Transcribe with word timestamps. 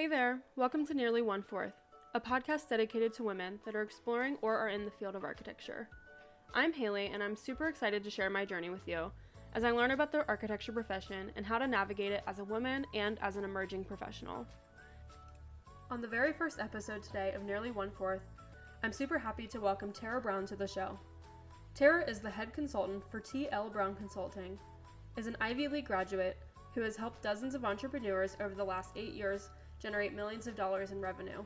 Hey 0.00 0.06
there, 0.06 0.40
welcome 0.56 0.86
to 0.86 0.94
Nearly 0.94 1.20
One 1.20 1.42
Fourth, 1.42 1.74
a 2.14 2.20
podcast 2.20 2.70
dedicated 2.70 3.12
to 3.12 3.22
women 3.22 3.60
that 3.66 3.76
are 3.76 3.82
exploring 3.82 4.38
or 4.40 4.56
are 4.56 4.70
in 4.70 4.86
the 4.86 4.90
field 4.90 5.14
of 5.14 5.24
architecture. 5.24 5.90
I'm 6.54 6.72
Haley, 6.72 7.10
and 7.12 7.22
I'm 7.22 7.36
super 7.36 7.68
excited 7.68 8.02
to 8.02 8.10
share 8.10 8.30
my 8.30 8.46
journey 8.46 8.70
with 8.70 8.88
you 8.88 9.12
as 9.52 9.62
I 9.62 9.72
learn 9.72 9.90
about 9.90 10.10
the 10.10 10.26
architecture 10.26 10.72
profession 10.72 11.30
and 11.36 11.44
how 11.44 11.58
to 11.58 11.68
navigate 11.68 12.12
it 12.12 12.22
as 12.26 12.38
a 12.38 12.44
woman 12.44 12.86
and 12.94 13.18
as 13.20 13.36
an 13.36 13.44
emerging 13.44 13.84
professional. 13.84 14.46
On 15.90 16.00
the 16.00 16.08
very 16.08 16.32
first 16.32 16.60
episode 16.60 17.02
today 17.02 17.34
of 17.36 17.42
Nearly 17.42 17.70
One 17.70 17.90
Fourth, 17.90 18.22
I'm 18.82 18.94
super 18.94 19.18
happy 19.18 19.46
to 19.48 19.60
welcome 19.60 19.92
Tara 19.92 20.22
Brown 20.22 20.46
to 20.46 20.56
the 20.56 20.66
show. 20.66 20.98
Tara 21.74 22.08
is 22.08 22.20
the 22.20 22.30
head 22.30 22.54
consultant 22.54 23.02
for 23.10 23.20
T.L. 23.20 23.68
Brown 23.68 23.94
Consulting, 23.96 24.58
is 25.18 25.26
an 25.26 25.36
Ivy 25.42 25.68
League 25.68 25.88
graduate 25.88 26.38
who 26.74 26.80
has 26.80 26.96
helped 26.96 27.20
dozens 27.20 27.54
of 27.54 27.66
entrepreneurs 27.66 28.38
over 28.40 28.54
the 28.54 28.64
last 28.64 28.92
eight 28.96 29.12
years 29.12 29.50
generate 29.80 30.14
millions 30.14 30.46
of 30.46 30.56
dollars 30.56 30.92
in 30.92 31.00
revenue. 31.00 31.42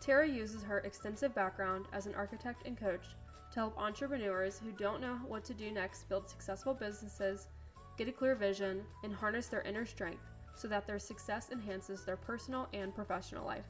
Tara 0.00 0.28
uses 0.28 0.62
her 0.62 0.78
extensive 0.78 1.34
background 1.34 1.86
as 1.92 2.06
an 2.06 2.14
architect 2.14 2.66
and 2.66 2.78
coach 2.78 3.06
to 3.52 3.60
help 3.60 3.78
entrepreneurs 3.78 4.60
who 4.62 4.72
don't 4.72 5.00
know 5.00 5.18
what 5.26 5.44
to 5.44 5.54
do 5.54 5.70
next 5.70 6.08
build 6.08 6.28
successful 6.28 6.74
businesses, 6.74 7.48
get 7.96 8.08
a 8.08 8.12
clear 8.12 8.34
vision, 8.34 8.82
and 9.04 9.14
harness 9.14 9.46
their 9.48 9.62
inner 9.62 9.86
strength 9.86 10.22
so 10.54 10.68
that 10.68 10.86
their 10.86 10.98
success 10.98 11.50
enhances 11.50 12.04
their 12.04 12.16
personal 12.16 12.68
and 12.72 12.94
professional 12.94 13.46
life. 13.46 13.66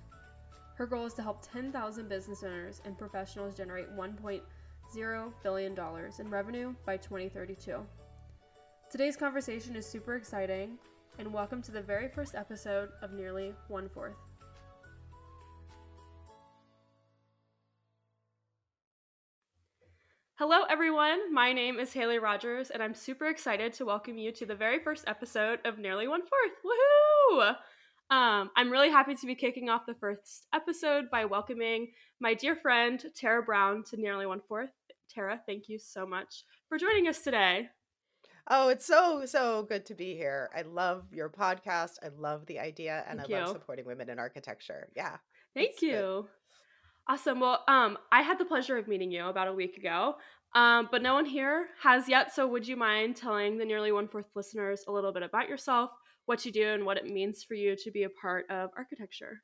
Her 0.74 0.86
goal 0.86 1.06
is 1.06 1.14
to 1.14 1.22
help 1.22 1.40
10,000 1.50 2.08
business 2.08 2.44
owners 2.44 2.82
and 2.84 2.98
professionals 2.98 3.54
generate 3.54 3.90
$1.0 3.96 5.32
billion 5.42 5.78
in 6.18 6.30
revenue 6.30 6.74
by 6.84 6.96
2032. 6.96 7.78
Today's 8.90 9.16
conversation 9.16 9.74
is 9.74 9.86
super 9.86 10.16
exciting 10.16 10.78
and 11.18 11.32
welcome 11.32 11.62
to 11.62 11.72
the 11.72 11.80
very 11.80 12.08
first 12.08 12.34
episode 12.34 12.90
of 13.00 13.12
Nearly 13.12 13.54
One 13.68 13.88
Fourth. 13.88 14.16
Hello, 20.34 20.64
everyone. 20.68 21.32
My 21.32 21.54
name 21.54 21.78
is 21.78 21.94
Haley 21.94 22.18
Rogers, 22.18 22.68
and 22.68 22.82
I'm 22.82 22.94
super 22.94 23.28
excited 23.28 23.72
to 23.74 23.86
welcome 23.86 24.18
you 24.18 24.30
to 24.32 24.44
the 24.44 24.54
very 24.54 24.78
first 24.78 25.04
episode 25.06 25.60
of 25.64 25.78
Nearly 25.78 26.06
One 26.06 26.20
Fourth. 26.20 27.40
Woohoo! 27.40 27.48
Um, 28.14 28.50
I'm 28.54 28.70
really 28.70 28.90
happy 28.90 29.14
to 29.14 29.26
be 29.26 29.34
kicking 29.34 29.70
off 29.70 29.86
the 29.86 29.94
first 29.94 30.46
episode 30.54 31.10
by 31.10 31.24
welcoming 31.24 31.92
my 32.20 32.34
dear 32.34 32.56
friend 32.56 33.02
Tara 33.16 33.42
Brown 33.42 33.84
to 33.84 33.96
Nearly 33.96 34.26
One 34.26 34.42
Fourth. 34.46 34.70
Tara, 35.08 35.40
thank 35.46 35.70
you 35.70 35.78
so 35.78 36.04
much 36.04 36.44
for 36.68 36.76
joining 36.76 37.08
us 37.08 37.22
today. 37.22 37.68
Oh, 38.48 38.68
it's 38.68 38.86
so, 38.86 39.24
so 39.26 39.64
good 39.64 39.86
to 39.86 39.94
be 39.94 40.14
here. 40.14 40.50
I 40.56 40.62
love 40.62 41.04
your 41.12 41.28
podcast. 41.28 41.94
I 42.02 42.08
love 42.16 42.46
the 42.46 42.60
idea 42.60 43.04
and 43.08 43.18
Thank 43.18 43.32
I 43.32 43.40
love 43.40 43.48
supporting 43.48 43.86
women 43.86 44.08
in 44.08 44.18
architecture. 44.18 44.88
Yeah. 44.94 45.16
Thank 45.54 45.70
it's 45.70 45.80
good. 45.80 45.86
you. 45.86 46.28
Awesome. 47.08 47.40
Well, 47.40 47.64
um, 47.68 47.98
I 48.12 48.22
had 48.22 48.38
the 48.38 48.44
pleasure 48.44 48.76
of 48.76 48.88
meeting 48.88 49.10
you 49.10 49.26
about 49.26 49.48
a 49.48 49.52
week 49.52 49.76
ago, 49.76 50.14
um, 50.54 50.88
but 50.90 51.02
no 51.02 51.14
one 51.14 51.24
here 51.24 51.66
has 51.82 52.08
yet. 52.08 52.34
So, 52.34 52.46
would 52.48 52.66
you 52.66 52.76
mind 52.76 53.16
telling 53.16 53.58
the 53.58 53.64
nearly 53.64 53.92
one 53.92 54.08
fourth 54.08 54.26
listeners 54.34 54.84
a 54.88 54.92
little 54.92 55.12
bit 55.12 55.22
about 55.22 55.48
yourself, 55.48 55.90
what 56.26 56.44
you 56.44 56.50
do, 56.50 56.66
and 56.66 56.84
what 56.84 56.96
it 56.96 57.06
means 57.06 57.44
for 57.44 57.54
you 57.54 57.76
to 57.76 57.90
be 57.92 58.02
a 58.04 58.10
part 58.10 58.46
of 58.50 58.70
architecture? 58.76 59.42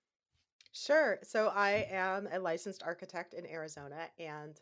Sure. 0.72 1.18
So 1.22 1.48
I 1.48 1.86
am 1.90 2.28
a 2.32 2.38
licensed 2.38 2.82
architect 2.82 3.34
in 3.34 3.46
Arizona 3.46 4.08
and 4.18 4.58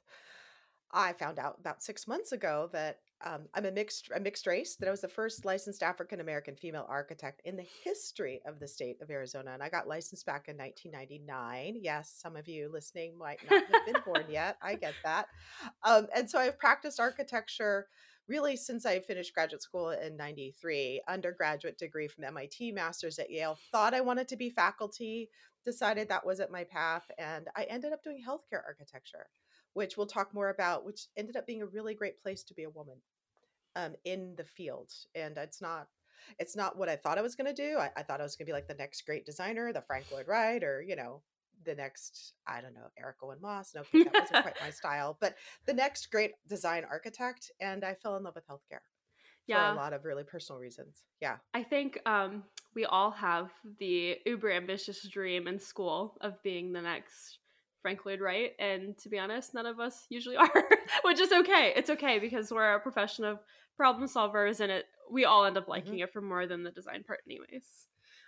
I 0.92 1.12
found 1.12 1.38
out 1.38 1.56
about 1.60 1.84
six 1.84 2.08
months 2.08 2.32
ago 2.32 2.68
that 2.72 2.98
um, 3.24 3.48
I'm 3.54 3.66
a 3.66 3.70
mixed 3.70 4.10
a 4.14 4.20
mixed 4.20 4.46
race. 4.46 4.76
That 4.76 4.88
I 4.88 4.90
was 4.90 5.02
the 5.02 5.08
first 5.08 5.44
licensed 5.44 5.82
African 5.82 6.20
American 6.20 6.56
female 6.56 6.86
architect 6.88 7.42
in 7.44 7.56
the 7.56 7.66
history 7.84 8.40
of 8.46 8.58
the 8.58 8.68
state 8.68 8.96
of 9.02 9.10
Arizona, 9.10 9.50
and 9.52 9.62
I 9.62 9.68
got 9.68 9.88
licensed 9.88 10.24
back 10.24 10.48
in 10.48 10.56
1999. 10.56 11.80
Yes, 11.82 12.14
some 12.16 12.36
of 12.36 12.48
you 12.48 12.70
listening 12.72 13.18
might 13.18 13.38
not 13.50 13.64
have 13.64 13.86
been 13.86 14.02
born 14.04 14.24
yet. 14.28 14.56
I 14.62 14.74
get 14.74 14.94
that. 15.04 15.26
Um, 15.84 16.06
and 16.14 16.30
so 16.30 16.38
I've 16.38 16.58
practiced 16.58 16.98
architecture 16.98 17.88
really 18.28 18.56
since 18.56 18.86
I 18.86 19.00
finished 19.00 19.34
graduate 19.34 19.62
school 19.62 19.90
in 19.90 20.16
93, 20.16 21.02
undergraduate 21.08 21.78
degree 21.78 22.08
from 22.08 22.24
MIT, 22.24 22.72
master's 22.72 23.18
at 23.18 23.30
Yale. 23.30 23.58
Thought 23.72 23.92
I 23.92 24.00
wanted 24.00 24.28
to 24.28 24.36
be 24.36 24.50
faculty, 24.50 25.28
decided 25.64 26.08
that 26.08 26.24
wasn't 26.24 26.52
my 26.52 26.64
path, 26.64 27.10
and 27.18 27.48
I 27.56 27.64
ended 27.64 27.92
up 27.92 28.02
doing 28.02 28.22
healthcare 28.26 28.62
architecture 28.66 29.26
which 29.72 29.96
we'll 29.96 30.06
talk 30.06 30.34
more 30.34 30.50
about, 30.50 30.84
which 30.84 31.06
ended 31.16 31.36
up 31.36 31.46
being 31.46 31.62
a 31.62 31.66
really 31.66 31.94
great 31.94 32.20
place 32.20 32.42
to 32.42 32.54
be 32.54 32.64
a 32.64 32.70
woman 32.70 32.96
um, 33.76 33.94
in 34.04 34.34
the 34.36 34.44
field. 34.44 34.90
And 35.14 35.36
it's 35.36 35.60
not 35.60 35.88
it's 36.38 36.54
not 36.54 36.76
what 36.76 36.88
I 36.88 36.96
thought 36.96 37.18
I 37.18 37.22
was 37.22 37.34
going 37.34 37.52
to 37.52 37.62
do. 37.62 37.78
I, 37.78 37.90
I 37.96 38.02
thought 38.02 38.20
I 38.20 38.24
was 38.24 38.36
going 38.36 38.46
to 38.46 38.50
be 38.50 38.54
like 38.54 38.68
the 38.68 38.74
next 38.74 39.06
great 39.06 39.24
designer, 39.24 39.72
the 39.72 39.82
Frank 39.82 40.06
Lloyd 40.12 40.28
Wright, 40.28 40.62
or 40.62 40.82
you 40.82 40.96
know, 40.96 41.22
the 41.64 41.74
next 41.74 42.34
I 42.46 42.60
don't 42.60 42.74
know 42.74 42.88
Eric 42.98 43.16
Owen 43.22 43.38
Moss. 43.40 43.74
No, 43.74 43.82
that 43.92 44.12
wasn't 44.12 44.42
quite 44.42 44.60
my 44.60 44.70
style, 44.70 45.16
but 45.20 45.34
the 45.66 45.74
next 45.74 46.10
great 46.10 46.32
design 46.48 46.84
architect. 46.90 47.50
And 47.60 47.84
I 47.84 47.94
fell 47.94 48.16
in 48.16 48.24
love 48.24 48.34
with 48.34 48.46
healthcare 48.46 48.80
yeah. 49.50 49.68
for 49.68 49.74
a 49.74 49.82
lot 49.82 49.92
of 49.92 50.04
really 50.04 50.24
personal 50.24 50.60
reasons. 50.60 51.02
Yeah. 51.20 51.36
I 51.52 51.62
think 51.62 52.00
um, 52.06 52.44
we 52.74 52.84
all 52.84 53.10
have 53.10 53.50
the 53.78 54.16
uber 54.24 54.50
ambitious 54.50 55.06
dream 55.08 55.48
in 55.48 55.58
school 55.58 56.16
of 56.20 56.42
being 56.42 56.72
the 56.72 56.82
next 56.82 57.39
Frank 57.82 58.04
Lloyd 58.04 58.20
Wright, 58.20 58.52
and 58.58 58.96
to 58.98 59.08
be 59.08 59.18
honest, 59.18 59.54
none 59.54 59.66
of 59.66 59.80
us 59.80 60.06
usually 60.08 60.36
are, 60.36 60.64
which 61.04 61.20
is 61.20 61.32
okay. 61.32 61.72
It's 61.76 61.90
okay 61.90 62.18
because 62.18 62.50
we're 62.50 62.74
a 62.74 62.80
profession 62.80 63.24
of 63.24 63.38
problem 63.76 64.08
solvers, 64.08 64.60
and 64.60 64.70
it 64.70 64.86
we 65.10 65.24
all 65.24 65.44
end 65.44 65.56
up 65.58 65.68
liking 65.68 65.94
hmm 65.94 66.02
it 66.02 66.12
for 66.12 66.20
more 66.20 66.46
than 66.46 66.62
the 66.62 66.70
design 66.70 67.02
part, 67.04 67.20
anyways. 67.26 67.64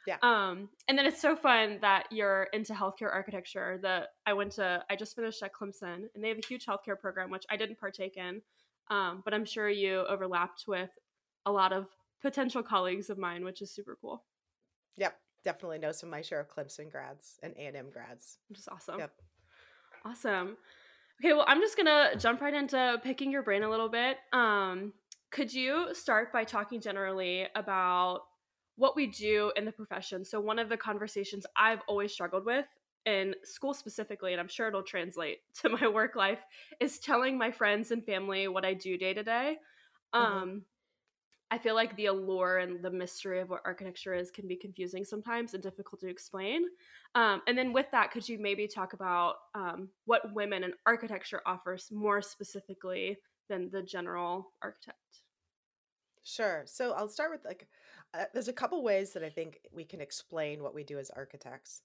Yeah. 0.04 0.16
Um, 0.20 0.68
and 0.88 0.98
then 0.98 1.06
it's 1.06 1.20
so 1.20 1.36
fun 1.36 1.78
that 1.80 2.06
you're 2.10 2.48
into 2.52 2.72
healthcare 2.72 3.12
architecture. 3.12 3.78
That 3.82 4.08
I 4.26 4.32
went 4.32 4.52
to, 4.52 4.82
I 4.90 4.96
just 4.96 5.14
finished 5.14 5.42
at 5.42 5.52
Clemson, 5.54 6.08
and 6.14 6.24
they 6.24 6.28
have 6.28 6.38
a 6.38 6.46
huge 6.46 6.66
healthcare 6.66 6.98
program, 6.98 7.30
which 7.30 7.44
I 7.50 7.56
didn't 7.56 7.78
partake 7.78 8.16
in, 8.16 8.42
um, 8.90 9.22
but 9.24 9.32
I'm 9.32 9.44
sure 9.44 9.68
you 9.68 10.04
overlapped 10.08 10.64
with 10.66 10.90
a 11.46 11.52
lot 11.52 11.72
of 11.72 11.86
potential 12.20 12.62
colleagues 12.62 13.10
of 13.10 13.18
mine, 13.18 13.44
which 13.44 13.62
is 13.62 13.70
super 13.70 13.96
cool, 14.00 14.24
Yep. 14.96 15.16
Definitely 15.44 15.78
know 15.78 15.92
some 15.92 16.08
of 16.08 16.12
my 16.12 16.22
share 16.22 16.40
of 16.40 16.48
Clemson 16.48 16.90
grads 16.90 17.38
and 17.42 17.54
A 17.56 17.66
and 17.66 17.76
M 17.76 17.90
grads. 17.90 18.38
which 18.48 18.58
is 18.58 18.68
awesome. 18.68 19.00
Yep. 19.00 19.12
Awesome. 20.04 20.56
Okay, 21.20 21.32
well, 21.32 21.44
I'm 21.46 21.60
just 21.60 21.76
gonna 21.76 22.16
jump 22.18 22.40
right 22.40 22.54
into 22.54 23.00
picking 23.04 23.30
your 23.30 23.42
brain 23.42 23.62
a 23.62 23.70
little 23.70 23.88
bit. 23.88 24.18
Um, 24.32 24.94
could 25.30 25.52
you 25.54 25.94
start 25.94 26.32
by 26.32 26.44
talking 26.44 26.80
generally 26.80 27.48
about 27.54 28.22
what 28.76 28.96
we 28.96 29.06
do 29.06 29.52
in 29.56 29.64
the 29.64 29.72
profession? 29.72 30.24
So, 30.24 30.40
one 30.40 30.58
of 30.58 30.68
the 30.68 30.76
conversations 30.76 31.46
I've 31.56 31.82
always 31.88 32.12
struggled 32.12 32.46
with 32.46 32.66
in 33.06 33.36
school 33.44 33.74
specifically, 33.74 34.32
and 34.32 34.40
I'm 34.40 34.48
sure 34.48 34.68
it'll 34.68 34.82
translate 34.82 35.40
to 35.56 35.68
my 35.70 35.88
work 35.88 36.16
life, 36.16 36.44
is 36.80 36.98
telling 36.98 37.38
my 37.38 37.52
friends 37.52 37.90
and 37.92 38.04
family 38.04 38.48
what 38.48 38.64
I 38.64 38.74
do 38.74 38.98
day 38.98 39.14
to 39.14 39.22
day. 39.22 39.58
hmm 40.18 40.44
Um, 40.44 40.66
I 41.52 41.58
feel 41.58 41.76
like 41.76 41.94
the 41.96 42.06
allure 42.06 42.58
and 42.58 42.82
the 42.82 42.90
mystery 42.90 43.40
of 43.40 43.50
what 43.50 43.62
architecture 43.64 44.14
is 44.14 44.32
can 44.32 44.48
be 44.48 44.56
confusing 44.56 45.04
sometimes 45.04 45.54
and 45.54 45.62
difficult 45.62 46.00
to 46.00 46.08
explain. 46.08 46.64
Um, 47.14 47.42
and 47.46 47.58
then 47.58 47.74
with 47.74 47.90
that, 47.92 48.10
could 48.10 48.28
you 48.28 48.38
maybe 48.38 48.66
talk 48.66 48.94
about 48.94 49.36
um, 49.54 49.90
what 50.06 50.34
women 50.34 50.64
in 50.64 50.74
architecture 50.86 51.42
offers 51.46 51.90
more 51.92 52.22
specifically 52.22 53.18
than 53.48 53.70
the 53.70 53.82
general 53.82 54.54
architect? 54.62 55.24
Sure. 56.24 56.64
So 56.66 56.92
I'll 56.92 57.08
start 57.08 57.30
with 57.32 57.44
like, 57.44 57.68
uh, 58.14 58.26
there's 58.32 58.48
a 58.48 58.52
couple 58.52 58.82
ways 58.82 59.12
that 59.12 59.24
I 59.24 59.30
think 59.30 59.60
we 59.72 59.84
can 59.84 60.00
explain 60.00 60.62
what 60.62 60.74
we 60.74 60.84
do 60.84 60.98
as 60.98 61.10
architects. 61.10 61.82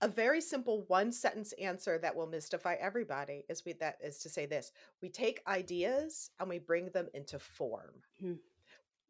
A 0.00 0.08
very 0.08 0.40
simple 0.40 0.84
one 0.86 1.12
sentence 1.12 1.52
answer 1.54 1.98
that 1.98 2.16
will 2.16 2.28
mystify 2.28 2.76
everybody 2.76 3.44
is 3.50 3.64
we 3.66 3.74
that 3.74 3.98
is 4.02 4.20
to 4.20 4.30
say 4.30 4.46
this: 4.46 4.72
we 5.02 5.10
take 5.10 5.42
ideas 5.48 6.30
and 6.40 6.48
we 6.48 6.60
bring 6.60 6.90
them 6.92 7.08
into 7.14 7.38
form, 7.40 8.02
Mhm. 8.20 8.40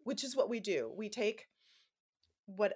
Which 0.06 0.22
is 0.22 0.36
what 0.36 0.48
we 0.48 0.60
do. 0.60 0.92
We 0.96 1.08
take 1.08 1.48
what 2.46 2.74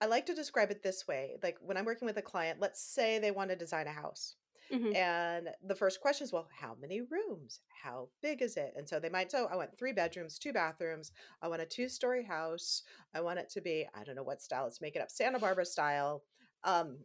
I 0.00 0.06
like 0.06 0.26
to 0.26 0.34
describe 0.34 0.70
it 0.70 0.82
this 0.82 1.08
way: 1.08 1.36
like 1.42 1.56
when 1.60 1.76
I'm 1.76 1.84
working 1.84 2.06
with 2.06 2.18
a 2.18 2.22
client, 2.22 2.60
let's 2.60 2.80
say 2.80 3.18
they 3.18 3.32
want 3.32 3.50
to 3.50 3.56
design 3.56 3.88
a 3.88 3.92
house. 3.92 4.36
hmm 4.70 4.94
And 4.94 5.48
the 5.66 5.74
first 5.74 6.00
question 6.00 6.24
is, 6.24 6.32
well, 6.32 6.46
how 6.60 6.76
many 6.80 7.00
rooms? 7.00 7.60
How 7.82 8.10
big 8.22 8.42
is 8.42 8.56
it? 8.56 8.74
And 8.76 8.88
so 8.88 9.00
they 9.00 9.08
might 9.08 9.32
say, 9.32 9.38
oh, 9.40 9.48
I 9.50 9.56
want 9.56 9.76
three 9.76 9.92
bedrooms, 9.92 10.38
two 10.38 10.52
bathrooms. 10.52 11.10
I 11.42 11.48
want 11.48 11.62
a 11.62 11.66
two 11.66 11.88
story 11.88 12.22
house. 12.24 12.82
I 13.14 13.20
want 13.22 13.40
it 13.40 13.50
to 13.54 13.60
be, 13.60 13.88
I 13.94 14.04
don't 14.04 14.14
know 14.14 14.22
what 14.22 14.42
style, 14.42 14.64
let's 14.64 14.80
make 14.80 14.94
it 14.94 15.02
up, 15.02 15.10
Santa 15.10 15.38
Barbara 15.40 15.64
style. 15.64 16.22
Um, 16.64 16.98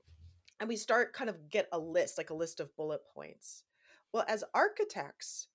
and 0.60 0.70
we 0.70 0.76
start 0.76 1.14
kind 1.14 1.30
of 1.30 1.50
get 1.50 1.68
a 1.72 1.80
list, 1.80 2.18
like 2.18 2.30
a 2.30 2.36
list 2.36 2.60
of 2.60 2.76
bullet 2.76 3.02
points. 3.16 3.64
Well, 4.14 4.26
as 4.28 4.44
architects, 4.54 5.48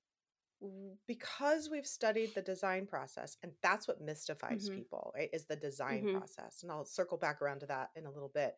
because 1.06 1.68
we've 1.70 1.86
studied 1.86 2.34
the 2.34 2.42
design 2.42 2.86
process, 2.86 3.36
and 3.42 3.52
that's 3.62 3.86
what 3.86 4.00
mystifies 4.00 4.68
hmm 4.68 4.74
people, 4.74 5.12
right? 5.14 5.30
Is 5.32 5.46
the 5.46 5.56
design 5.56 6.06
hmm 6.06 6.18
process. 6.18 6.62
And 6.62 6.72
I'll 6.72 6.84
circle 6.84 7.18
back 7.18 7.40
around 7.40 7.60
to 7.60 7.66
that 7.66 7.90
in 7.94 8.06
a 8.06 8.10
little 8.10 8.28
bit 8.28 8.56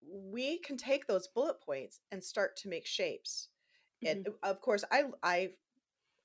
we 0.00 0.58
can 0.58 0.76
take 0.76 1.06
those 1.06 1.28
bullet 1.28 1.60
points 1.60 2.00
and 2.10 2.22
start 2.22 2.56
to 2.56 2.68
make 2.68 2.86
shapes. 2.86 3.48
And 4.04 4.18
hmm 4.18 4.22
uh, 4.26 4.32
of 4.42 4.60
course, 4.60 4.84
I 4.90 5.04
I 5.22 5.54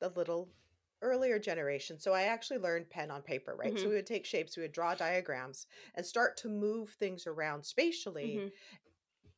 a 0.02 0.10
little 0.10 0.54
earlier 1.02 1.40
generation. 1.40 2.00
So 2.00 2.14
I 2.14 2.24
actually 2.24 2.60
learned 2.60 2.90
pen 2.90 3.12
on 3.12 3.24
paper, 3.24 3.56
right? 3.56 3.80
So 3.80 3.88
Mhm. 3.88 3.90
we 3.90 3.96
would 3.96 4.08
take 4.08 4.26
shapes, 4.26 4.58
we 4.58 4.64
would 4.64 4.72
draw 4.74 4.96
diagrams 4.96 5.68
and 5.96 6.06
start 6.06 6.38
to 6.38 6.50
move 6.50 6.92
things 6.92 7.28
around 7.28 7.66
spatially 7.66 8.46
Mhm. 8.46 8.52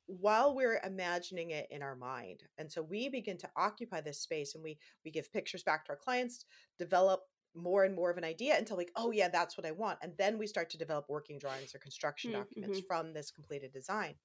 While 0.07 0.55
we're 0.55 0.79
imagining 0.83 1.51
it 1.51 1.67
in 1.71 1.81
our 1.81 1.95
mind. 1.95 2.43
And 2.57 2.71
so 2.71 2.81
we 2.81 3.09
begin 3.09 3.37
to 3.39 3.51
occupy 3.55 4.01
this 4.01 4.21
space 4.21 4.55
and 4.55 4.63
we 4.63 4.79
we 5.03 5.11
give 5.11 5.31
pictures 5.33 5.63
back 5.63 5.85
to 5.85 5.91
our 5.91 5.97
clients, 5.97 6.45
develop 6.77 7.21
more 7.55 7.85
and 7.85 7.95
more 7.95 8.11
of 8.11 8.17
an 8.17 8.23
idea 8.25 8.57
until 8.57 8.77
like, 8.77 8.91
oh 8.95 9.11
yeah, 9.11 9.29
that's 9.29 9.57
what 9.57 9.65
I 9.65 9.71
want. 9.71 9.99
And 10.01 10.17
then 10.17 10.37
we 10.37 10.47
start 10.47 10.69
to 10.71 10.77
develop 10.77 11.05
working 11.09 11.39
drawings 11.39 11.73
or 11.73 11.79
construction 11.79 12.29
Mm, 12.29 12.31
documents 12.31 12.79
mhm. 12.79 12.85
from 12.85 13.13
this 13.13 13.31
completed 13.31 13.71
design. 13.71 14.15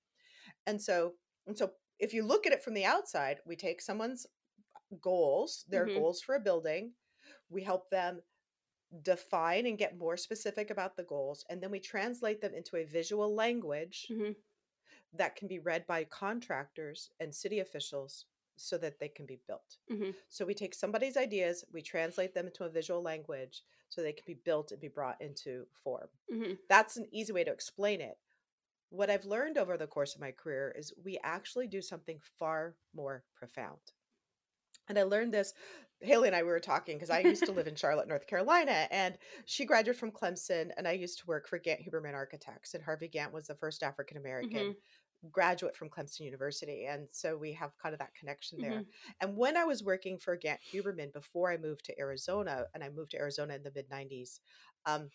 And 0.67 0.81
so 0.83 1.17
and 1.47 1.57
so 1.59 1.75
if 1.99 2.15
you 2.15 2.23
look 2.25 2.47
at 2.47 2.53
it 2.53 2.63
from 2.63 2.75
the 2.75 2.85
outside, 2.87 3.41
we 3.47 3.57
take 3.57 3.81
someone's 3.83 4.27
goals, 5.01 5.65
their 5.69 5.87
Mhm. 5.87 5.91
goals 5.91 6.23
for 6.23 6.35
a 6.35 6.41
building, 6.41 6.95
we 7.51 7.63
help 7.65 7.91
them 7.91 8.23
define 9.03 9.67
and 9.67 9.79
get 9.79 9.99
more 9.99 10.17
specific 10.17 10.71
about 10.71 10.97
the 10.97 11.05
goals, 11.05 11.45
and 11.49 11.63
then 11.63 11.71
we 11.71 11.81
translate 11.81 12.41
them 12.41 12.55
into 12.55 12.77
a 12.77 12.85
visual 12.85 13.35
language 13.35 14.11
Mhm. 14.11 14.35
That 15.13 15.35
can 15.37 15.49
be 15.49 15.59
read 15.59 15.87
by 15.87 16.05
contractors 16.05 17.11
and 17.19 17.35
city 17.35 17.59
officials 17.59 18.27
so 18.57 18.79
that 18.79 18.99
they 19.01 19.09
can 19.09 19.27
be 19.27 19.37
built. 19.47 19.79
Mhm. 19.89 20.15
So 20.29 20.45
we 20.45 20.55
take 20.55 20.75
somebody's 20.75 21.17
ideas, 21.17 21.65
we 21.73 21.83
translate 21.83 22.35
them 22.35 22.47
into 22.47 22.65
a 22.65 22.69
visual 22.71 23.03
language 23.03 23.63
so 23.89 24.03
they 24.03 24.13
can 24.13 24.25
be 24.27 24.35
built 24.35 24.71
and 24.71 24.81
be 24.81 24.89
brought 24.89 25.21
into 25.21 25.67
form. 25.73 26.11
Mhm. 26.29 26.59
That's 26.69 26.97
an 26.97 27.09
easy 27.13 27.33
way 27.33 27.43
to 27.45 27.53
explain 27.53 28.01
it. 28.01 28.19
What 28.91 29.11
I've 29.11 29.25
learned 29.27 29.59
over 29.59 29.77
the 29.79 29.87
course 29.89 30.15
of 30.15 30.21
my 30.21 30.33
career 30.33 30.73
is 30.77 30.95
we 30.97 31.19
actually 31.19 31.69
do 31.69 31.83
something 31.83 32.21
far 32.21 32.77
more 32.93 33.25
profound. 33.35 33.93
And 34.89 34.99
I 34.99 35.05
learned 35.05 35.33
this. 35.33 35.55
Haley 36.03 36.29
and 36.29 36.37
I 36.37 36.43
we 36.43 36.49
were 36.49 36.61
talking 36.61 36.97
because 36.97 37.11
I 37.11 37.21
used 37.21 37.45
to 37.47 37.53
live 37.53 37.67
in 37.69 37.75
Charlotte, 37.77 38.09
North 38.09 38.27
Carolina, 38.27 38.89
and 38.91 39.19
she 39.45 39.67
graduated 39.67 40.01
from 40.01 40.11
Clemson, 40.13 40.73
and 40.77 40.89
I 40.89 40.93
used 40.93 41.19
to 41.21 41.27
work 41.27 41.47
for 41.47 41.59
Gantt 41.61 41.87
Huberman 41.87 42.15
Architects, 42.15 42.73
and 42.75 42.83
Harvey 42.83 43.09
Gantt 43.09 43.33
was 43.33 43.47
the 43.49 43.55
first 43.55 43.83
African 43.83 44.17
American 44.17 44.65
Mhm. 44.65 44.81
Graduate 45.31 45.77
from 45.77 45.91
Clemson 45.91 46.21
University, 46.21 46.87
and 46.87 47.09
so 47.11 47.37
we 47.37 47.53
have 47.53 47.77
kind 47.79 47.93
of 47.93 47.99
that 47.99 48.15
connection 48.15 48.59
there. 48.61 48.81
Mhm. 48.81 48.87
And 49.21 49.37
when 49.37 49.57
I 49.57 49.65
was 49.65 49.83
working 49.83 50.19
for 50.19 50.37
Gantt 50.37 50.61
Huberman 50.73 51.13
before 51.13 51.51
I 51.51 51.57
moved 51.57 51.85
to 51.87 51.99
Arizona, 51.99 52.69
and 52.75 52.83
I 52.83 52.89
moved 52.89 53.11
to 53.13 53.19
Arizona 53.19 53.55
in 53.55 53.63
the 53.63 53.73
mid 53.75 53.89
'90s, 53.91 54.41
um, 54.87 55.11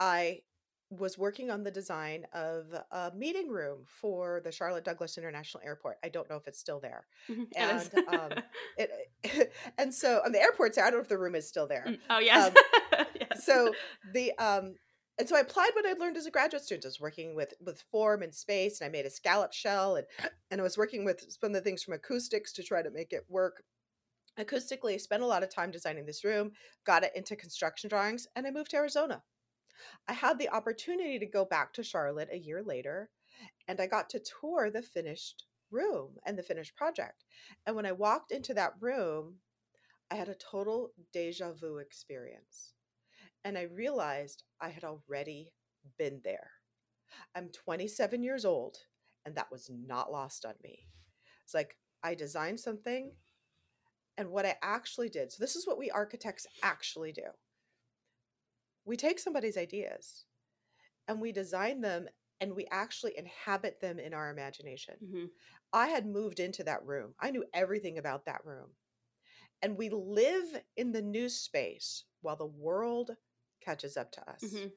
I 0.00 0.42
was 0.90 1.18
working 1.18 1.50
on 1.50 1.64
the 1.64 1.70
design 1.70 2.26
of 2.32 2.72
a 2.90 3.12
meeting 3.14 3.48
room 3.48 3.84
for 3.84 4.40
the 4.42 4.50
Charlotte 4.50 4.84
Douglas 4.84 5.18
International 5.18 5.62
Airport. 5.62 5.98
I 6.02 6.08
don't 6.08 6.28
know 6.30 6.36
if 6.36 6.48
it's 6.48 6.58
still 6.58 6.80
there. 6.80 7.06
It 7.28 7.46
is. 7.58 7.90
And 7.94 8.08
um, 8.08 8.32
it, 8.78 9.52
and 9.78 9.92
so 9.92 10.22
um, 10.24 10.32
the 10.32 10.40
airport's 10.40 10.76
there. 10.76 10.86
I 10.86 10.90
don't 10.90 11.00
know 11.00 11.02
if 11.02 11.08
the 11.08 11.18
room 11.18 11.34
is 11.34 11.46
still 11.46 11.66
there. 11.66 11.84
Mm, 11.86 11.98
oh 12.08 12.18
yes. 12.20 12.56
Um, 12.96 13.06
yes. 13.20 13.44
So 13.44 13.74
the 14.14 14.32
um, 14.38 14.76
and 15.18 15.28
so 15.28 15.36
I 15.36 15.40
applied 15.40 15.70
what 15.74 15.86
I'd 15.86 15.98
learned 15.98 16.16
as 16.16 16.26
a 16.26 16.30
graduate 16.30 16.62
student. 16.62 16.84
I 16.84 16.88
was 16.88 17.00
working 17.00 17.34
with 17.34 17.54
with 17.64 17.82
form 17.90 18.22
and 18.22 18.34
space, 18.34 18.80
and 18.80 18.88
I 18.88 18.90
made 18.90 19.06
a 19.06 19.10
scallop 19.10 19.52
shell, 19.52 19.96
and 19.96 20.06
and 20.50 20.60
I 20.60 20.64
was 20.64 20.78
working 20.78 21.04
with 21.04 21.26
some 21.28 21.48
of 21.48 21.54
the 21.54 21.60
things 21.60 21.82
from 21.82 21.94
acoustics 21.94 22.52
to 22.54 22.62
try 22.62 22.82
to 22.82 22.90
make 22.90 23.12
it 23.12 23.24
work 23.28 23.64
acoustically. 24.38 24.94
I 24.94 24.98
spent 24.98 25.22
a 25.22 25.26
lot 25.26 25.42
of 25.42 25.52
time 25.52 25.70
designing 25.70 26.06
this 26.06 26.24
room, 26.24 26.52
got 26.84 27.04
it 27.04 27.12
into 27.14 27.36
construction 27.36 27.88
drawings, 27.88 28.26
and 28.36 28.46
I 28.46 28.50
moved 28.50 28.70
to 28.70 28.76
Arizona. 28.76 29.22
I 30.08 30.12
had 30.12 30.38
the 30.38 30.50
opportunity 30.50 31.18
to 31.18 31.26
go 31.26 31.44
back 31.44 31.72
to 31.74 31.82
Charlotte 31.82 32.28
a 32.32 32.38
year 32.38 32.62
later, 32.62 33.10
and 33.66 33.80
I 33.80 33.86
got 33.86 34.10
to 34.10 34.20
tour 34.20 34.70
the 34.70 34.82
finished 34.82 35.44
room 35.70 36.16
and 36.24 36.38
the 36.38 36.42
finished 36.42 36.76
project. 36.76 37.24
And 37.66 37.76
when 37.76 37.86
I 37.86 37.92
walked 37.92 38.32
into 38.32 38.54
that 38.54 38.74
room, 38.80 39.36
I 40.10 40.16
had 40.16 40.28
a 40.28 40.34
total 40.34 40.92
deja 41.12 41.52
vu 41.52 41.78
experience. 41.78 42.72
And 43.48 43.56
I 43.56 43.62
realized 43.62 44.44
I 44.60 44.68
had 44.68 44.84
already 44.84 45.54
been 45.96 46.20
there. 46.22 46.50
I'm 47.34 47.48
27 47.48 48.22
years 48.22 48.44
old, 48.44 48.76
and 49.24 49.34
that 49.36 49.50
was 49.50 49.70
not 49.70 50.12
lost 50.12 50.44
on 50.44 50.52
me. 50.62 50.80
It's 51.44 51.54
like 51.54 51.78
I 52.02 52.14
designed 52.14 52.60
something, 52.60 53.12
and 54.18 54.30
what 54.30 54.44
I 54.44 54.56
actually 54.60 55.08
did 55.08 55.32
so, 55.32 55.38
this 55.40 55.56
is 55.56 55.66
what 55.66 55.78
we 55.78 55.90
architects 55.90 56.46
actually 56.62 57.10
do 57.10 57.22
we 58.84 58.98
take 58.98 59.18
somebody's 59.18 59.56
ideas 59.56 60.26
and 61.08 61.18
we 61.20 61.32
design 61.32 61.80
them 61.80 62.06
and 62.40 62.54
we 62.54 62.66
actually 62.70 63.16
inhabit 63.16 63.80
them 63.80 63.98
in 63.98 64.12
our 64.12 64.30
imagination. 64.30 64.96
Mhm. 65.02 65.30
I 65.72 65.88
had 65.88 66.06
moved 66.06 66.38
into 66.38 66.64
that 66.64 66.84
room. 66.84 67.14
I 67.18 67.30
knew 67.30 67.46
everything 67.54 67.96
about 67.96 68.26
that 68.26 68.44
room. 68.44 68.76
And 69.62 69.78
we 69.78 69.88
live 69.88 70.62
in 70.76 70.92
the 70.92 71.02
new 71.02 71.30
space 71.30 72.04
while 72.20 72.36
the 72.36 72.46
world 72.46 73.16
catches 73.68 73.96
up 73.96 74.12
to 74.12 74.30
us. 74.30 74.42
Mhm. 74.42 74.72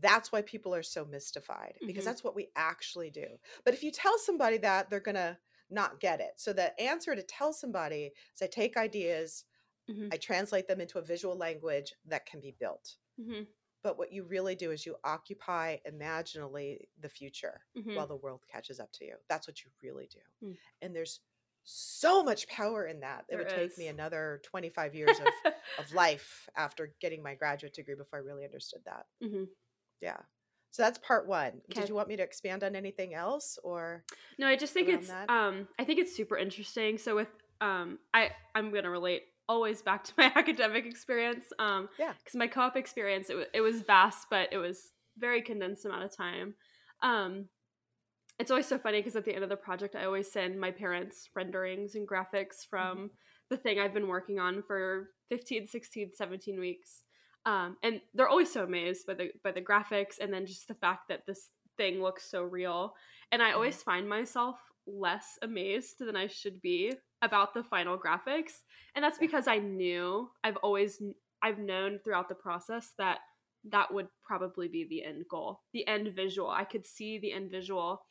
That's 0.00 0.30
why 0.30 0.42
people 0.42 0.74
are 0.74 0.82
so 0.82 1.04
mystified 1.04 1.78
because 1.86 2.04
Mhm. 2.04 2.04
that's 2.04 2.22
what 2.22 2.34
we 2.34 2.50
actually 2.56 3.10
do. 3.10 3.38
But 3.64 3.74
if 3.74 3.82
you 3.82 3.90
tell 3.90 4.18
somebody 4.18 4.58
that, 4.58 4.90
they're 4.90 5.00
going 5.00 5.14
to 5.14 5.38
not 5.70 6.00
get 6.00 6.20
it. 6.20 6.32
So 6.36 6.52
the 6.52 6.78
answer 6.80 7.14
to 7.14 7.22
tell 7.22 7.52
somebody 7.52 8.12
is 8.34 8.42
I 8.42 8.46
take 8.46 8.76
ideas, 8.76 9.44
Mhm. 9.88 10.10
I 10.12 10.18
translate 10.18 10.68
them 10.68 10.80
into 10.80 10.98
a 10.98 11.02
visual 11.02 11.36
language 11.36 11.94
that 12.06 12.26
can 12.26 12.40
be 12.40 12.52
built. 12.52 12.96
Mhm. 13.18 13.48
But 13.82 13.98
what 13.98 14.12
you 14.12 14.24
really 14.24 14.54
do 14.56 14.70
is 14.72 14.86
you 14.86 14.96
occupy 15.04 15.78
imaginally 15.84 16.90
the 16.98 17.08
future 17.08 17.66
Mhm. 17.74 17.94
while 17.94 18.06
the 18.06 18.16
world 18.16 18.46
catches 18.48 18.80
up 18.80 18.92
to 18.94 19.04
you. 19.04 19.16
That's 19.28 19.46
what 19.48 19.64
you 19.64 19.70
really 19.82 20.06
do. 20.08 20.20
Mm. 20.42 20.58
And 20.82 20.94
there's 20.94 21.20
so 21.70 22.22
much 22.22 22.48
power 22.48 22.86
in 22.86 23.00
that. 23.00 23.24
It 23.28 23.32
There 23.32 23.38
would 23.38 23.50
take 23.50 23.76
me 23.76 23.88
another 23.88 24.40
25 24.44 24.94
years 24.94 25.20
of, 25.20 25.52
of 25.78 25.92
life 25.92 26.48
after 26.56 26.94
getting 27.00 27.22
my 27.22 27.34
graduate 27.34 27.74
degree 27.74 27.94
before 27.94 28.18
I 28.20 28.22
really 28.22 28.44
understood 28.44 28.80
that. 28.86 29.06
Mhm. 29.22 29.48
Yeah. 30.00 30.16
So 30.70 30.82
that's 30.82 30.98
part 30.98 31.26
one. 31.26 31.60
Okay. 31.70 31.80
Did 31.80 31.88
you 31.88 31.94
want 31.94 32.08
me 32.08 32.16
to 32.16 32.22
expand 32.22 32.64
on 32.64 32.74
anything 32.74 33.14
else 33.14 33.58
or? 33.62 34.04
No, 34.38 34.46
I 34.46 34.56
just 34.56 34.72
think 34.72 34.88
it's 34.88 35.08
that? 35.08 35.28
um 35.30 35.68
I 35.78 35.84
think 35.84 35.98
it's 35.98 36.14
super 36.16 36.38
interesting. 36.38 36.96
So 36.98 37.14
with 37.14 37.28
um 37.60 37.98
I 38.14 38.30
I'm 38.54 38.70
going 38.70 38.84
to 38.84 38.90
relate 38.90 39.24
always 39.48 39.82
back 39.82 40.04
to 40.04 40.12
my 40.18 40.32
academic 40.34 40.86
experience 40.86 41.44
um 41.58 41.88
Yeah. 41.98 42.12
cuz 42.24 42.34
my 42.34 42.46
co-op 42.46 42.76
experience 42.76 43.28
it, 43.30 43.36
wa- 43.36 43.52
it 43.52 43.60
was 43.60 43.82
vast 43.82 44.28
but 44.30 44.48
it 44.52 44.58
was 44.58 44.92
very 45.18 45.42
condensed 45.42 45.84
amount 45.84 46.04
of 46.04 46.16
time. 46.16 46.54
Um 47.02 47.48
it's 48.38 48.50
always 48.50 48.66
so 48.66 48.78
funny 48.78 49.00
because 49.00 49.16
at 49.16 49.24
the 49.24 49.34
end 49.34 49.42
of 49.42 49.50
the 49.50 49.56
project 49.56 49.96
I 49.96 50.04
always 50.04 50.30
send 50.30 50.60
my 50.60 50.70
parents 50.70 51.28
renderings 51.34 51.94
and 51.94 52.06
graphics 52.08 52.66
from 52.68 53.10
the 53.50 53.56
thing 53.56 53.78
I've 53.78 53.94
been 53.94 54.08
working 54.08 54.38
on 54.38 54.62
for 54.62 55.10
15, 55.30 55.66
16, 55.66 56.12
17 56.14 56.60
weeks. 56.60 57.02
Um, 57.46 57.76
and 57.82 58.00
they're 58.14 58.28
always 58.28 58.52
so 58.52 58.64
amazed 58.64 59.06
by 59.06 59.14
the 59.14 59.30
by 59.42 59.52
the 59.52 59.62
graphics 59.62 60.18
and 60.20 60.32
then 60.32 60.46
just 60.46 60.68
the 60.68 60.74
fact 60.74 61.08
that 61.08 61.24
this 61.26 61.50
thing 61.76 62.02
looks 62.02 62.30
so 62.30 62.42
real. 62.42 62.94
And 63.32 63.42
I 63.42 63.50
Mhm. 63.50 63.54
always 63.54 63.82
find 63.82 64.08
myself 64.08 64.58
less 64.86 65.38
amazed 65.42 65.98
than 65.98 66.16
I 66.16 66.26
should 66.26 66.60
be 66.60 66.94
about 67.22 67.54
the 67.54 67.64
final 67.64 67.98
graphics. 67.98 68.62
And 68.94 69.04
that's 69.04 69.18
because 69.18 69.46
I 69.48 69.58
knew 69.58 70.30
I've 70.44 70.56
always 70.58 71.02
I've 71.42 71.58
known 71.58 72.00
throughout 72.00 72.28
the 72.28 72.34
process 72.34 72.92
that 72.98 73.20
that 73.64 73.92
would 73.92 74.08
probably 74.22 74.68
be 74.68 74.84
the 74.84 75.04
end 75.04 75.26
goal, 75.28 75.62
the 75.72 75.86
end 75.86 76.14
visual. 76.14 76.50
I 76.50 76.64
could 76.64 76.86
see 76.86 77.18
the 77.18 77.32
end 77.32 77.50
visual. 77.50 78.07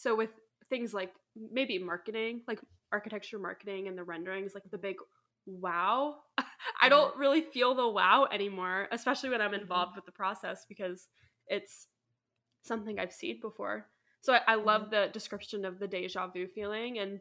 So 0.00 0.14
with 0.16 0.30
things 0.70 0.94
like 0.94 1.12
maybe 1.36 1.78
marketing, 1.78 2.40
like 2.48 2.60
architecture 2.90 3.38
marketing 3.38 3.86
and 3.86 3.98
the 3.98 4.02
renderings, 4.02 4.54
like 4.54 4.64
the 4.70 4.78
big 4.78 4.96
wow. 5.44 6.16
I 6.82 6.88
Mhm. 6.88 6.88
don't 6.88 7.14
really 7.18 7.42
feel 7.42 7.74
the 7.74 7.86
wow 7.86 8.26
anymore, 8.32 8.88
especially 8.92 9.28
when 9.28 9.42
I'm 9.42 9.52
Mhm. 9.52 9.60
involved 9.60 9.96
with 9.96 10.06
the 10.06 10.12
process 10.12 10.64
because 10.66 11.08
it's 11.48 11.88
something 12.62 12.98
I've 12.98 13.12
seen 13.12 13.40
before. 13.42 13.88
So 14.22 14.32
I, 14.34 14.40
I 14.48 14.54
love 14.54 14.90
the 14.90 15.10
description 15.12 15.66
of 15.66 15.78
the 15.78 15.88
deja 15.88 16.28
vu 16.28 16.46
feeling 16.46 16.98
and 16.98 17.20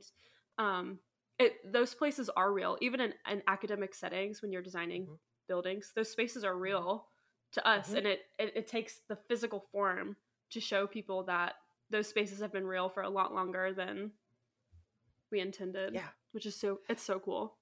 um 0.58 1.00
it 1.38 1.54
those 1.74 1.94
places 1.94 2.30
are 2.30 2.54
real. 2.54 2.78
Even 2.82 3.02
in, 3.02 3.14
in 3.30 3.44
academic 3.48 3.94
settings 3.94 4.42
when 4.42 4.52
you're 4.54 4.62
designing 4.62 5.08
Mhm. 5.08 5.20
buildings, 5.50 5.92
those 5.96 6.10
spaces 6.10 6.46
are 6.46 6.58
real 6.58 7.08
to 7.54 7.68
us 7.68 7.90
Mhm. 7.90 7.98
and 7.98 8.08
it, 8.08 8.22
it 8.38 8.54
it 8.56 8.68
takes 8.68 9.02
the 9.10 9.18
physical 9.28 9.66
form 9.72 10.16
to 10.52 10.62
show 10.62 10.88
people 10.88 11.24
that 11.24 11.56
those 11.90 12.08
spaces 12.08 12.40
have 12.42 12.52
been 12.52 12.68
real 12.68 12.90
for 12.90 13.04
a 13.04 13.10
lot 13.10 13.34
longer 13.34 13.74
than 13.74 14.12
we 15.32 15.40
intended. 15.40 15.94
Yeah. 15.94 16.08
Which 16.32 16.46
is 16.46 16.56
so 16.56 16.80
it's 16.90 17.04
so 17.04 17.20
cool. 17.20 17.58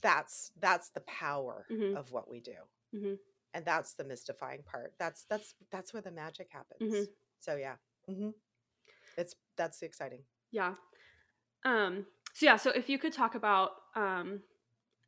That's 0.00 0.52
that's 0.60 0.90
the 0.90 1.00
power 1.00 1.66
Mhm. 1.70 1.96
of 1.96 2.12
what 2.12 2.28
we 2.30 2.40
do. 2.40 2.56
Mhm. 2.94 3.18
And 3.54 3.64
that's 3.64 3.94
the 3.94 4.04
mystifying 4.04 4.62
part. 4.62 4.94
That's 4.98 5.24
that's 5.24 5.54
that's 5.70 5.92
where 5.92 6.02
the 6.02 6.10
magic 6.10 6.48
happens. 6.50 6.92
Mhm. 6.94 7.06
So 7.40 7.56
yeah. 7.56 7.76
hmm 8.06 8.30
It's 9.16 9.34
that's 9.56 9.82
exciting. 9.82 10.24
Yeah. 10.50 10.74
Um 11.64 12.06
so 12.34 12.46
yeah, 12.46 12.56
so 12.56 12.70
if 12.70 12.88
you 12.88 12.98
could 12.98 13.12
talk 13.12 13.34
about 13.34 13.70
um 13.96 14.42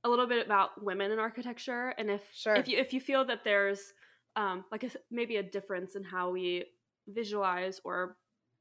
a 0.02 0.09
little 0.09 0.26
bit 0.26 0.44
about 0.47 0.82
women 0.82 1.11
in 1.12 1.18
architecture 1.18 1.90
and 1.99 2.11
if 2.11 2.23
Sure. 2.32 2.54
if 2.56 2.66
you 2.68 2.78
if 2.78 2.92
you 2.94 3.00
feel 3.00 3.25
that 3.26 3.44
there's 3.44 3.92
um 4.37 4.64
like 4.73 4.82
a, 4.85 4.90
maybe 5.11 5.37
a 5.37 5.42
difference 5.42 5.94
in 5.97 6.02
how 6.02 6.30
we 6.30 6.64
visualize 7.06 7.80
or 7.85 8.16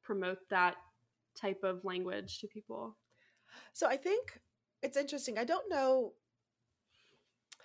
promote 0.10 0.40
that 0.50 0.76
type 1.40 1.62
of 1.64 1.86
language 1.86 2.40
to 2.40 2.48
people. 2.48 2.98
So 3.74 3.88
I 3.88 3.98
think 3.98 4.40
it's 4.82 4.98
interesting. 4.98 5.38
I 5.38 5.46
don't 5.46 5.70
know 5.70 6.14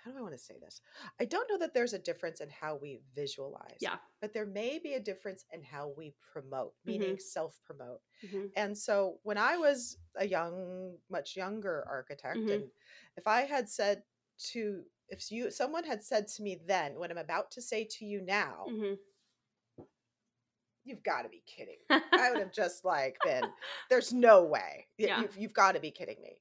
how 0.04 0.10
do 0.10 0.18
I 0.18 0.20
want 0.20 0.34
to 0.34 0.38
say 0.38 0.56
this? 0.60 0.82
I 1.18 1.24
don't 1.24 1.48
know 1.50 1.56
that 1.58 1.72
there's 1.72 1.94
a 1.94 1.98
difference 1.98 2.40
in 2.42 2.50
how 2.50 2.76
we 2.76 3.00
visualize. 3.14 3.78
Yeah. 3.80 3.96
But 4.20 4.34
there 4.34 4.44
may 4.44 4.78
be 4.78 4.92
a 4.94 5.00
difference 5.00 5.46
in 5.50 5.62
how 5.62 5.94
we 5.96 6.14
promote, 6.32 6.74
Mm-hmm. 6.86 7.00
meaning 7.00 7.18
self 7.18 7.58
promote. 7.64 8.02
Mhm. 8.22 8.50
And 8.54 8.76
so 8.76 9.18
when 9.22 9.38
I 9.38 9.56
was 9.56 9.96
a 10.16 10.26
young, 10.26 10.98
much 11.08 11.36
younger 11.36 11.86
architect, 11.88 12.36
Mhm. 12.40 12.52
and 12.54 12.64
if 13.16 13.26
I 13.26 13.42
had 13.54 13.68
said 13.70 14.02
to, 14.52 14.84
if 15.08 15.30
you, 15.32 15.50
someone 15.50 15.84
had 15.84 16.02
said 16.04 16.28
to 16.36 16.42
me 16.42 16.60
then, 16.66 16.98
what 16.98 17.10
I'm 17.10 17.18
about 17.28 17.50
to 17.52 17.62
say 17.62 17.84
to 17.96 18.04
you 18.04 18.20
now, 18.20 18.66
Mhm. 18.68 18.98
You've 20.84 21.02
got 21.02 21.22
to 21.22 21.28
be 21.28 21.42
kidding. 21.46 21.76
me." 21.90 22.00
I 22.12 22.30
would 22.30 22.40
have 22.40 22.52
just 22.54 22.84
like 22.84 23.16
been, 23.24 23.44
there's 23.90 24.12
no 24.12 24.44
way. 24.44 24.86
Yeah. 24.98 25.20
You've, 25.20 25.36
you've 25.36 25.54
got 25.54 25.72
to 25.72 25.80
be 25.80 25.90
kidding 25.90 26.16
me. 26.22 26.36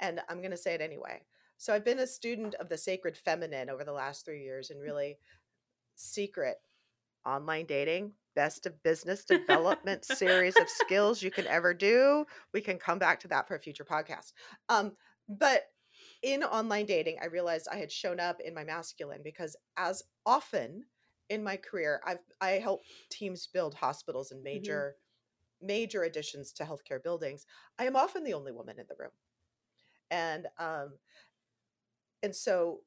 And 0.00 0.20
I'm 0.28 0.38
going 0.38 0.50
to 0.50 0.56
say 0.56 0.74
it 0.74 0.80
anyway. 0.80 1.22
So 1.58 1.72
I've 1.72 1.84
been 1.84 2.00
a 2.00 2.06
student 2.06 2.54
of 2.56 2.68
the 2.68 2.76
sacred 2.76 3.16
feminine 3.16 3.70
over 3.70 3.84
the 3.84 3.92
last 3.92 4.24
three 4.24 4.42
years 4.42 4.70
and 4.70 4.80
really 4.82 5.18
secret 5.94 6.56
online 7.24 7.66
dating, 7.66 8.12
best 8.34 8.66
of 8.66 8.82
business 8.82 9.24
development 9.24 10.04
series 10.04 10.54
of 10.56 10.68
skills 10.68 11.22
you 11.22 11.30
can 11.30 11.46
ever 11.46 11.74
do. 11.74 12.24
We 12.52 12.60
can 12.60 12.78
come 12.78 12.98
back 12.98 13.20
to 13.20 13.28
that 13.28 13.48
for 13.48 13.56
a 13.56 13.60
future 13.60 13.84
podcast. 13.84 14.32
Um, 14.68 14.92
but 15.28 15.62
in 16.22 16.44
online 16.44 16.86
dating, 16.86 17.16
I 17.22 17.26
realized 17.26 17.68
I 17.70 17.76
had 17.76 17.90
shown 17.90 18.20
up 18.20 18.40
in 18.44 18.54
my 18.54 18.64
masculine 18.64 19.20
because 19.24 19.56
as 19.76 20.02
often 20.24 20.84
in 21.28 21.42
my 21.44 21.56
career, 21.56 22.00
I've 22.04 22.20
I 22.40 22.52
help 22.52 22.88
teams 23.10 23.46
build 23.46 23.74
hospitals 23.74 24.32
and 24.32 24.42
major 24.42 24.96
major 25.60 26.02
additions 26.04 26.52
to 26.54 26.64
healthcare 26.64 27.02
buildings. 27.02 27.46
I 27.78 27.86
am 27.86 27.96
often 27.96 28.24
the 28.24 28.34
only 28.34 28.52
woman 28.52 28.78
in 28.80 28.86
the 28.88 28.96
room. 28.96 29.12
And 30.10 30.48
um 30.58 30.98
and 32.22 32.34
so 32.34 32.82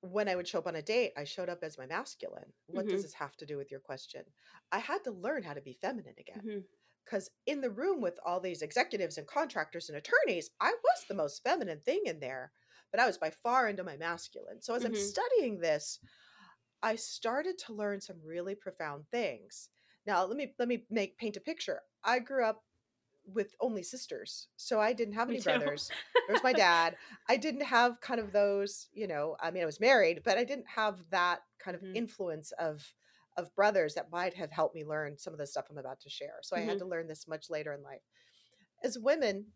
when 0.00 0.28
I 0.28 0.36
would 0.36 0.46
show 0.46 0.58
up 0.58 0.66
on 0.66 0.76
a 0.76 0.82
date, 0.82 1.12
I 1.16 1.24
showed 1.24 1.48
up 1.48 1.60
as 1.62 1.78
my 1.78 1.86
masculine. 1.86 2.52
What 2.66 2.88
Mhm. 2.88 2.90
does 2.90 3.02
this 3.02 3.14
have 3.14 3.36
to 3.38 3.46
do 3.46 3.56
with 3.56 3.70
your 3.70 3.80
question? 3.80 4.24
I 4.70 4.78
had 4.78 5.02
to 5.04 5.10
learn 5.10 5.42
how 5.42 5.54
to 5.54 5.62
be 5.62 5.72
feminine 5.72 6.16
again 6.18 6.42
Mhm. 6.42 6.64
because 7.04 7.30
in 7.46 7.60
the 7.62 7.70
room 7.70 8.00
with 8.00 8.18
all 8.24 8.40
these 8.40 8.62
executives 8.62 9.18
and 9.18 9.26
contractors 9.26 9.88
and 9.88 9.96
attorneys, 9.98 10.50
I 10.60 10.72
was 10.82 11.04
the 11.08 11.14
most 11.14 11.42
feminine 11.42 11.80
thing 11.80 12.02
in 12.06 12.20
there, 12.20 12.52
but 12.90 13.00
I 13.00 13.06
was 13.06 13.18
by 13.18 13.30
far 13.30 13.68
into 13.68 13.84
my 13.84 13.96
masculine. 13.96 14.62
So 14.62 14.74
as 14.74 14.84
I'm 14.84 14.94
Mhm. 14.94 15.14
studying 15.34 15.60
this, 15.60 16.00
I 16.84 16.96
started 16.96 17.58
to 17.60 17.74
learn 17.74 18.00
some 18.00 18.18
really 18.24 18.54
profound 18.54 19.06
things. 19.10 19.70
Now, 20.06 20.24
let 20.26 20.36
me 20.36 20.54
let 20.60 20.68
me 20.68 20.86
make 20.90 21.18
paint 21.18 21.38
a 21.38 21.40
picture. 21.40 21.82
I 22.04 22.20
grew 22.20 22.44
up 22.46 22.64
with 23.26 23.54
only 23.60 23.82
sisters, 23.82 24.48
so 24.56 24.80
I 24.80 24.92
didn't 24.94 25.14
have 25.14 25.30
any 25.30 25.40
brothers. 25.40 25.94
There's 26.26 26.44
my 26.44 26.54
dad. 26.54 26.96
I 27.28 27.38
didn't 27.38 27.62
have 27.62 28.00
kind 28.02 28.20
of 28.20 28.32
those, 28.32 28.88
you 28.94 29.08
know, 29.08 29.36
I 29.40 29.50
mean, 29.50 29.62
I 29.64 29.66
was 29.66 29.80
married, 29.80 30.22
but 30.24 30.38
I 30.38 30.44
didn't 30.44 30.68
have 30.68 31.04
that 31.10 31.40
kind 31.58 31.76
of 31.76 31.82
Mhm. 31.82 31.94
influence 31.94 32.52
of 32.52 32.94
of 33.36 33.54
brothers 33.56 33.94
that 33.94 34.12
might 34.12 34.34
have 34.34 34.52
helped 34.52 34.76
me 34.76 34.84
learn 34.84 35.18
some 35.18 35.32
of 35.34 35.40
the 35.40 35.46
stuff 35.46 35.66
I'm 35.70 35.78
about 35.78 36.00
to 36.02 36.10
share. 36.10 36.38
So 36.42 36.56
I 36.56 36.60
had 36.60 36.78
Mhm. 36.78 36.80
to 36.80 36.86
learn 36.86 37.08
this 37.08 37.26
much 37.28 37.50
later 37.50 37.72
in 37.74 37.82
life. 37.82 38.02
As 38.84 38.98
women, 38.98 39.54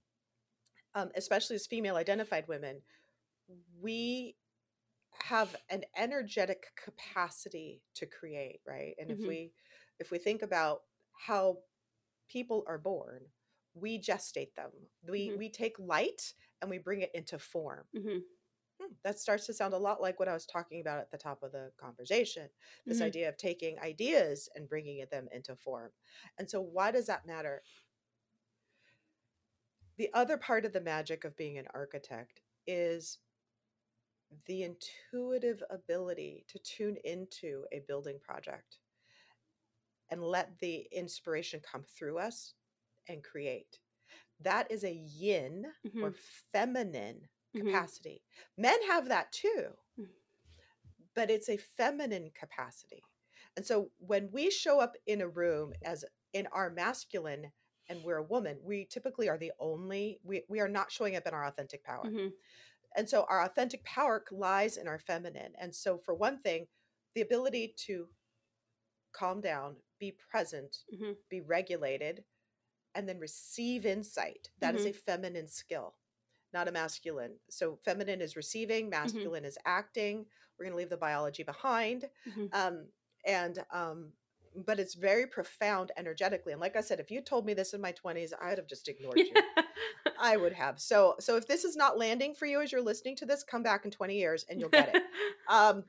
um, 0.94 1.10
especially 1.16 1.56
as 1.56 1.66
female 1.66 1.96
identified 1.96 2.48
women, 2.48 2.82
we 3.80 4.36
have 5.22 5.56
an 5.70 5.84
energetic 5.96 6.72
capacity 6.76 7.82
to 7.94 8.06
create, 8.06 8.60
right? 8.66 8.94
And 8.98 9.10
if 9.10 9.18
Mhm. 9.18 9.26
we 9.26 9.52
if 9.98 10.10
we 10.10 10.18
think 10.18 10.42
about 10.42 10.82
how 11.12 11.62
people 12.28 12.64
are 12.68 12.78
born, 12.78 13.26
we 13.74 14.00
gestate 14.00 14.54
them. 14.56 14.72
We 15.02 15.32
Mhm. 15.32 15.38
we 15.38 15.50
take 15.50 15.78
light 15.78 16.34
and 16.62 16.70
we 16.70 16.78
bring 16.78 17.02
it 17.02 17.12
into 17.14 17.38
form. 17.38 17.88
Mhm. 17.92 18.24
Hmm, 18.80 18.92
that 19.02 19.18
starts 19.18 19.46
to 19.46 19.54
sound 19.54 19.74
a 19.74 19.78
lot 19.78 20.00
like 20.00 20.18
what 20.20 20.28
I 20.28 20.34
was 20.34 20.46
talking 20.46 20.80
about 20.80 21.00
at 21.00 21.10
the 21.10 21.18
top 21.18 21.42
of 21.42 21.52
the 21.52 21.72
conversation 21.78 22.50
this 22.86 23.00
Mhm. 23.00 23.02
idea 23.02 23.28
of 23.28 23.36
taking 23.36 23.78
ideas 23.80 24.48
and 24.54 24.68
bringing 24.68 25.04
them 25.10 25.28
into 25.32 25.56
form. 25.56 25.92
And 26.38 26.48
so, 26.50 26.60
why 26.60 26.92
does 26.92 27.06
that 27.06 27.26
matter? 27.26 27.62
The 29.96 30.10
other 30.14 30.38
part 30.38 30.64
of 30.64 30.72
the 30.72 30.80
magic 30.80 31.24
of 31.24 31.36
being 31.36 31.58
an 31.58 31.66
architect 31.74 32.40
is 32.66 33.18
the 34.46 34.62
intuitive 34.64 35.62
ability 35.70 36.44
to 36.48 36.58
tune 36.58 36.96
into 37.04 37.64
a 37.72 37.80
building 37.80 38.18
project 38.20 38.78
and 40.10 40.22
let 40.22 40.58
the 40.58 40.86
inspiration 40.92 41.60
come 41.60 41.82
through 41.84 42.18
us 42.18 42.54
and 43.08 43.22
create. 43.22 43.80
That 44.40 44.70
is 44.70 44.84
a 44.84 44.92
yin 44.92 45.66
or 46.02 46.10
Mhm. 46.10 46.14
feminine 46.52 47.28
Mhm. 47.54 47.66
capacity. 47.66 48.22
Men 48.56 48.78
have 48.88 49.08
that 49.08 49.32
too, 49.32 49.76
Mm. 49.98 50.08
but 51.14 51.30
it's 51.30 51.48
a 51.48 51.56
feminine 51.56 52.30
capacity. 52.34 53.02
And 53.56 53.66
so 53.66 53.90
when 53.98 54.30
we 54.30 54.50
show 54.50 54.80
up 54.80 54.94
in 55.06 55.20
a 55.20 55.28
room 55.28 55.72
as 55.84 56.04
in 56.32 56.46
our 56.48 56.70
masculine 56.70 57.52
and 57.88 58.02
we're 58.04 58.18
a 58.18 58.22
woman, 58.22 58.58
we 58.62 58.84
typically 58.84 59.28
are 59.28 59.38
the 59.38 59.52
only, 59.58 60.20
we, 60.22 60.44
we 60.48 60.60
are 60.60 60.68
not 60.68 60.92
showing 60.92 61.16
up 61.16 61.26
in 61.26 61.34
our 61.34 61.46
authentic 61.46 61.82
power. 61.82 62.04
And 62.96 63.08
so 63.08 63.24
our 63.28 63.42
authentic 63.44 63.84
power 63.84 64.24
lies 64.30 64.76
in 64.76 64.88
our 64.88 64.98
feminine. 64.98 65.54
And 65.60 65.74
so, 65.74 65.98
for 65.98 66.14
one 66.14 66.38
thing, 66.40 66.66
the 67.14 67.20
ability 67.22 67.74
to 67.86 68.08
calm 69.12 69.40
down, 69.40 69.76
be 69.98 70.12
present, 70.12 70.84
Mhm. 70.92 71.16
be 71.28 71.40
regulated, 71.40 72.24
and 72.94 73.08
then 73.08 73.18
receive 73.18 73.86
insight. 73.86 74.50
That 74.60 74.74
is 74.76 74.86
a 74.86 74.92
feminine 74.92 75.48
skill, 75.48 75.96
not 76.52 76.68
a 76.68 76.72
masculine. 76.72 77.40
So, 77.50 77.76
feminine 77.76 78.20
is 78.20 78.36
receiving, 78.36 78.88
masculine 78.90 79.44
is 79.44 79.58
acting. 79.64 80.30
We're 80.58 80.64
going 80.66 80.72
to 80.72 80.78
leave 80.78 80.90
the 80.90 80.96
biology 80.96 81.42
behind. 81.42 82.10
Mhm. 82.26 82.52
Um, 82.52 82.92
and, 83.24 83.64
um, 83.70 84.12
but 84.66 84.78
it's 84.78 84.94
very 84.94 85.26
profound 85.26 85.92
energetically. 85.96 86.52
And 86.52 86.60
like 86.60 86.76
I 86.76 86.80
said, 86.80 87.00
if 87.00 87.10
you 87.10 87.20
told 87.20 87.46
me 87.46 87.54
this 87.54 87.74
in 87.74 87.80
my 87.80 87.92
20s, 87.92 88.32
I 88.40 88.50
would 88.50 88.58
have 88.58 88.66
just 88.66 88.88
ignored 88.88 89.18
you. 89.18 89.32
I 90.20 90.36
would 90.36 90.52
have. 90.52 90.80
So 90.80 91.14
so 91.20 91.36
if 91.36 91.46
this 91.46 91.64
is 91.64 91.76
not 91.76 91.98
landing 91.98 92.34
for 92.34 92.46
you 92.46 92.60
as 92.60 92.72
you're 92.72 92.82
listening 92.82 93.16
to 93.16 93.26
this, 93.26 93.44
come 93.44 93.62
back 93.62 93.84
in 93.84 93.90
20 93.90 94.16
years 94.16 94.44
and 94.48 94.60
you'll 94.60 94.70
get 94.70 94.94
it. 94.94 95.02
Um 95.48 95.84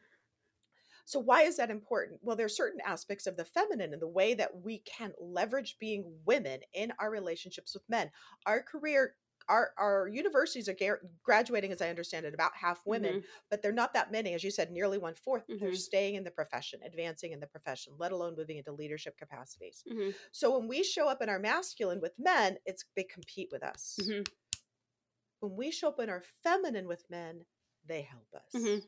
so 1.04 1.20
why 1.20 1.42
is 1.42 1.58
that 1.58 1.72
important? 1.72 2.20
Well, 2.22 2.36
there's 2.36 2.56
certain 2.56 2.80
aspects 2.86 3.26
of 3.26 3.36
the 3.36 3.44
feminine 3.44 3.94
and 3.94 4.02
the 4.02 4.08
way 4.08 4.36
that 4.36 4.62
we 4.64 4.78
can 4.80 5.12
leverage 5.20 5.76
being 5.80 6.06
women 6.24 6.60
in 6.74 6.94
our 7.00 7.10
relationships 7.10 7.74
with 7.74 7.82
men. 7.90 8.12
Our 8.46 8.62
career 8.62 9.16
our, 9.50 9.72
our 9.78 10.08
universities 10.08 10.70
are 10.70 10.74
gar- 10.76 11.02
graduating, 11.24 11.72
as 11.72 11.82
I 11.82 11.90
understand 11.90 12.26
it, 12.26 12.34
about 12.34 12.56
half 12.56 12.86
women, 12.86 13.16
Mhm. 13.16 13.24
but 13.50 13.62
they're 13.62 13.72
not 13.72 13.94
that 13.94 14.12
many. 14.12 14.34
As 14.34 14.44
you 14.44 14.52
said, 14.52 14.72
nearly 14.72 14.98
one 14.98 15.16
fourth. 15.16 15.44
They're 15.48 15.74
staying 15.76 16.16
in 16.16 16.24
the 16.24 16.32
profession, 16.32 16.82
advancing 16.84 17.32
in 17.32 17.40
the 17.40 17.48
profession, 17.48 17.94
let 17.98 18.12
alone 18.12 18.36
moving 18.38 18.58
into 18.58 18.72
leadership 18.72 19.18
capacities. 19.18 19.84
Mhm. 19.88 20.16
So 20.32 20.58
when 20.58 20.68
we 20.68 20.84
show 20.84 21.10
up 21.10 21.22
in 21.22 21.30
our 21.30 21.40
masculine 21.40 22.00
with 22.00 22.18
men, 22.20 22.60
it's 22.66 22.86
they 22.96 23.04
compete 23.04 23.50
with 23.52 23.64
us 23.64 23.98
Mhm. 24.02 24.26
when 25.40 25.56
we 25.56 25.72
show 25.72 25.88
up 25.90 26.00
in 26.00 26.10
our 26.10 26.22
feminine 26.44 26.88
with 26.88 27.10
men, 27.10 27.46
they 27.86 28.04
help 28.04 28.34
us. 28.36 28.52
Mhm. 28.54 28.86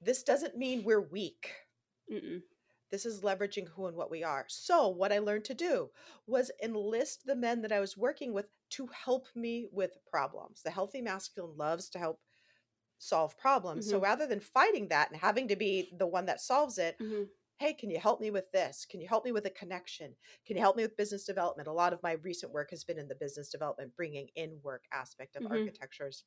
This 0.00 0.22
doesn't 0.22 0.56
mean 0.56 0.84
we're 0.84 1.00
weak. 1.00 1.50
Mm-mm. 2.10 2.42
This 2.90 3.06
is 3.06 3.22
leveraging 3.22 3.68
who 3.68 3.86
and 3.86 3.96
what 3.96 4.10
we 4.10 4.22
are. 4.24 4.46
So, 4.48 4.88
what 4.88 5.12
I 5.12 5.18
learned 5.18 5.44
to 5.46 5.54
do 5.54 5.90
was 6.26 6.50
enlist 6.62 7.26
the 7.26 7.36
men 7.36 7.62
that 7.62 7.72
I 7.72 7.80
was 7.80 7.96
working 7.96 8.32
with 8.32 8.48
to 8.70 8.86
help 8.88 9.26
me 9.34 9.68
with 9.72 9.98
problems. 10.06 10.62
The 10.62 10.70
healthy 10.70 11.00
masculine 11.02 11.56
loves 11.56 11.88
to 11.90 11.98
help 11.98 12.20
solve 12.98 13.36
problems. 13.38 13.88
So, 13.88 13.98
Mhm. 13.98 14.00
rather 14.00 14.26
than 14.26 14.40
fighting 14.40 14.88
that 14.88 15.10
and 15.10 15.20
having 15.20 15.48
to 15.48 15.56
be 15.56 15.90
the 15.96 16.06
one 16.06 16.26
that 16.26 16.40
solves 16.40 16.78
it, 16.78 16.98
Mhm. 17.00 17.30
Hey, 17.58 17.72
can 17.74 17.90
you 17.90 17.98
help 17.98 18.20
me 18.20 18.30
with 18.30 18.50
this? 18.52 18.86
Can 18.88 19.00
you 19.00 19.08
help 19.08 19.24
me 19.24 19.32
with 19.32 19.46
a 19.46 19.50
connection? 19.50 20.14
Can 20.46 20.56
you 20.56 20.62
help 20.62 20.76
me 20.76 20.82
with 20.82 20.96
business 20.96 21.24
development? 21.24 21.68
A 21.68 21.72
lot 21.72 21.92
of 21.92 22.02
my 22.02 22.12
recent 22.12 22.52
work 22.52 22.70
has 22.70 22.84
been 22.84 22.98
in 22.98 23.08
the 23.08 23.14
business 23.14 23.48
development, 23.48 23.96
bringing 23.96 24.28
in 24.34 24.60
work 24.62 24.84
aspect 24.92 25.36
of 25.36 25.42
Mhm. 25.42 25.46
architectures 25.50 26.24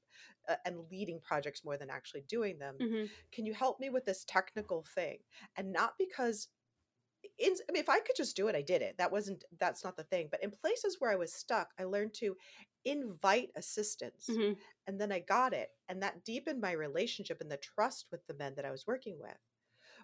uh, 0.47 0.55
and 0.65 0.89
leading 0.91 1.19
projects 1.21 1.63
more 1.63 1.77
than 1.77 1.89
actually 1.89 2.21
doing 2.21 2.57
them. 2.59 2.79
Mhm. 2.79 3.09
Can 3.31 3.45
you 3.45 3.53
help 3.53 3.79
me 3.79 3.89
with 3.89 4.05
this 4.05 4.25
technical 4.25 4.83
thing? 4.83 5.19
And 5.55 5.71
not 5.71 5.93
because. 5.97 6.49
In, 7.37 7.53
I 7.67 7.71
mean, 7.71 7.81
if 7.81 7.89
I 7.89 7.99
could 7.99 8.15
just 8.15 8.35
do 8.35 8.47
it, 8.47 8.55
I 8.55 8.61
did 8.61 8.81
it. 8.81 8.97
That 8.97 9.11
wasn't, 9.11 9.43
that's 9.59 9.83
not 9.83 9.97
the 9.97 10.03
thing. 10.03 10.29
But 10.31 10.41
in 10.43 10.51
places 10.51 10.97
where 10.99 11.11
I 11.11 11.15
was 11.17 11.33
stuck, 11.33 11.73
I 11.77 11.83
learned 11.83 12.13
to 12.15 12.37
invite 12.85 13.51
assistance 13.55 14.27
Mhm. 14.27 14.59
and 14.87 14.99
then 14.99 15.11
I 15.11 15.19
got 15.19 15.53
it. 15.53 15.69
And 15.87 16.01
that 16.01 16.23
deepened 16.23 16.61
my 16.61 16.71
relationship 16.71 17.41
and 17.41 17.51
the 17.51 17.57
trust 17.57 18.07
with 18.11 18.25
the 18.27 18.33
men 18.33 18.55
that 18.55 18.65
I 18.65 18.71
was 18.71 18.87
working 18.87 19.19
with, 19.19 19.37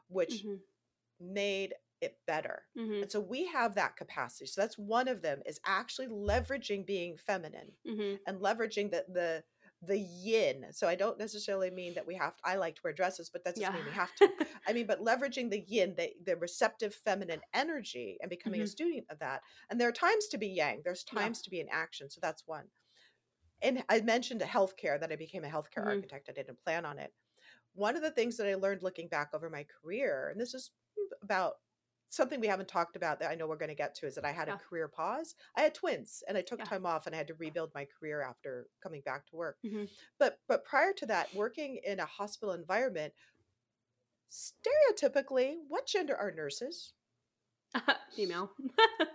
which 0.07 0.45
Mhm. 0.45 0.63
Made 1.19 1.75
it 2.01 2.19
better. 2.27 2.67
Mhm. 2.75 3.03
And 3.03 3.11
so 3.11 3.19
we 3.19 3.45
have 3.47 3.75
that 3.75 3.95
capacity. 3.97 4.45
So 4.47 4.61
that's 4.61 4.77
one 4.77 5.07
of 5.07 5.21
them 5.21 5.41
is 5.45 5.59
actually 5.65 6.07
leveraging 6.07 6.85
being 6.85 7.17
feminine 7.17 7.73
Mhm. 7.85 8.19
and 8.25 8.39
leveraging 8.41 8.91
the 8.91 9.05
the 9.09 9.43
the 9.81 9.97
yin. 9.99 10.71
So 10.73 10.87
I 10.87 10.95
don't 10.95 11.19
necessarily 11.19 11.69
mean 11.69 11.93
that 11.95 12.07
we 12.07 12.15
have 12.15 12.35
I 12.43 12.55
like 12.55 12.75
to 12.75 12.81
wear 12.83 12.93
dresses, 12.93 13.29
but 13.29 13.43
that 13.43 13.55
doesn't 13.55 13.71
Yeah. 13.71 13.73
mean 13.73 13.85
we 13.85 13.91
have 13.91 14.15
to. 14.15 14.29
I 14.67 14.73
mean, 14.73 14.87
but 14.87 15.01
leveraging 15.01 15.51
the 15.51 15.59
yin, 15.59 15.95
the, 15.95 16.13
the 16.23 16.37
receptive 16.37 16.95
feminine 16.95 17.41
energy 17.53 18.17
and 18.21 18.29
becoming 18.29 18.61
a 18.61 18.65
Mhm. 18.65 18.67
student 18.67 19.05
of 19.09 19.19
that. 19.19 19.43
And 19.69 19.79
there 19.79 19.87
are 19.89 19.91
times 19.93 20.27
to 20.29 20.37
be 20.37 20.47
yang, 20.47 20.81
there's 20.83 21.03
Yeah. 21.11 21.29
times 21.29 21.41
to 21.43 21.49
be 21.49 21.59
in 21.59 21.67
action. 21.69 22.09
So 22.09 22.19
that's 22.21 22.47
one. 22.47 22.69
And 23.61 23.83
I 23.89 24.01
mentioned 24.01 24.41
healthcare 24.41 24.99
that 24.99 25.11
I 25.11 25.15
became 25.15 25.43
a 25.43 25.49
healthcare 25.49 25.83
Mhm. 25.83 25.85
architect. 25.85 26.29
I 26.29 26.33
didn't 26.33 26.61
plan 26.63 26.85
on 26.85 26.99
it. 26.99 27.13
one 27.73 27.95
of 27.95 28.03
the 28.03 28.11
things 28.11 28.37
that 28.37 28.47
I 28.47 28.55
learned 28.55 28.83
looking 28.83 29.07
back 29.09 29.31
over 29.33 29.49
my 29.49 29.63
career, 29.65 30.29
and 30.29 30.41
this 30.41 30.53
is 30.55 30.71
about 31.25 31.55
something 32.09 32.39
we 32.39 32.47
haven't 32.47 32.69
talked 32.69 32.95
about 32.95 33.19
that 33.19 33.29
I 33.31 33.35
know 33.35 33.47
we're 33.47 33.57
going 33.57 33.69
to 33.69 33.75
get 33.75 33.95
to, 33.95 34.07
is 34.07 34.15
that 34.15 34.25
I 34.25 34.31
had 34.31 34.47
Yeah. 34.47 34.55
a 34.55 34.59
career 34.59 34.87
pause. 34.87 35.35
I 35.57 35.61
had 35.61 35.73
twins, 35.73 36.23
and 36.27 36.37
I 36.37 36.41
took 36.41 36.59
Yeah. 36.59 36.65
time 36.65 36.85
off, 36.85 37.05
and 37.07 37.15
I 37.15 37.17
had 37.17 37.27
to 37.27 37.33
rebuild 37.35 37.71
my 37.73 37.85
career 37.85 38.21
after 38.21 38.67
coming 38.81 39.01
back 39.01 39.25
to 39.27 39.35
work. 39.35 39.57
Mhm. 39.65 39.89
But 40.17 40.39
but 40.47 40.63
prior 40.63 40.93
to 40.93 41.05
that, 41.07 41.33
working 41.35 41.77
in 41.83 41.99
a 41.99 42.05
hospital 42.05 42.53
environment, 42.53 43.13
stereotypically, 44.31 45.57
what 45.67 45.87
gender 45.87 46.15
are 46.15 46.31
nurses? 46.31 46.93
Female. 48.15 48.51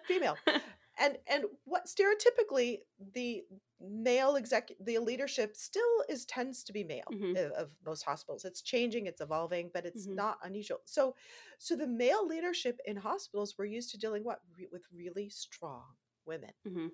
Female. 0.07 0.37
and 1.01 1.19
and 1.27 1.45
what 1.65 1.87
stereotypically 1.87 2.79
the 3.15 3.43
male 3.81 4.37
exec 4.37 4.71
the 4.85 4.99
leadership 4.99 5.57
still 5.57 6.05
is 6.09 6.25
tends 6.27 6.63
to 6.65 6.73
be 6.73 6.85
male 6.85 7.05
Mhm. 7.13 7.37
of, 7.37 7.53
of 7.53 7.71
most 7.85 8.03
hospitals. 8.05 8.45
It's 8.45 8.63
changing 8.63 9.07
it's 9.07 9.21
evolving 9.23 9.71
but 9.75 9.87
it's 9.87 10.07
Mhm. 10.07 10.17
not 10.17 10.39
unusual. 10.45 10.81
So 10.85 11.17
so 11.59 11.77
the 11.77 11.87
male 11.87 12.27
leadership 12.27 12.79
in 12.87 12.97
hospitals 12.97 13.57
were 13.59 13.65
used 13.65 13.91
to 13.93 13.99
dealing 13.99 14.25
what 14.25 14.41
re- 14.57 14.69
with 14.71 14.85
really 14.93 15.29
strong 15.31 15.85
women. 16.27 16.53
Hmm 16.65 16.89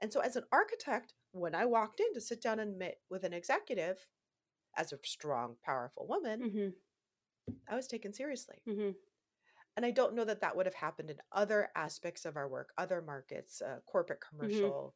and 0.00 0.12
so 0.12 0.20
as 0.20 0.36
an 0.36 0.44
architect 0.52 1.14
when 1.32 1.54
i 1.54 1.64
walked 1.64 2.00
in 2.00 2.12
to 2.14 2.20
sit 2.20 2.40
down 2.42 2.60
and 2.60 2.78
meet 2.78 2.96
with 3.10 3.24
an 3.24 3.32
executive 3.32 4.06
as 4.76 4.92
a 4.92 4.98
strong 5.04 5.56
powerful 5.64 6.06
woman 6.06 6.50
hmm 6.50 6.68
i 7.68 7.74
was 7.76 7.86
taken 7.88 8.12
seriously. 8.12 8.58
Hmm 8.66 8.90
and 9.76 9.86
I 9.86 9.90
don't 9.90 10.14
know 10.14 10.24
that 10.24 10.40
that 10.40 10.56
would 10.56 10.66
have 10.66 10.74
happened 10.74 11.10
in 11.10 11.16
other 11.32 11.70
aspects 11.74 12.24
of 12.24 12.36
our 12.36 12.48
work, 12.48 12.72
other 12.76 13.02
markets, 13.02 13.62
uh, 13.62 13.78
corporate, 13.86 14.20
commercial, 14.20 14.94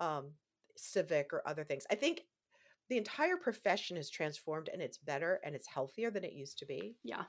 um, 0.00 0.32
civic, 0.76 1.32
or 1.32 1.46
other 1.46 1.64
things. 1.64 1.84
I 1.90 1.94
think 1.94 2.22
the 2.88 2.98
entire 2.98 3.36
profession 3.36 3.96
is 3.96 4.10
transformed 4.10 4.68
and 4.72 4.82
it's 4.82 4.98
better 4.98 5.40
and 5.44 5.54
it's 5.54 5.66
healthier 5.66 6.10
than 6.10 6.24
it 6.24 6.32
used 6.32 6.58
to 6.58 6.66
be. 6.66 6.96
Yeah. 7.04 7.22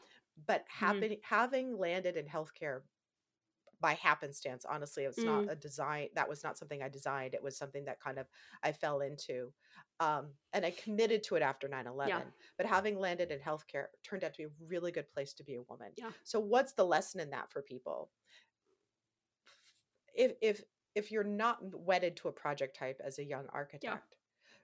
But 0.45 0.65
happen, 0.67 1.17
having 1.23 1.77
landed 1.77 2.15
in 2.15 2.25
healthcare 2.25 2.81
by 3.79 3.93
happenstance, 3.93 4.65
honestly, 4.65 5.03
it 5.03 5.07
was 5.07 5.17
Mm. 5.17 5.25
not 5.25 5.51
a 5.51 5.55
design. 5.55 6.09
That 6.15 6.27
was 6.27 6.43
not 6.43 6.57
something 6.57 6.81
I 6.81 6.89
designed. 6.89 7.33
It 7.35 7.43
was 7.43 7.57
something 7.57 7.85
that 7.85 7.99
kind 7.99 8.17
of 8.17 8.27
I 8.63 8.71
fell 8.71 9.01
into. 9.01 9.53
Um, 9.99 10.33
and 10.53 10.65
I 10.65 10.71
committed 10.71 11.23
to 11.23 11.35
it 11.35 11.41
after 11.41 11.67
9 11.67 11.85
11. 11.87 12.33
But 12.57 12.65
having 12.65 12.99
landed 12.99 13.31
in 13.31 13.39
healthcare 13.39 13.87
turned 14.03 14.23
out 14.23 14.33
to 14.33 14.37
be 14.37 14.43
a 14.45 14.65
really 14.67 14.91
good 14.91 15.09
place 15.09 15.33
to 15.35 15.43
be 15.43 15.55
a 15.55 15.61
woman. 15.63 15.91
Yeah. 15.95 16.11
So 16.23 16.39
what's 16.39 16.73
the 16.73 16.85
lesson 16.85 17.19
in 17.19 17.29
that 17.31 17.51
for 17.51 17.61
people? 17.61 18.11
If 20.13 20.33
if 20.41 20.63
if 20.95 21.11
you're 21.11 21.23
not 21.23 21.59
wedded 21.75 22.17
to 22.17 22.27
a 22.27 22.31
project 22.31 22.75
type 22.75 22.99
as 23.03 23.19
a 23.19 23.23
young 23.23 23.45
architect, 23.53 24.15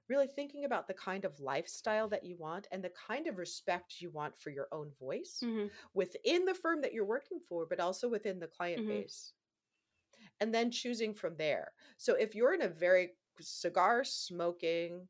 really 0.10 0.27
thinking 0.27 0.65
about 0.65 0.88
the 0.88 0.93
kind 0.93 1.25
of 1.25 1.39
lifestyle 1.39 2.07
that 2.10 2.24
you 2.24 2.36
want 2.38 2.67
and 2.72 2.83
the 2.83 2.89
kind 2.89 3.27
of 3.27 3.38
respect 3.38 4.01
you 4.01 4.10
want 4.12 4.38
for 4.38 4.50
your 4.50 4.67
own 4.72 4.91
voice 4.91 5.43
hmm 5.43 5.67
within 5.93 6.45
the 6.45 6.55
firm 6.55 6.81
that 6.81 6.93
you're 6.93 7.05
working 7.05 7.39
for, 7.39 7.65
but 7.65 7.79
also 7.79 8.10
within 8.10 8.39
the 8.39 8.48
client 8.48 8.86
Mhm. 8.86 8.88
base. 8.88 9.33
And 10.39 10.53
then 10.53 10.72
choosing 10.72 11.13
from 11.13 11.38
there. 11.38 11.74
So 11.98 12.13
if 12.15 12.36
you're 12.36 12.53
in 12.53 12.62
a 12.62 12.67
very 12.67 13.17
cigar 13.39 14.03
smoking, 14.03 15.10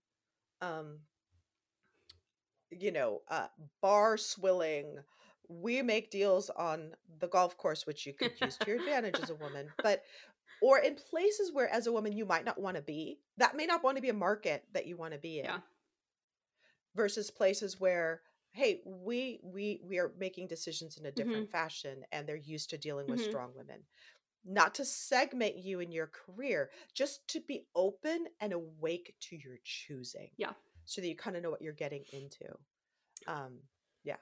um, 0.61 1.07
you 2.71 2.91
know, 2.91 3.21
uh, 3.27 3.47
bar 3.81 4.17
swilling, 4.17 4.99
we 5.47 5.81
make 5.81 6.09
deals 6.09 6.49
on 6.49 6.95
the 7.19 7.27
golf 7.27 7.57
course, 7.57 7.85
which 7.85 8.05
you 8.05 8.13
could 8.13 8.39
use 8.41 8.57
to 8.59 8.69
your 8.71 8.79
advantage 8.79 9.19
as 9.19 9.29
a 9.29 9.35
woman, 9.35 9.75
but 9.81 10.03
or 10.63 10.79
in 10.79 10.95
places 10.95 11.51
where 11.51 11.67
as 11.67 11.87
a 11.87 11.91
woman 11.91 12.13
you 12.13 12.25
might 12.25 12.45
not 12.45 12.57
want 12.59 12.77
to 12.77 12.81
be, 12.81 13.19
that 13.37 13.55
may 13.55 13.65
not 13.65 13.83
want 13.83 13.97
to 13.97 14.01
be 14.01 14.07
a 14.09 14.13
market 14.13 14.63
that 14.71 14.87
you 14.87 14.95
want 14.95 15.11
to 15.13 15.19
be 15.19 15.39
in. 15.39 15.45
Yeah. 15.45 15.59
Versus 16.95 17.29
places 17.29 17.79
where 17.79 18.21
hey 18.51 18.81
we 18.85 19.39
we 19.43 19.81
we 19.83 19.97
are 19.97 20.13
making 20.17 20.47
decisions 20.47 20.97
in 20.97 21.05
a 21.05 21.11
different 21.11 21.47
Mhm. 21.47 21.51
fashion 21.51 22.05
and 22.11 22.25
they're 22.27 22.35
used 22.35 22.69
to 22.69 22.77
dealing 22.77 23.07
with 23.07 23.19
Mhm. 23.19 23.23
strong 23.29 23.53
women 23.55 23.83
not 24.45 24.75
to 24.75 24.85
segment 24.85 25.55
you 25.57 25.79
in 25.79 25.91
your 25.91 26.07
career 26.07 26.69
just 26.93 27.27
to 27.29 27.39
be 27.41 27.67
open 27.75 28.27
and 28.39 28.53
awake 28.53 29.15
to 29.21 29.35
your 29.35 29.57
choosing 29.63 30.29
Yeah. 30.37 30.53
so 30.85 31.01
that 31.01 31.07
you 31.07 31.15
kind 31.15 31.35
of 31.35 31.41
know 31.41 31.49
what 31.49 31.61
you're 31.63 31.73
getting 31.73 32.05
into 32.13 32.45
um 33.27 33.59
yeah. 34.03 34.17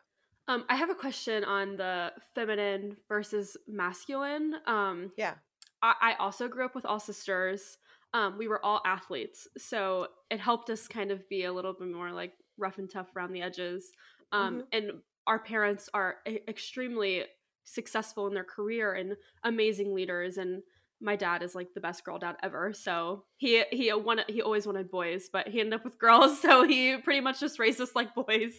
Um, 0.48 0.66
I 0.70 0.76
have 0.76 0.90
a 0.90 0.96
question 0.96 1.44
on 1.44 1.76
the 1.76 2.14
feminine 2.36 2.98
versus 3.08 3.58
masculine. 3.68 4.56
Um, 4.66 5.12
yeah 5.18 5.36
I, 5.82 5.94
I 6.02 6.14
also 6.20 6.48
grew 6.48 6.66
up 6.66 6.76
with 6.76 6.86
all 6.86 7.00
sisters. 7.00 7.78
Um, 8.14 8.38
we 8.38 8.48
were 8.48 8.64
all 8.64 8.82
athletes, 8.86 9.48
so 9.58 10.08
it 10.30 10.40
helped 10.40 10.70
us 10.70 10.88
kind 10.88 11.12
of 11.12 11.28
be 11.30 11.46
a 11.46 11.54
little 11.54 11.74
bit 11.74 11.88
more 11.88 12.12
like 12.12 12.34
rough 12.58 12.78
and 12.78 12.90
tough 12.90 13.16
around 13.16 13.32
the 13.34 13.42
edges. 13.42 13.92
Um, 14.32 14.64
And 14.72 15.02
our 15.28 15.40
parents 15.40 15.90
are 15.94 16.18
extremely 16.28 17.26
successful 17.64 18.28
in 18.28 18.34
their 18.34 18.44
career 18.44 18.94
and 18.94 19.16
amazing 19.44 19.94
leaders. 19.94 20.38
And 20.38 20.62
my 21.00 21.16
dad 21.16 21.42
is 21.42 21.56
like 21.56 21.74
the 21.74 21.80
best 21.82 22.04
girl 22.04 22.20
dad 22.20 22.36
ever. 22.44 22.74
So 22.74 23.24
he 23.38 23.64
he 23.72 23.94
wanted 23.94 24.26
he 24.30 24.42
always 24.42 24.68
wanted 24.68 24.92
boys, 24.92 25.30
but 25.32 25.48
he 25.48 25.60
ended 25.60 25.76
up 25.76 25.86
with 25.86 26.00
girls. 26.00 26.40
So 26.42 26.68
he 26.68 26.98
pretty 26.98 27.22
much 27.22 27.40
just 27.40 27.60
raised 27.60 27.82
us 27.82 27.96
like 27.96 28.14
boys. 28.14 28.54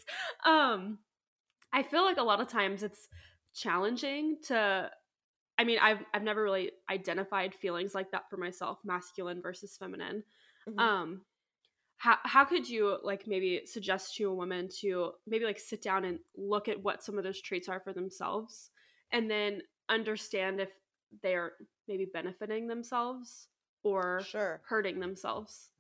Um, 0.46 0.98
I 1.72 1.82
feel 1.82 2.02
like 2.04 2.18
a 2.18 2.22
lot 2.22 2.40
of 2.40 2.48
times 2.48 2.82
it's 2.82 3.08
challenging 3.54 4.38
to 4.44 4.90
I 5.62 5.64
mean, 5.64 5.78
I've 5.80 6.04
I've 6.12 6.24
never 6.24 6.42
really 6.42 6.72
identified 6.90 7.54
feelings 7.54 7.94
like 7.94 8.10
that 8.12 8.28
for 8.30 8.36
myself, 8.36 8.80
masculine 8.84 9.40
versus 9.42 9.76
feminine. 9.76 10.24
Mhm. 10.66 10.88
Um 10.88 11.24
how 11.98 12.18
how 12.24 12.44
could 12.44 12.68
you 12.68 12.98
like 13.02 13.26
maybe 13.26 13.66
suggest 13.66 14.16
to 14.16 14.30
a 14.30 14.34
woman 14.34 14.68
to 14.80 15.12
maybe 15.26 15.44
like 15.44 15.60
sit 15.60 15.82
down 15.82 16.04
and 16.04 16.20
look 16.36 16.68
at 16.68 16.82
what 16.82 17.02
some 17.02 17.18
of 17.18 17.24
those 17.24 17.40
traits 17.40 17.68
are 17.68 17.80
for 17.80 17.92
themselves 17.92 18.70
and 19.12 19.30
then 19.30 19.62
understand 19.88 20.60
if 20.60 20.70
they're 21.22 21.56
maybe 21.88 22.06
benefiting 22.06 22.66
themselves 22.68 23.48
or 23.84 24.30
sure 24.30 24.62
hurting 24.62 25.00
themselves? 25.00 25.70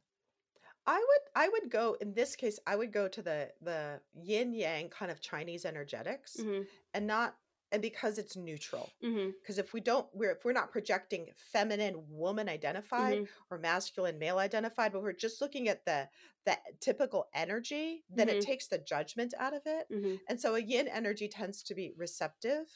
I 0.86 0.98
would 0.98 1.20
I 1.34 1.48
would 1.48 1.70
go 1.70 1.94
in 1.94 2.14
this 2.14 2.34
case 2.36 2.58
I 2.66 2.76
would 2.76 2.92
go 2.92 3.08
to 3.08 3.22
the 3.22 3.54
the 3.60 4.02
yin 4.14 4.52
yang 4.54 4.90
kind 4.90 5.10
of 5.10 5.20
Chinese 5.20 5.64
energetics 5.64 6.44
Mhm. 6.44 6.68
and 6.94 7.06
not 7.06 7.38
and 7.72 7.82
because 7.82 8.18
it's 8.18 8.36
neutral 8.36 8.94
because 9.42 9.58
if 9.58 9.74
we 9.74 9.80
don't 9.80 10.08
we're 10.14 10.32
if 10.32 10.44
we're 10.44 10.52
not 10.52 10.72
projecting 10.72 11.30
feminine 11.36 12.04
woman 12.08 12.48
identified 12.48 13.20
Mhm. 13.20 13.28
or 13.50 13.58
masculine 13.58 14.18
male 14.18 14.38
identified 14.38 14.92
but 14.92 15.02
we're 15.02 15.12
just 15.12 15.42
looking 15.42 15.68
at 15.68 15.84
the 15.86 16.08
the 16.46 16.58
typical 16.80 17.28
energy 17.34 18.04
then 18.10 18.28
it 18.30 18.40
Mhm. 18.40 18.42
takes 18.42 18.68
the 18.68 18.78
judgment 18.78 19.34
out 19.38 19.54
of 19.54 19.62
it 19.66 19.88
Mhm. 19.90 20.20
and 20.28 20.40
so 20.40 20.54
a 20.56 20.60
yin 20.60 20.88
energy 20.88 21.28
tends 21.28 21.62
to 21.64 21.74
be 21.74 21.92
receptive 21.96 22.68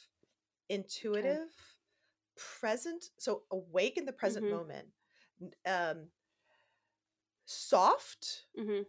intuitive 0.70 1.50
present 2.36 3.10
so 3.18 3.44
awake 3.52 3.98
in 3.98 4.06
the 4.06 4.12
present 4.12 4.46
Mhm. 4.46 4.48
moment 4.48 4.88
um 5.66 6.10
soft 7.46 8.46
Mhm. 8.54 8.86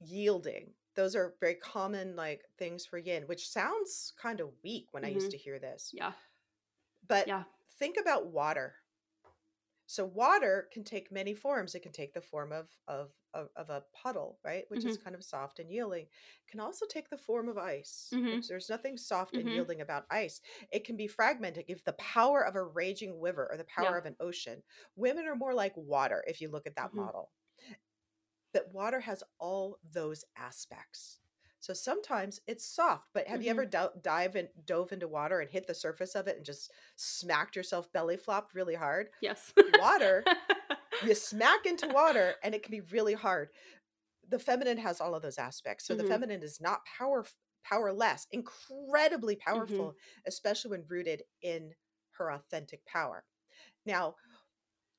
yielding 0.00 0.74
those 0.94 1.16
are 1.16 1.36
very 1.40 1.54
common 1.56 2.16
like 2.16 2.44
things 2.58 2.86
for 2.86 2.98
yin 2.98 3.24
which 3.24 3.48
sounds 3.48 4.12
kind 4.18 4.40
of 4.40 4.52
weak 4.62 4.88
when 4.92 5.04
i 5.04 5.08
used 5.08 5.30
Mhm. 5.30 5.32
to 5.32 5.38
hear 5.38 5.58
this 5.58 5.92
Yeah. 5.92 6.14
but 7.06 7.26
Yeah. 7.26 7.44
think 7.78 7.96
about 7.96 8.26
water 8.26 8.76
so 9.86 10.04
water 10.06 10.68
can 10.72 10.82
take 10.84 11.12
many 11.12 11.34
forms 11.34 11.74
it 11.74 11.80
can 11.80 11.92
take 11.92 12.14
the 12.14 12.20
form 12.20 12.52
of 12.52 12.70
of 12.88 13.12
of, 13.34 13.50
of 13.56 13.68
a 13.70 13.84
puddle 13.92 14.38
right 14.44 14.64
which 14.68 14.84
is 14.86 14.96
kind 14.96 15.14
of 15.14 15.22
soft 15.24 15.58
and 15.58 15.70
yielding 15.70 16.04
It 16.04 16.10
can 16.50 16.60
also 16.60 16.86
take 16.86 17.10
the 17.10 17.18
form 17.18 17.48
of 17.48 17.58
ice 17.58 18.12
Mhm. 18.12 18.48
there's 18.48 18.68
nothing 18.70 18.96
soft 18.96 19.36
and 19.36 19.50
Mhm. 19.50 19.52
yielding 19.52 19.80
about 19.80 20.06
ice 20.10 20.40
it 20.70 20.84
can 20.84 20.96
be 20.96 21.06
fragmented 21.06 21.66
give 21.66 21.84
the 21.84 21.92
power 21.94 22.44
of 22.46 22.54
a 22.56 22.62
raging 22.64 23.20
river 23.20 23.46
or 23.50 23.56
the 23.56 23.64
power 23.64 23.96
Yeah. 23.96 23.98
of 23.98 24.06
an 24.06 24.16
ocean 24.20 24.62
women 24.96 25.26
are 25.26 25.36
more 25.36 25.54
like 25.54 25.74
water 25.76 26.24
if 26.26 26.40
you 26.40 26.48
look 26.48 26.66
at 26.66 26.76
that 26.76 26.92
Mhm. 26.92 27.08
model 27.08 27.32
but 28.54 28.72
water 28.72 29.00
has 29.00 29.22
all 29.40 29.78
those 29.92 30.24
aspects 30.38 31.20
so 31.60 31.74
sometimes 31.74 32.40
it's 32.46 32.66
soft 32.66 33.08
but 33.14 33.26
have 33.28 33.42
you 33.42 33.50
Mm-hmm. 33.50 33.60
ever 33.60 33.66
do- 33.66 34.00
dive 34.02 34.36
and 34.36 34.48
dove 34.66 34.92
into 34.92 35.08
water 35.08 35.40
and 35.40 35.50
hit 35.50 35.66
the 35.66 35.74
surface 35.74 36.14
of 36.14 36.28
it 36.28 36.36
and 36.38 36.46
just 36.46 36.72
smacked 36.96 37.56
yourself 37.56 37.92
belly 37.92 38.16
flopped 38.16 38.54
really 38.54 38.74
hard 38.76 39.08
Yes. 39.20 39.52
water 39.78 40.24
you 41.06 41.14
smack 41.14 41.66
into 41.66 41.88
water 41.88 42.34
and 42.42 42.54
it 42.54 42.62
can 42.62 42.70
be 42.72 42.80
really 42.92 43.14
hard 43.14 43.50
the 44.28 44.38
feminine 44.38 44.78
has 44.78 45.00
all 45.00 45.14
of 45.14 45.22
those 45.22 45.38
aspects 45.38 45.86
so 45.86 45.94
the 45.94 46.04
Mhm. 46.04 46.08
feminine 46.08 46.42
is 46.42 46.60
not 46.60 46.80
power 46.98 47.24
powerless 47.64 48.26
incredibly 48.32 49.36
Mm-hmm. 49.36 49.46
powerful 49.46 49.94
especially 50.26 50.70
when 50.72 50.84
rooted 50.88 51.22
in 51.42 51.74
her 52.12 52.30
authentic 52.32 52.84
power 52.86 53.24
now 53.86 54.14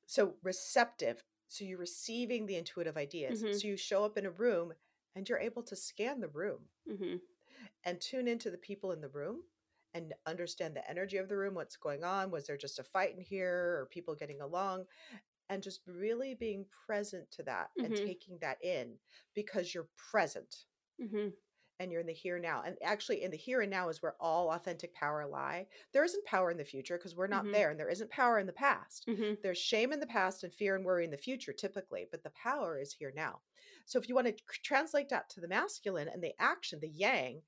so 0.06 0.34
receptive 0.42 1.22
so 1.48 1.64
you're 1.64 1.78
receiving 1.78 2.46
the 2.46 2.56
intuitive 2.56 2.96
ideas 2.96 3.44
Mhm. 3.44 3.50
so 3.50 3.68
you 3.68 3.76
show 3.76 4.04
up 4.04 4.16
in 4.18 4.26
a 4.26 4.30
room 4.30 4.74
and 5.14 5.28
you're 5.28 5.38
able 5.38 5.62
to 5.62 5.76
scan 5.76 6.20
the 6.20 6.28
room 6.28 6.68
hmm 6.86 7.16
and 7.84 8.00
tune 8.00 8.28
into 8.28 8.50
the 8.50 8.58
people 8.58 8.92
in 8.92 9.00
the 9.00 9.08
room 9.08 9.42
and 9.94 10.14
understand 10.26 10.76
the 10.76 10.88
energy 10.90 11.16
of 11.16 11.28
the 11.28 11.36
room 11.36 11.54
what's 11.54 11.76
going 11.76 12.04
on 12.04 12.30
was 12.30 12.46
there 12.46 12.56
just 12.56 12.78
a 12.78 12.84
fight 12.84 13.14
in 13.14 13.20
here 13.20 13.78
or 13.80 13.86
people 13.90 14.14
getting 14.14 14.40
along 14.40 14.84
and 15.50 15.62
just 15.62 15.82
really 15.86 16.34
being 16.34 16.66
present 16.86 17.30
to 17.32 17.42
that 17.44 17.70
and 17.82 17.94
Mhm. 17.94 18.06
taking 18.06 18.38
that 18.40 18.62
in 18.64 18.98
because 19.34 19.74
you're 19.74 19.90
present 19.96 20.66
hmm 20.98 21.28
and 21.78 21.90
you're 21.92 22.00
in 22.00 22.06
the 22.06 22.12
here 22.12 22.36
and 22.36 22.42
now. 22.42 22.62
And 22.62 22.76
actually, 22.82 23.22
in 23.22 23.30
the 23.30 23.36
here 23.36 23.60
and 23.62 23.70
now 23.70 23.88
is 23.88 24.02
where 24.02 24.16
all 24.20 24.50
authentic 24.50 24.94
power 24.94 25.26
lie. 25.26 25.68
There 25.92 26.04
isn't 26.04 26.24
power 26.26 26.50
in 26.50 26.56
the 26.56 26.64
future 26.64 26.96
because 26.98 27.16
we're 27.16 27.26
not 27.26 27.46
Mhm. 27.46 27.52
there, 27.52 27.70
and 27.70 27.78
there 27.78 27.88
isn't 27.90 28.10
power 28.10 28.38
in 28.38 28.46
the 28.46 28.52
past. 28.52 29.06
hmm 29.06 29.34
There's 29.42 29.58
shame 29.58 29.92
in 29.92 30.00
the 30.00 30.06
past 30.06 30.42
and 30.44 30.52
fear 30.54 30.74
and 30.76 30.84
worry 30.84 31.04
in 31.04 31.10
the 31.10 31.18
future, 31.18 31.52
typically, 31.52 32.08
but 32.10 32.22
the 32.22 32.30
power 32.30 32.78
is 32.78 32.92
here 32.94 33.12
now. 33.14 33.42
So 33.84 33.98
if 33.98 34.08
you 34.08 34.14
want 34.14 34.26
to 34.28 34.44
translate 34.62 35.08
that 35.10 35.28
to 35.30 35.40
the 35.40 35.48
masculine 35.48 36.08
and 36.08 36.22
the 36.22 36.34
action, 36.40 36.80
the 36.80 36.88
yang, 36.88 37.42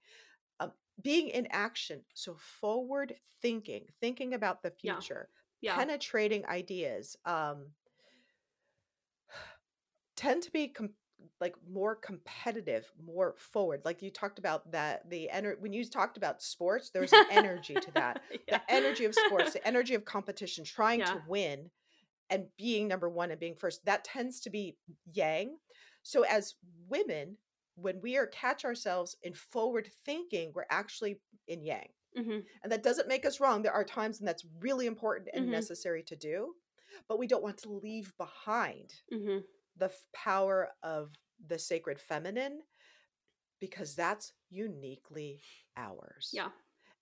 um, 0.60 0.72
being 1.00 1.28
in 1.28 1.46
action, 1.48 2.04
so 2.14 2.36
forward 2.36 3.20
thinking, 3.42 3.88
thinking 4.00 4.34
about 4.34 4.62
the 4.62 4.70
Yeah. 4.82 5.02
future, 5.02 5.30
Yeah. 5.60 5.76
penetrating 5.76 6.46
ideas, 6.46 7.16
um, 7.24 7.74
tend 10.16 10.42
to 10.44 10.50
be 10.50 10.68
com- 10.68 10.94
like 11.40 11.54
more 11.70 11.94
competitive, 11.94 12.90
more 13.04 13.34
forward. 13.38 13.82
Like 13.84 14.02
you 14.02 14.10
talked 14.10 14.38
about 14.38 14.70
that 14.72 15.08
the 15.08 15.30
energy 15.30 15.58
when 15.60 15.72
you 15.72 15.84
talked 15.84 16.16
about 16.16 16.42
sports, 16.42 16.90
there 16.90 17.02
was 17.02 17.12
an 17.12 17.26
energy 17.30 17.74
to 17.74 17.92
that. 17.92 18.20
yeah. 18.48 18.58
The 18.66 18.74
energy 18.74 19.04
of 19.04 19.14
sports, 19.14 19.52
the 19.52 19.66
energy 19.66 19.94
of 19.94 20.04
competition, 20.04 20.64
trying 20.64 21.00
Yeah. 21.00 21.14
to 21.14 21.22
win 21.28 21.70
and 22.30 22.46
being 22.56 22.88
number 22.88 23.08
one 23.08 23.30
and 23.30 23.40
being 23.40 23.54
first. 23.54 23.84
That 23.84 24.04
tends 24.04 24.40
to 24.40 24.50
be 24.50 24.76
yang. 25.12 25.56
So 26.02 26.22
as 26.24 26.54
women, 26.88 27.36
when 27.76 28.00
we 28.00 28.16
are 28.16 28.26
catch 28.26 28.64
ourselves 28.64 29.16
in 29.22 29.34
forward 29.34 29.88
thinking, 30.04 30.52
we're 30.54 30.66
actually 30.70 31.20
in 31.46 31.62
yang. 31.64 31.88
hmm 32.16 32.38
And 32.62 32.72
that 32.72 32.82
doesn't 32.82 33.08
make 33.08 33.24
us 33.24 33.40
wrong. 33.40 33.62
There 33.62 33.72
are 33.72 33.84
times 33.84 34.18
and 34.18 34.26
that's 34.28 34.44
really 34.60 34.86
important 34.86 35.28
and 35.32 35.46
Mhm. 35.46 35.50
necessary 35.50 36.02
to 36.04 36.16
do, 36.16 36.54
but 37.08 37.18
we 37.18 37.26
don't 37.26 37.42
want 37.42 37.58
to 37.58 37.72
leave 37.72 38.12
behind 38.18 38.92
hmm 39.10 39.38
the 39.78 39.86
f- 39.86 40.06
power 40.14 40.70
of 40.82 41.12
the 41.46 41.58
sacred 41.58 42.00
feminine 42.00 42.60
because 43.60 43.94
that's 43.94 44.32
uniquely 44.50 45.42
ours. 45.76 46.30
Yeah. 46.32 46.48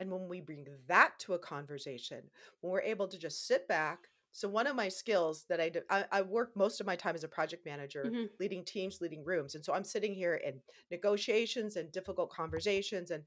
And 0.00 0.10
when 0.10 0.28
we 0.28 0.40
bring 0.40 0.66
that 0.88 1.18
to 1.20 1.34
a 1.34 1.38
conversation, 1.38 2.22
when 2.60 2.72
we're 2.72 2.80
able 2.82 3.08
to 3.08 3.18
just 3.18 3.46
sit 3.46 3.66
back. 3.68 4.08
So, 4.32 4.48
one 4.48 4.66
of 4.66 4.76
my 4.76 4.90
skills 4.90 5.46
that 5.48 5.62
I 5.62 5.70
do, 5.70 5.80
I, 5.88 6.04
I 6.12 6.20
work 6.20 6.54
most 6.54 6.78
of 6.78 6.86
my 6.86 6.94
time 6.94 7.14
as 7.14 7.24
a 7.24 7.28
project 7.28 7.64
manager, 7.64 8.04
Mhm. 8.04 8.28
leading 8.38 8.64
teams, 8.66 9.00
leading 9.00 9.24
rooms. 9.24 9.54
And 9.54 9.64
so 9.64 9.72
I'm 9.72 9.84
sitting 9.84 10.12
here 10.14 10.34
in 10.34 10.60
negotiations 10.90 11.76
and 11.76 11.90
difficult 11.90 12.28
conversations 12.30 13.10
and 13.10 13.24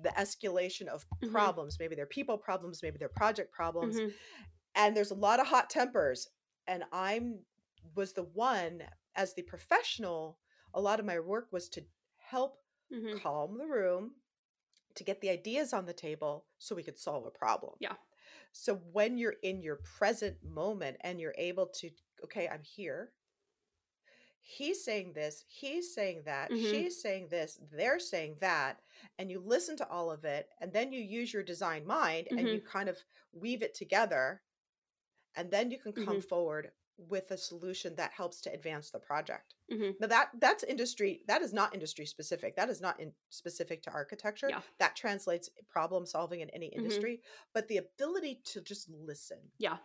the 0.00 0.10
escalation 0.10 0.86
of 0.86 1.04
Mhm. 1.20 1.32
problems. 1.32 1.78
Maybe 1.80 1.96
they're 1.96 2.06
people 2.06 2.38
problems, 2.38 2.80
maybe 2.80 2.96
they're 2.98 3.08
project 3.08 3.52
problems 3.52 3.98
hmm 3.98 4.08
and 4.74 4.96
there's 4.96 5.10
a 5.10 5.14
lot 5.14 5.40
of 5.40 5.46
hot 5.46 5.68
tempers 5.68 6.28
and 6.66 6.84
i'm 6.92 7.38
was 7.94 8.12
the 8.12 8.22
one 8.22 8.82
as 9.14 9.34
the 9.34 9.42
professional 9.42 10.38
a 10.74 10.80
lot 10.80 11.00
of 11.00 11.06
my 11.06 11.18
work 11.20 11.48
was 11.52 11.68
to 11.68 11.84
help 12.16 12.58
hmm 12.90 13.16
calm 13.16 13.58
the 13.58 13.66
room 13.66 14.12
to 14.94 15.04
get 15.04 15.20
the 15.20 15.30
ideas 15.30 15.72
on 15.72 15.86
the 15.86 15.92
table 15.92 16.46
so 16.58 16.74
we 16.74 16.82
could 16.82 16.98
solve 16.98 17.26
a 17.26 17.30
problem. 17.30 17.74
Yeah. 17.80 17.94
so 18.52 18.76
when 18.92 19.18
you're 19.18 19.36
in 19.42 19.62
your 19.62 19.76
present 19.76 20.36
moment 20.44 20.96
and 21.02 21.20
you're 21.20 21.34
able 21.38 21.66
to 21.66 21.90
okay 22.24 22.48
i'm 22.48 22.62
here. 22.62 23.12
He's 24.44 24.84
saying 24.84 25.12
this 25.14 25.44
he's 25.48 25.94
saying 25.94 26.22
that 26.24 26.52
Mhm. 26.52 26.58
she's 26.58 27.00
saying 27.00 27.28
this 27.28 27.58
they're 27.72 27.98
saying 28.00 28.36
that 28.40 28.80
and 29.18 29.30
you 29.30 29.40
listen 29.40 29.76
to 29.78 29.88
all 29.88 30.10
of 30.10 30.24
it 30.24 30.48
and 30.60 30.72
then 30.72 30.92
you 30.92 31.00
use 31.00 31.32
your 31.32 31.42
design 31.42 31.86
mind 31.86 32.28
and 32.36 32.52
you 32.52 32.60
kind 32.60 32.88
of 32.88 32.98
weave 33.32 33.62
it 33.62 33.74
together 33.74 34.42
and 35.36 35.50
then 35.50 35.70
you 35.70 35.78
can 35.78 35.92
come 35.92 36.20
forward 36.20 36.72
with 36.98 37.30
a 37.30 37.36
solution 37.36 37.94
that 37.96 38.12
helps 38.12 38.40
to 38.40 38.52
advance 38.52 38.90
the 38.90 38.98
project 38.98 39.54
hmm 39.70 39.90
now 40.00 40.06
that 40.06 40.30
that's 40.40 40.62
industry 40.64 41.22
that 41.26 41.42
is 41.42 41.52
not 41.52 41.74
industry 41.74 42.06
specific 42.06 42.54
that 42.56 42.68
is 42.68 42.80
not 42.80 42.98
in 43.00 43.12
specific 43.30 43.82
to 43.82 43.90
architecture 43.90 44.48
Yeah. 44.50 44.60
that 44.78 44.94
translates 44.96 45.48
problem 45.68 46.06
solving 46.06 46.40
in 46.40 46.50
any 46.50 46.66
Mhm. 46.66 46.76
industry 46.76 47.22
but 47.54 47.66
the 47.68 47.78
ability 47.78 48.40
to 48.44 48.60
just 48.60 48.88
listen 48.90 49.38
Yeah. 49.58 49.78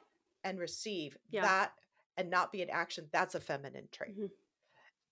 and 0.44 0.60
receive 0.60 1.18
Yeah. 1.32 1.42
that 1.44 1.74
and 2.18 2.30
not 2.30 2.52
be 2.52 2.62
in 2.62 2.70
action 2.70 3.10
that's 3.12 3.36
a 3.36 3.40
feminine 3.40 3.88
trait 3.92 4.16
Mhm. 4.18 4.32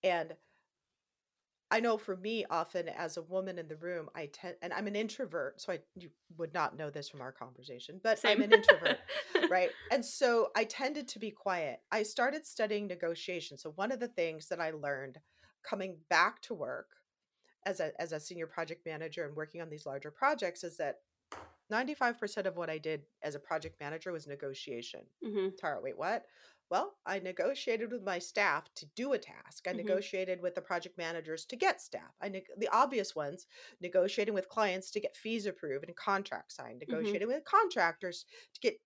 and 0.02 0.36
i 1.70 1.80
know 1.80 1.96
for 1.96 2.16
me 2.16 2.44
often 2.50 2.88
as 2.88 3.16
a 3.16 3.22
woman 3.22 3.58
in 3.58 3.68
the 3.68 3.76
room 3.76 4.08
i 4.14 4.26
tend 4.32 4.54
and 4.62 4.72
i'm 4.72 4.86
an 4.86 4.96
introvert 4.96 5.60
so 5.60 5.72
i 5.72 5.78
you 5.96 6.08
would 6.38 6.52
not 6.54 6.76
know 6.76 6.90
this 6.90 7.08
from 7.08 7.20
our 7.20 7.32
conversation 7.32 8.00
but 8.02 8.18
Same. 8.18 8.38
i'm 8.38 8.42
an 8.42 8.52
introvert 8.52 8.98
right 9.50 9.70
and 9.90 10.04
so 10.04 10.48
i 10.56 10.64
tended 10.64 11.08
to 11.08 11.18
be 11.18 11.30
quiet 11.30 11.80
i 11.92 12.02
started 12.02 12.46
studying 12.46 12.86
negotiation 12.86 13.56
so 13.56 13.72
one 13.76 13.92
of 13.92 14.00
the 14.00 14.08
things 14.08 14.48
that 14.48 14.60
i 14.60 14.70
learned 14.70 15.18
coming 15.62 15.96
back 16.08 16.40
to 16.42 16.54
work 16.54 16.88
as 17.64 17.80
a 17.80 17.90
as 18.00 18.12
a 18.12 18.20
senior 18.20 18.46
project 18.46 18.86
manager 18.86 19.24
and 19.26 19.36
working 19.36 19.60
on 19.60 19.68
these 19.70 19.86
larger 19.86 20.10
projects 20.10 20.62
is 20.64 20.76
that 20.76 20.96
95% 21.72 22.46
of 22.46 22.56
what 22.56 22.70
i 22.70 22.78
did 22.78 23.02
as 23.22 23.34
a 23.34 23.40
project 23.40 23.80
manager 23.80 24.12
was 24.12 24.26
negotiation 24.26 25.00
hmm 25.24 25.48
Tara, 25.58 25.80
wait, 25.80 25.98
what? 25.98 26.24
Well, 26.70 26.98
I 27.06 27.18
negotiated 27.20 27.92
with 27.92 28.02
my 28.02 28.18
staff 28.18 28.72
to 28.74 28.86
do 28.86 29.12
a 29.12 29.18
task. 29.18 29.66
I 29.68 29.72
Mhm. 29.72 29.72
negotiated 29.72 30.40
with 30.40 30.54
the 30.56 30.62
project 30.62 30.98
managers 30.98 31.44
to 31.46 31.56
get 31.56 31.80
staff. 31.80 32.14
I 32.20 32.28
neg- 32.28 32.50
the 32.56 32.68
obvious 32.68 33.14
ones, 33.14 33.46
negotiating 33.80 34.34
with 34.34 34.48
clients 34.48 34.90
to 34.92 35.00
get 35.00 35.16
fees 35.16 35.46
approved 35.46 35.84
and 35.86 35.96
contracts 35.96 36.56
signed, 36.56 36.78
negotiating 36.80 37.28
with 37.28 37.44
contractors 37.44 38.24
to 38.54 38.60
get 38.60 38.80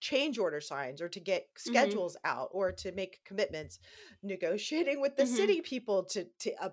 change 0.00 0.38
order 0.38 0.60
signs 0.60 1.00
or 1.00 1.08
to 1.08 1.20
get 1.20 1.48
schedules 1.56 2.16
out 2.24 2.48
or 2.52 2.72
to 2.72 2.92
make 2.92 3.24
commitments, 3.24 3.78
negotiating 4.22 5.00
with 5.00 5.16
the 5.16 5.24
Mhm. 5.24 5.26
city 5.26 5.60
people 5.62 6.04
to 6.04 6.24
to 6.38 6.54
uh, 6.62 6.70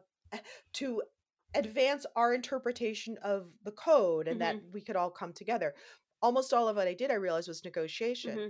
to 0.73 1.03
advance 1.53 2.05
our 2.15 2.33
interpretation 2.33 3.17
of 3.19 3.53
the 3.63 3.71
code 3.71 4.27
and 4.27 4.41
that 4.41 4.61
we 4.71 4.81
could 4.81 4.95
all 4.95 5.11
come 5.11 5.33
together. 5.33 5.75
Almost 6.21 6.53
all 6.53 6.67
of 6.69 6.75
what 6.77 6.87
I 6.87 6.93
did, 6.93 7.11
I 7.11 7.15
realized, 7.15 7.47
was 7.47 7.63
negotiation. 7.65 8.41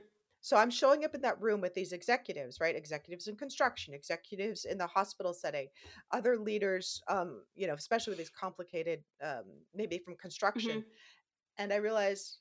So 0.42 0.58
I'm 0.58 0.72
showing 0.72 1.06
up 1.06 1.14
in 1.16 1.22
that 1.22 1.40
room 1.40 1.62
with 1.62 1.74
these 1.76 1.94
executives, 1.94 2.60
right? 2.60 2.76
Executives 2.76 3.28
in 3.28 3.38
construction, 3.38 3.94
executives 3.94 4.66
in 4.66 4.78
the 4.80 4.88
hospital 4.88 5.34
setting, 5.34 5.70
other 6.12 6.38
leaders, 6.38 7.02
um, 7.08 7.46
you 7.56 7.68
know, 7.68 7.76
especially 7.76 8.12
with 8.12 8.18
these 8.18 8.30
complicated, 8.32 9.04
um, 9.22 9.66
maybe 9.74 10.00
from 10.00 10.16
construction. 10.18 10.84
And 11.58 11.74
I 11.74 11.78
realized 11.78 12.40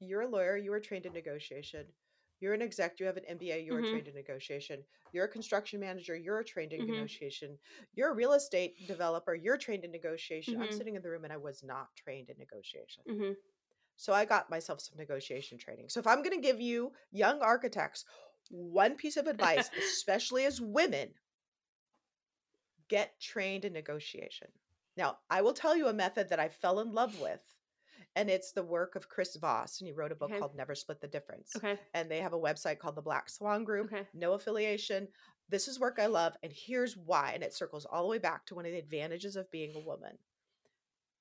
you're 0.00 0.22
a 0.22 0.28
lawyer, 0.28 0.56
you 0.56 0.70
were 0.70 0.80
trained 0.80 1.06
in 1.06 1.12
negotiation. 1.12 1.92
You're 2.40 2.54
an 2.54 2.62
exec, 2.62 3.00
you 3.00 3.06
have 3.06 3.16
an 3.16 3.24
MBA, 3.24 3.58
you 3.64 3.72
were 3.72 3.82
Mhm. 3.82 3.82
trained 3.82 4.08
in 4.08 4.14
negotiation. 4.14 4.84
You're 5.12 5.24
a 5.24 5.28
construction 5.28 5.80
manager, 5.80 6.16
you're 6.16 6.44
trained 6.44 6.72
in 6.72 6.80
Mhm. 6.80 6.86
negotiation. 6.86 7.58
You're 7.94 8.12
a 8.12 8.14
real 8.14 8.32
estate 8.34 8.86
developer, 8.86 9.34
you're 9.34 9.58
trained 9.58 9.84
in 9.84 9.90
negotiation. 9.90 10.60
I'm 10.60 10.70
Mhm. 10.70 10.72
sitting 10.72 10.94
in 10.96 11.02
the 11.02 11.10
room 11.10 11.24
and 11.24 11.32
I 11.32 11.36
was 11.38 11.64
not 11.64 11.96
trained 11.96 12.30
in 12.30 12.38
negotiation. 12.38 13.04
So 13.98 14.12
I 14.12 14.24
got 14.24 14.48
myself 14.48 14.80
some 14.80 14.96
negotiation 14.96 15.58
training. 15.58 15.88
So 15.88 15.98
if 15.98 16.06
I'm 16.06 16.22
going 16.22 16.40
to 16.40 16.40
give 16.40 16.60
you 16.60 16.92
young 17.10 17.42
architects 17.42 18.04
one 18.48 18.94
piece 18.94 19.16
of 19.16 19.26
advice, 19.26 19.68
especially 19.78 20.46
as 20.46 20.60
women, 20.60 21.08
get 22.88 23.20
trained 23.20 23.64
in 23.64 23.72
negotiation. 23.72 24.48
Now, 24.96 25.18
I 25.28 25.42
will 25.42 25.52
tell 25.52 25.76
you 25.76 25.88
a 25.88 25.92
method 25.92 26.30
that 26.30 26.40
I 26.40 26.48
fell 26.48 26.78
in 26.78 26.92
love 26.92 27.20
with, 27.20 27.40
and 28.14 28.30
it's 28.30 28.52
the 28.52 28.62
work 28.62 28.94
of 28.94 29.08
Chris 29.08 29.36
Voss, 29.36 29.80
and 29.80 29.88
he 29.88 29.92
wrote 29.92 30.12
a 30.12 30.14
book 30.16 30.30
Okay. 30.30 30.38
called 30.38 30.54
Never 30.54 30.76
Split 30.76 31.00
the 31.00 31.08
Difference. 31.08 31.56
Okay. 31.56 31.78
And 31.92 32.08
they 32.08 32.20
have 32.20 32.32
a 32.32 32.38
website 32.38 32.78
called 32.78 32.94
the 32.94 33.02
Black 33.02 33.28
Swan 33.28 33.64
Group. 33.64 33.92
Okay. 33.92 34.06
No 34.14 34.34
affiliation. 34.34 35.08
This 35.48 35.66
is 35.66 35.80
work 35.80 35.98
I 36.00 36.06
love, 36.06 36.36
and 36.44 36.52
here's 36.52 36.96
why. 36.96 37.32
And 37.34 37.42
it 37.42 37.52
circles 37.52 37.84
all 37.84 38.02
the 38.02 38.08
way 38.08 38.18
back 38.18 38.46
to 38.46 38.54
one 38.54 38.64
of 38.64 38.70
the 38.70 38.78
advantages 38.78 39.34
of 39.34 39.50
being 39.50 39.74
a 39.74 39.80
woman. 39.80 40.18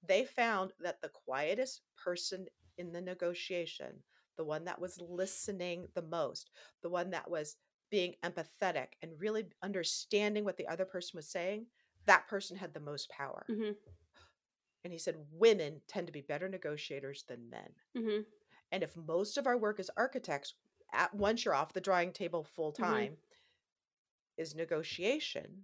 They 0.07 0.25
found 0.25 0.73
that 0.79 1.01
the 1.01 1.09
quietest 1.09 1.81
person 1.97 2.47
in 2.77 2.91
the 2.93 3.01
negotiation, 3.01 4.03
the 4.37 4.43
one 4.45 4.65
that 4.65 4.79
was 4.81 4.99
listening 5.01 5.87
the 5.93 6.01
most, 6.01 6.51
the 6.81 6.89
one 6.89 7.11
that 7.11 7.29
was 7.29 7.57
being 7.89 8.15
empathetic 8.23 8.89
and 9.01 9.19
really 9.19 9.45
understanding 9.63 10.43
what 10.43 10.57
the 10.57 10.67
other 10.67 10.85
person 10.85 11.17
was 11.17 11.27
saying, 11.29 11.67
that 12.05 12.27
person 12.27 12.57
had 12.57 12.73
the 12.73 12.79
most 12.79 13.09
power. 13.09 13.47
hmm 13.47 13.73
And 14.83 14.91
he 14.93 14.97
said, 14.99 15.27
women 15.31 15.81
tend 15.87 16.07
to 16.07 16.13
be 16.13 16.21
better 16.21 16.49
negotiators 16.49 17.23
than 17.23 17.49
men. 17.49 17.75
hmm 17.95 18.21
And 18.71 18.83
if 18.83 18.95
most 18.95 19.37
of 19.37 19.45
our 19.47 19.57
work 19.57 19.79
as 19.79 19.89
architects, 19.97 20.53
at 20.93 21.13
once 21.13 21.43
you're 21.45 21.53
off 21.53 21.73
the 21.73 21.81
drawing 21.81 22.11
table 22.13 22.43
full 22.43 22.71
Mm-hmm. 22.79 23.05
time, 23.05 23.17
is 24.37 24.55
negotiation, 24.55 25.63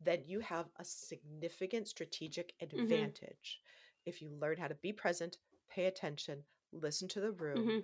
then 0.00 0.22
you 0.26 0.40
have 0.40 0.68
a 0.76 0.84
significant 0.84 1.88
strategic 1.88 2.54
Mm-hmm. 2.78 3.08
advantage. 3.08 3.60
If 4.06 4.22
you 4.22 4.30
learn 4.30 4.58
how 4.58 4.68
to 4.68 4.74
be 4.76 4.92
present, 4.92 5.38
pay 5.70 5.86
attention, 5.86 6.44
listen 6.72 7.08
to 7.08 7.20
the 7.20 7.32
room, 7.32 7.72
hmm 7.72 7.80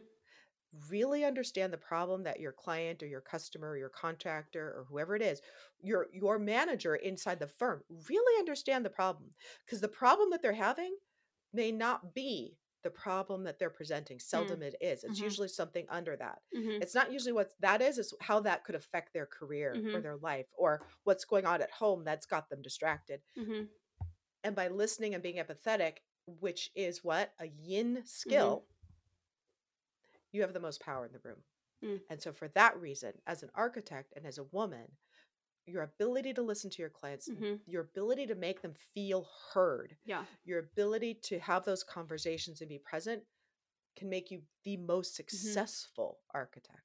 really 0.90 1.24
understand 1.24 1.72
the 1.72 1.78
problem 1.78 2.22
that 2.24 2.40
your 2.40 2.52
client 2.52 3.02
or 3.02 3.06
your 3.06 3.20
customer 3.20 3.70
or 3.70 3.78
your 3.78 3.88
contractor 3.88 4.74
or 4.76 4.84
whoever 4.88 5.16
it 5.16 5.22
is, 5.22 5.40
your 5.80 6.06
your 6.12 6.38
manager 6.38 6.96
inside 6.96 7.38
the 7.38 7.48
firm, 7.48 7.82
really 8.08 8.38
understand 8.38 8.84
the 8.84 8.90
problem 8.90 9.30
because 9.64 9.80
the 9.80 9.88
problem 9.88 10.30
that 10.30 10.42
they're 10.42 10.52
having 10.52 10.96
may 11.52 11.72
not 11.72 12.14
be 12.14 12.58
the 12.82 12.90
problem 12.90 13.44
that 13.44 13.58
they're 13.58 13.70
presenting. 13.70 14.18
Seldom 14.20 14.62
it 14.62 14.74
is. 14.80 15.02
It's 15.04 15.18
Mhm. 15.18 15.22
usually 15.22 15.48
something 15.48 15.86
under 15.88 16.16
that. 16.16 16.40
hmm 16.54 16.78
It's 16.80 16.94
not 16.94 17.10
usually 17.12 17.32
what 17.32 17.52
that 17.60 17.80
is, 17.82 17.98
it's 17.98 18.12
how 18.20 18.40
that 18.40 18.64
could 18.64 18.74
affect 18.74 19.12
their 19.14 19.26
career 19.26 19.82
or 19.92 20.00
Mhm. 20.00 20.02
their 20.02 20.16
life 20.16 20.46
or 20.56 20.82
what's 21.04 21.24
going 21.24 21.46
on 21.46 21.62
at 21.62 21.70
home 21.70 22.04
that's 22.04 22.26
got 22.26 22.50
them 22.50 22.62
distracted. 22.62 23.22
hmm 23.36 23.68
And 24.44 24.54
by 24.56 24.68
listening 24.68 25.12
and 25.14 25.22
being 25.22 25.36
empathetic, 25.36 25.98
which 26.26 26.70
is 26.74 27.04
what? 27.04 27.32
A 27.38 27.46
yin 27.46 28.02
skill, 28.04 28.64
you 30.32 30.42
have 30.42 30.52
the 30.52 30.60
most 30.60 30.80
power 30.80 31.06
in 31.06 31.12
the 31.12 31.20
room. 31.20 31.42
Mm. 31.84 32.00
And 32.10 32.22
so, 32.22 32.32
for 32.32 32.48
that 32.48 32.76
reason, 32.80 33.12
as 33.26 33.42
an 33.42 33.50
architect 33.54 34.12
and 34.16 34.26
as 34.26 34.38
a 34.38 34.44
woman, 34.44 34.86
your 35.66 35.82
ability 35.82 36.32
to 36.34 36.42
listen 36.42 36.70
to 36.70 36.82
your 36.82 36.90
clients, 36.90 37.28
Mhm. 37.28 37.60
your 37.66 37.82
ability 37.82 38.26
to 38.26 38.34
make 38.34 38.62
them 38.62 38.74
feel 38.74 39.24
heard, 39.52 39.96
Yeah. 40.04 40.24
your 40.44 40.60
ability 40.60 41.14
to 41.14 41.38
have 41.40 41.64
those 41.64 41.82
conversations 41.82 42.60
and 42.60 42.68
be 42.68 42.78
present 42.78 43.24
can 43.96 44.08
make 44.08 44.30
you 44.30 44.42
the 44.64 44.76
most 44.76 45.14
Mm-hmm. 45.14 45.16
successful 45.16 46.20
architect. 46.34 46.82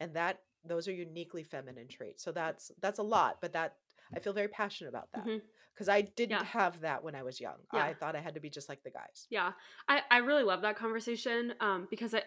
And 0.00 0.14
that 0.14 0.42
those 0.64 0.88
are 0.88 0.92
uniquely 0.92 1.42
feminine 1.42 1.88
traits. 1.88 2.22
So 2.22 2.32
that's 2.32 2.70
that's 2.80 2.98
a 2.98 3.02
lot, 3.02 3.40
but 3.40 3.52
that 3.52 3.78
I 4.14 4.20
feel 4.20 4.32
very 4.32 4.48
passionate 4.48 4.90
about 4.90 5.08
that 5.14 5.26
because 5.74 5.88
I 5.88 6.00
didn't 6.02 6.38
Yeah. 6.38 6.44
have 6.44 6.80
that 6.80 7.02
when 7.02 7.14
I 7.14 7.22
was 7.22 7.40
young. 7.40 7.58
Yeah. 7.72 7.84
I 7.84 7.94
thought 7.94 8.16
I 8.16 8.20
had 8.20 8.34
to 8.34 8.40
be 8.40 8.50
just 8.50 8.68
like 8.68 8.82
the 8.82 8.90
guys. 8.90 9.26
Yeah, 9.30 9.52
I, 9.88 10.02
I 10.10 10.18
really 10.18 10.42
love 10.42 10.62
that 10.62 10.76
conversation 10.76 11.54
um, 11.60 11.86
because, 11.90 12.14
it, 12.14 12.24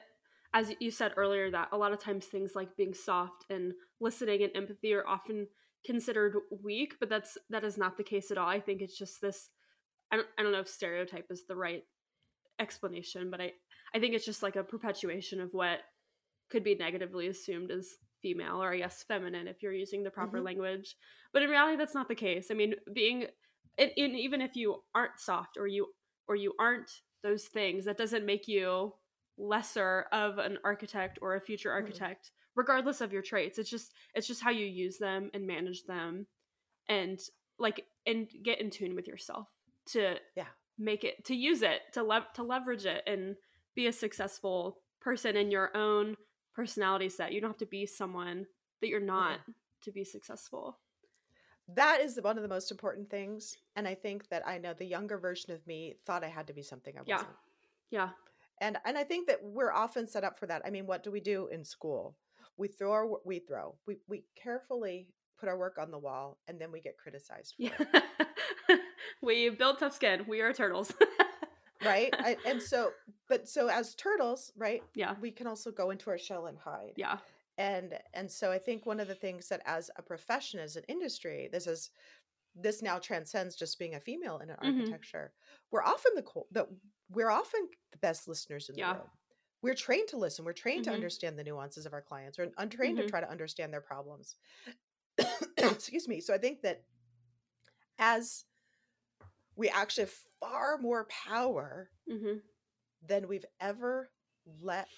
as 0.54 0.74
you 0.80 0.92
said 0.92 1.14
earlier, 1.18 1.50
that 1.52 1.70
a 1.72 1.78
lot 1.78 1.94
of 1.94 2.00
times 2.00 2.26
things 2.26 2.52
like 2.56 2.76
being 2.78 2.94
soft 2.94 3.46
and 3.50 3.74
listening 4.00 4.44
and 4.44 4.52
empathy 4.56 4.94
are 4.94 5.08
often 5.08 5.48
considered 5.86 6.36
weak, 6.64 6.96
but 7.00 7.10
that's 7.10 7.38
that 7.50 7.64
is 7.64 7.78
not 7.78 7.98
the 7.98 8.04
case 8.04 8.32
at 8.32 8.38
all. 8.38 8.48
I 8.48 8.60
think 8.60 8.82
it's 8.82 8.98
just 8.98 9.22
this. 9.22 9.50
I 10.12 10.18
don't, 10.18 10.28
I 10.38 10.44
don't 10.44 10.52
know 10.52 10.60
if 10.60 10.68
stereotype 10.68 11.28
is 11.32 11.46
the 11.48 11.56
right 11.56 11.84
explanation, 12.60 13.32
but 13.32 13.42
I 13.42 13.54
I 13.96 14.00
think 14.00 14.14
it's 14.14 14.26
just 14.26 14.44
like 14.44 14.56
a 14.56 14.64
perpetuation 14.64 15.42
of 15.42 15.50
what 15.54 15.80
could 16.50 16.64
be 16.64 16.76
negatively 16.76 17.28
assumed 17.28 17.72
as 17.72 17.88
female 18.22 18.62
or 18.62 18.72
I 18.74 18.78
guess 18.78 19.04
feminine 19.04 19.48
if 19.48 19.62
you're 19.62 19.74
using 19.74 20.04
the 20.04 20.12
proper 20.12 20.40
Mhm. 20.40 20.46
language. 20.46 20.96
But 21.34 21.44
in 21.44 21.50
reality, 21.50 21.78
that's 21.78 21.96
not 21.96 22.08
the 22.08 22.16
case. 22.16 22.52
I 22.52 22.54
mean, 22.54 22.76
being 22.94 23.28
and, 23.78 23.92
and 23.98 24.16
even 24.16 24.42
if 24.42 24.56
you 24.56 24.84
aren't 24.94 25.20
soft 25.20 25.58
or 25.58 25.68
you 25.68 25.94
or 26.28 26.36
you 26.36 26.54
aren't 26.60 26.92
those 27.24 27.46
things, 27.46 27.86
that 27.86 27.98
doesn't 27.98 28.26
make 28.26 28.48
you 28.48 28.94
lesser 29.38 30.08
of 30.12 30.38
an 30.38 30.58
architect 30.64 31.20
or 31.22 31.36
a 31.36 31.42
future 31.42 31.72
architect, 31.72 32.32
regardless 32.56 33.02
of 33.02 33.14
your 33.14 33.22
traits. 33.22 33.58
It's 33.58 33.70
just 33.70 33.94
it's 34.14 34.28
just 34.28 34.42
how 34.44 34.52
you 34.52 34.66
use 34.66 34.98
them 34.98 35.30
and 35.34 35.48
manage 35.48 35.84
them, 35.86 36.28
and 36.90 37.20
like 37.58 37.86
and 38.06 38.30
get 38.44 38.60
in 38.60 38.70
tune 38.70 38.96
with 38.96 39.08
yourself 39.08 39.48
to 39.88 40.20
Yeah. 40.36 40.48
make 40.78 41.04
it 41.04 41.24
to 41.26 41.36
use 41.36 41.62
it 41.62 41.82
to 41.94 42.04
lev- 42.04 42.32
to 42.34 42.44
leverage 42.44 42.86
it 42.86 43.04
and 43.08 43.36
be 43.76 43.88
a 43.88 43.94
successful 43.94 44.82
person 45.00 45.36
in 45.38 45.50
your 45.52 45.76
own 45.76 46.16
personality 46.62 47.10
set. 47.10 47.34
You 47.34 47.42
don't 47.42 47.50
have 47.50 47.58
to 47.58 47.66
be 47.66 47.88
someone 47.88 48.46
that 48.82 48.88
you're 48.88 49.00
not 49.00 49.40
to 49.82 49.92
be 49.92 50.04
successful. 50.04 50.78
That 51.74 52.02
is 52.02 52.20
one 52.22 52.38
of 52.38 52.44
the 52.44 52.50
most 52.50 52.70
important 52.70 53.10
things. 53.10 53.58
And 53.76 53.88
I 53.88 53.96
think 53.96 54.28
that 54.30 54.48
I 54.48 54.60
know 54.60 54.74
the 54.74 54.86
younger 54.86 55.18
version 55.18 55.52
of 55.54 55.66
me 55.66 55.96
thought 56.06 56.24
I 56.24 56.28
had 56.28 56.46
to 56.48 56.54
be 56.54 56.62
something 56.62 56.96
I 56.98 57.02
Yeah. 57.08 57.16
wasn't. 57.16 57.36
Yeah. 57.90 58.10
And 58.60 58.78
and 58.86 58.96
I 58.96 59.04
think 59.04 59.28
that 59.28 59.40
we're 59.42 59.72
often 59.72 60.06
set 60.06 60.24
up 60.24 60.38
for 60.38 60.46
that. 60.48 60.62
I 60.64 60.70
mean, 60.70 60.86
what 60.86 61.02
do 61.04 61.10
we 61.10 61.20
do 61.20 61.48
in 61.48 61.64
school? 61.66 62.16
We 62.58 62.68
throw 62.68 62.92
our 62.92 63.08
we 63.26 63.40
throw. 63.40 63.76
We 63.88 63.98
we 64.08 64.24
carefully 64.36 65.08
put 65.40 65.50
our 65.50 65.58
work 65.58 65.80
on 65.80 65.90
the 65.90 65.98
wall 65.98 66.38
and 66.48 66.62
then 66.62 66.72
we 66.72 66.80
get 66.80 66.98
criticized 66.98 67.56
for 67.56 67.64
Yeah. 67.64 68.02
it. 68.70 68.80
we 69.24 69.50
build 69.50 69.80
tough 69.80 69.96
skin. 69.96 70.26
We 70.28 70.42
are 70.42 70.54
turtles. 70.54 70.94
Right? 71.84 72.14
I, 72.20 72.38
and 72.46 72.62
so 72.62 72.92
but 73.32 73.48
so 73.48 73.68
as 73.70 73.96
turtles, 73.96 74.52
right? 74.58 74.84
yeah. 74.94 75.16
We 75.22 75.32
can 75.32 75.48
also 75.48 75.72
go 75.72 75.92
into 75.92 76.10
our 76.10 76.18
shell 76.18 76.48
and 76.48 76.58
hide. 76.58 76.94
Yeah. 76.98 77.18
and 77.58 77.90
and 78.14 78.30
so 78.40 78.46
i 78.58 78.58
think 78.66 78.86
one 78.86 79.00
of 79.04 79.08
the 79.10 79.20
things 79.24 79.48
that 79.50 79.62
as 79.66 79.90
a 79.98 80.02
profession 80.02 80.58
as 80.68 80.76
an 80.78 80.84
industry 80.88 81.50
this 81.52 81.68
is 81.68 81.90
this 82.66 82.82
now 82.82 82.98
transcends 82.98 83.56
just 83.56 83.78
being 83.80 83.96
a 83.96 84.00
female 84.00 84.38
in 84.44 84.50
an 84.50 84.56
Mhm. 84.62 84.66
architecture 84.80 85.28
we're 85.72 85.84
often 85.94 86.12
the 86.16 86.24
that 86.52 86.68
we're 87.16 87.30
often 87.42 87.62
the 87.92 87.98
best 88.08 88.28
listeners 88.28 88.70
in 88.70 88.76
the 88.76 88.82
Yeah. 88.82 88.96
room 88.96 89.10
we're 89.62 89.76
trained 89.88 90.08
to 90.10 90.18
listen 90.18 90.46
we're 90.46 90.54
trained 90.64 90.82
Mhm. 90.86 90.90
to 90.90 90.98
understand 91.00 91.38
the 91.38 91.44
nuances 91.50 91.86
of 91.86 91.94
our 91.94 92.02
clients 92.12 92.38
we're 92.38 92.52
untrained 92.58 92.98
Mhm. 92.98 93.04
to 93.04 93.10
try 93.14 93.20
to 93.22 93.30
understand 93.36 93.70
their 93.74 93.82
problems 93.94 94.38
excuse 95.58 96.08
me 96.08 96.22
so 96.22 96.34
i 96.34 96.38
think 96.46 96.62
that 96.62 96.78
as 98.00 98.46
we 99.56 99.68
actually 99.70 100.06
have 100.06 100.16
far 100.40 100.78
more 100.78 101.06
power 101.30 101.90
hmm 102.10 102.38
than 103.02 103.28
we've 103.28 103.46
ever 103.60 104.12
let 104.46 104.90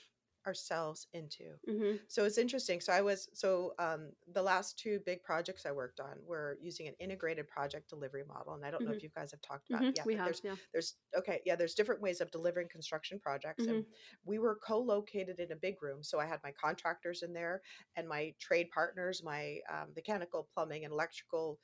ourselves 0.45 1.07
into 1.13 1.55
hmm 1.67 1.95
so 2.07 2.25
it's 2.25 2.37
interesting. 2.37 2.79
So 2.79 2.93
I 2.93 3.01
was 3.01 3.27
so 3.33 3.73
um, 3.79 4.11
the 4.33 4.41
last 4.43 4.77
two 4.77 4.99
big 5.05 5.23
projects 5.23 5.65
I 5.65 5.71
worked 5.71 5.99
on 5.99 6.17
were 6.23 6.57
using 6.61 6.87
an 6.87 6.93
integrated 6.99 7.47
project 7.47 7.89
delivery 7.89 8.23
model, 8.27 8.53
and 8.53 8.63
I 8.63 8.69
don't 8.69 8.85
know 8.85 8.91
Mhm. 8.91 8.91
if 8.91 9.01
you 9.01 9.09
guys 9.15 9.31
have 9.31 9.41
talked 9.41 9.67
about 9.69 9.83
hmm 9.83 9.89
it 9.89 9.93
yet. 9.95 10.05
we 10.05 10.15
have. 10.15 10.23
there's 10.23 10.41
Yeah. 10.43 10.55
there's 10.73 10.97
okay, 11.17 11.41
yeah, 11.45 11.55
there's 11.55 11.73
different 11.73 12.01
ways 12.01 12.21
of 12.21 12.29
delivering 12.29 12.67
construction 12.69 13.19
projects, 13.19 13.67
and 13.67 13.85
we 14.25 14.37
were 14.37 14.59
co-located 14.65 15.39
in 15.39 15.51
a 15.51 15.55
big 15.55 15.81
room. 15.81 16.03
So 16.03 16.19
I 16.19 16.25
had 16.25 16.39
my 16.43 16.51
contractors 16.51 17.23
in 17.23 17.33
there 17.33 17.61
and 17.95 18.07
my 18.07 18.33
trade 18.39 18.69
partners, 18.71 19.23
my 19.23 19.59
um, 19.71 19.93
mechanical, 19.95 20.47
plumbing, 20.53 20.83
and 20.85 20.93
electrical 20.93 21.59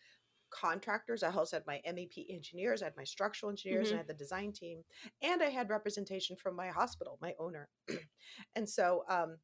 contractors. 0.52 1.24
I 1.24 1.32
also 1.32 1.58
had 1.58 1.68
my 1.68 1.82
MEP 1.86 2.28
engineers, 2.30 2.82
I 2.82 2.86
had 2.86 2.98
my 2.98 3.04
structural 3.04 3.50
engineers, 3.50 3.92
and 3.92 3.98
I 3.98 4.00
had 4.00 4.08
the 4.08 4.14
design 4.14 4.52
team, 4.54 4.84
and 5.22 5.42
I 5.42 5.50
had 5.50 5.70
representation 5.70 6.36
from 6.36 6.56
my 6.56 6.68
hospital, 6.70 7.18
my 7.22 7.34
owner. 7.40 7.70
and 8.56 8.68
so 8.70 9.04
um, 9.10 9.38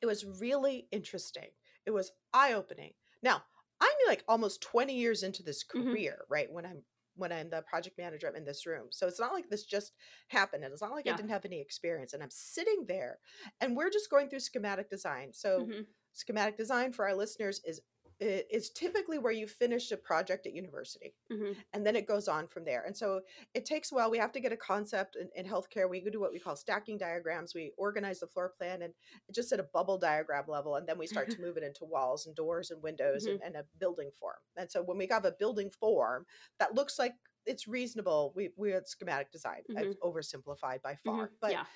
it 0.00 0.06
was 0.06 0.24
really 0.24 0.88
interesting. 0.90 1.50
It 1.86 1.90
was 1.90 2.12
eye 2.32 2.52
opening. 2.54 2.92
Now, 3.22 3.42
I'm 3.80 3.88
like 4.06 4.24
almost 4.28 4.62
20 4.62 4.94
years 4.96 5.22
into 5.22 5.42
this 5.42 5.62
Mhm. 5.74 5.84
career, 5.90 6.24
right? 6.28 6.50
When 6.52 6.66
I'm 6.66 6.82
when 7.14 7.30
I'm 7.30 7.50
the 7.50 7.62
project 7.68 7.98
manager 7.98 8.26
I'm 8.26 8.36
in 8.36 8.44
this 8.46 8.64
room. 8.64 8.86
So 8.90 9.06
it's 9.06 9.20
not 9.20 9.34
like 9.34 9.50
this 9.50 9.64
just 9.64 9.92
happened. 10.28 10.64
And 10.64 10.72
it's 10.72 10.80
not 10.80 10.92
like 10.92 11.06
I 11.06 11.12
didn't 11.12 11.30
have 11.30 11.44
any 11.44 11.60
experience. 11.60 12.14
And 12.14 12.22
I'm 12.22 12.30
sitting 12.30 12.86
there 12.88 13.18
and 13.60 13.76
we're 13.76 13.90
just 13.90 14.08
going 14.10 14.30
through 14.30 14.40
schematic 14.40 14.88
design. 14.88 15.32
So 15.34 15.68
Mhm. 15.68 15.86
schematic 16.14 16.56
design 16.56 16.90
for 16.92 17.06
our 17.06 17.14
listeners 17.14 17.60
is 17.66 17.82
i- 18.22 18.44
is 18.50 18.70
typically 18.70 19.18
where 19.18 19.32
you 19.32 19.46
finish 19.48 19.90
a 19.90 19.96
project 19.96 20.46
at 20.46 20.52
university 20.54 21.14
Mhm. 21.30 21.56
and 21.72 21.84
then 21.86 21.96
it 21.96 22.06
goes 22.06 22.28
on 22.28 22.46
from 22.46 22.64
there. 22.64 22.82
And 22.84 22.96
so 22.96 23.22
it 23.54 23.64
takes 23.66 23.90
a 23.90 23.94
while. 23.96 24.10
We 24.10 24.18
have 24.18 24.32
to 24.32 24.40
get 24.40 24.52
a 24.52 24.56
concept 24.56 25.16
in, 25.16 25.28
in 25.34 25.44
healthcare. 25.46 25.88
We 25.88 26.00
do 26.00 26.20
what 26.20 26.32
we 26.32 26.38
call 26.38 26.54
stacking 26.56 26.98
diagrams. 26.98 27.54
We 27.54 27.72
organize 27.76 28.20
the 28.20 28.26
floor 28.28 28.50
plan 28.56 28.82
and 28.82 28.94
just 29.32 29.50
at 29.52 29.60
a 29.60 29.64
bubble 29.64 29.98
diagram 29.98 30.44
level, 30.46 30.76
and 30.76 30.86
then 30.86 30.98
we 30.98 31.06
start 31.06 31.30
to 31.30 31.40
move 31.46 31.56
it 31.56 31.64
into 31.64 31.84
walls 31.84 32.26
and 32.26 32.34
doors 32.36 32.70
and 32.70 32.82
windows 32.82 33.26
and, 33.26 33.42
and 33.42 33.56
a 33.56 33.64
building 33.78 34.10
form. 34.12 34.38
And 34.56 34.70
so 34.70 34.82
when 34.82 34.98
we 34.98 35.06
have 35.08 35.24
a 35.24 35.32
building 35.32 35.70
form 35.70 36.26
that 36.58 36.74
looks 36.74 36.98
like 36.98 37.14
it's 37.44 37.66
reasonable, 37.66 38.32
we 38.36 38.52
we 38.56 38.70
had 38.70 38.86
schematic 38.86 39.32
design. 39.32 39.62
I've 39.76 39.98
oversimplified 40.00 40.80
by 40.82 40.94
far, 41.04 41.28
Mhm. 41.28 41.32
but 41.40 41.50
yeah. 41.52 41.66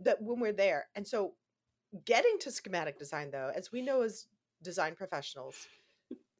that 0.00 0.20
when 0.20 0.40
we're 0.40 0.52
there, 0.52 0.88
and 0.96 1.06
so 1.06 1.36
getting 2.04 2.38
to 2.40 2.50
schematic 2.50 2.98
design 2.98 3.30
though, 3.30 3.52
as 3.54 3.70
we 3.72 3.80
know 3.82 4.02
as 4.02 4.26
design 4.62 4.94
professionals, 4.96 5.66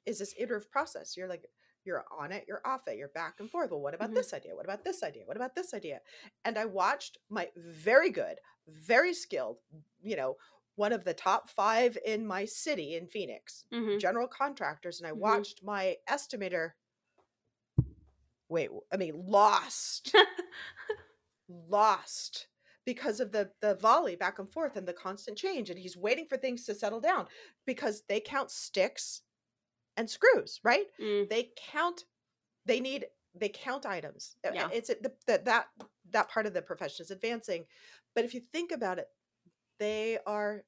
is 0.07 0.19
this 0.19 0.35
iterative 0.39 0.71
process. 0.71 1.17
You're 1.17 1.29
like 1.29 1.47
you're 1.85 2.05
on 2.11 2.33
it, 2.33 2.45
you're 2.49 2.67
off 2.67 2.89
it, 2.89 2.99
you're 2.99 3.09
back 3.09 3.35
and 3.39 3.49
forth. 3.49 3.71
Well, 3.71 3.81
what 3.81 3.95
about 3.95 4.11
Mhm. 4.11 4.15
this 4.15 4.35
idea? 4.35 4.57
What 4.57 4.65
about 4.65 4.83
this 4.83 5.05
idea? 5.05 5.25
What 5.25 5.37
about 5.37 5.55
this 5.55 5.73
idea? 5.73 6.01
And 6.45 6.59
I 6.59 6.65
watched 6.65 7.19
my 7.29 7.53
very 7.55 8.11
good, 8.11 8.41
very 8.67 9.15
skilled, 9.15 9.59
you 10.03 10.17
know, 10.17 10.37
one 10.75 10.93
of 10.93 11.05
the 11.05 11.15
top 11.15 11.49
five 11.49 11.97
in 12.05 12.27
my 12.27 12.45
city 12.45 12.97
in 12.97 13.07
Phoenix, 13.07 13.67
Mhm. 13.71 14.01
general 14.01 14.27
contractors, 14.27 14.99
and 15.01 15.07
I 15.07 15.13
Mhm. 15.13 15.19
watched 15.19 15.63
my 15.63 15.97
estimator. 16.09 16.73
Wait, 18.49 18.71
I 18.93 18.97
mean, 18.97 19.25
lost, 19.27 20.13
lost 21.49 22.49
because 22.87 23.21
of 23.21 23.33
the 23.33 23.53
the 23.63 23.77
volley 23.77 24.17
back 24.17 24.39
and 24.41 24.51
forth 24.53 24.77
and 24.77 24.89
the 24.89 24.95
constant 24.95 25.39
change, 25.39 25.71
and 25.71 25.79
he's 25.81 25.99
waiting 25.99 26.27
for 26.29 26.39
things 26.39 26.65
to 26.67 26.75
settle 26.77 27.01
down 27.03 27.29
because 27.67 28.05
they 28.09 28.21
count 28.21 28.51
sticks 28.53 29.23
and 29.97 30.11
screws, 30.11 30.61
right? 30.65 30.87
Mm. 31.01 31.29
they 31.31 31.53
count 31.57 32.05
they 32.67 32.81
need 32.81 33.07
they 33.35 33.49
count 33.51 33.87
items 33.87 34.37
Yeah. 34.51 34.69
it's 34.73 34.89
the, 34.89 35.15
the, 35.27 35.43
that 35.45 35.69
that 36.11 36.31
part 36.31 36.47
of 36.47 36.55
the 36.55 36.63
profession 36.63 37.05
is 37.05 37.11
advancing 37.13 37.67
but 38.15 38.25
if 38.25 38.35
you 38.35 38.41
think 38.53 38.73
about 38.73 38.99
it 38.99 39.09
they 39.79 40.19
are 40.27 40.65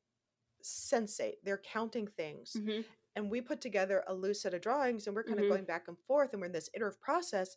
sensate 0.63 1.37
they're 1.45 1.59
counting 1.59 2.07
things 2.09 2.63
Mhm. 2.63 2.85
and 3.17 3.31
we 3.31 3.41
put 3.41 3.61
together 3.61 4.05
a 4.09 4.15
loose 4.15 4.43
set 4.43 4.55
of 4.55 4.61
drawings 4.63 5.07
and 5.07 5.17
we're 5.17 5.25
kind 5.25 5.41
Mhm. 5.41 5.43
of 5.43 5.49
going 5.49 5.65
back 5.65 5.89
and 5.89 5.99
forth 6.07 6.33
and 6.33 6.41
we're 6.41 6.47
in 6.47 6.53
this 6.53 6.71
iterative 6.75 7.01
process 7.01 7.57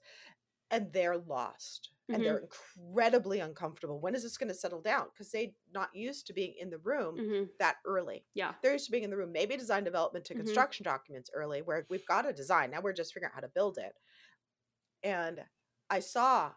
and 0.72 0.92
they're 0.94 1.18
lost 1.18 1.90
and 2.10 2.18
Mm-hmm. 2.18 2.24
they're 2.26 2.38
incredibly 2.40 3.40
uncomfortable 3.40 4.00
when 4.02 4.16
is 4.16 4.24
this 4.24 4.38
going 4.38 4.50
to 4.50 4.56
settle 4.56 4.82
down 4.82 5.06
because 5.14 5.32
they're 5.32 5.48
not 5.74 5.90
used 5.96 6.28
to 6.28 6.34
being 6.34 6.54
in 6.60 6.70
the 6.70 6.80
room 6.80 7.16
Mhm. 7.18 7.50
that 7.60 7.78
early 7.86 8.26
Yeah. 8.34 8.56
they're 8.62 8.74
used 8.74 8.86
to 8.88 8.92
being 8.92 9.04
in 9.04 9.10
the 9.12 9.16
room, 9.18 9.32
maybe 9.32 9.56
design 9.56 9.84
development 9.84 10.26
to 10.26 10.34
Mhm. 10.34 10.38
construction 10.38 10.84
documents 10.84 11.30
early, 11.34 11.62
where 11.62 11.86
we've 11.90 12.06
got 12.06 12.26
a 12.26 12.34
design. 12.34 12.72
Now 12.72 12.82
we're 12.82 12.92
just 12.94 13.14
figuring 13.14 13.30
out 13.32 13.36
how 13.36 13.42
to 13.42 13.48
build 13.48 13.78
it. 13.78 13.96
And 15.04 15.46
I 15.90 16.00
saw 16.00 16.54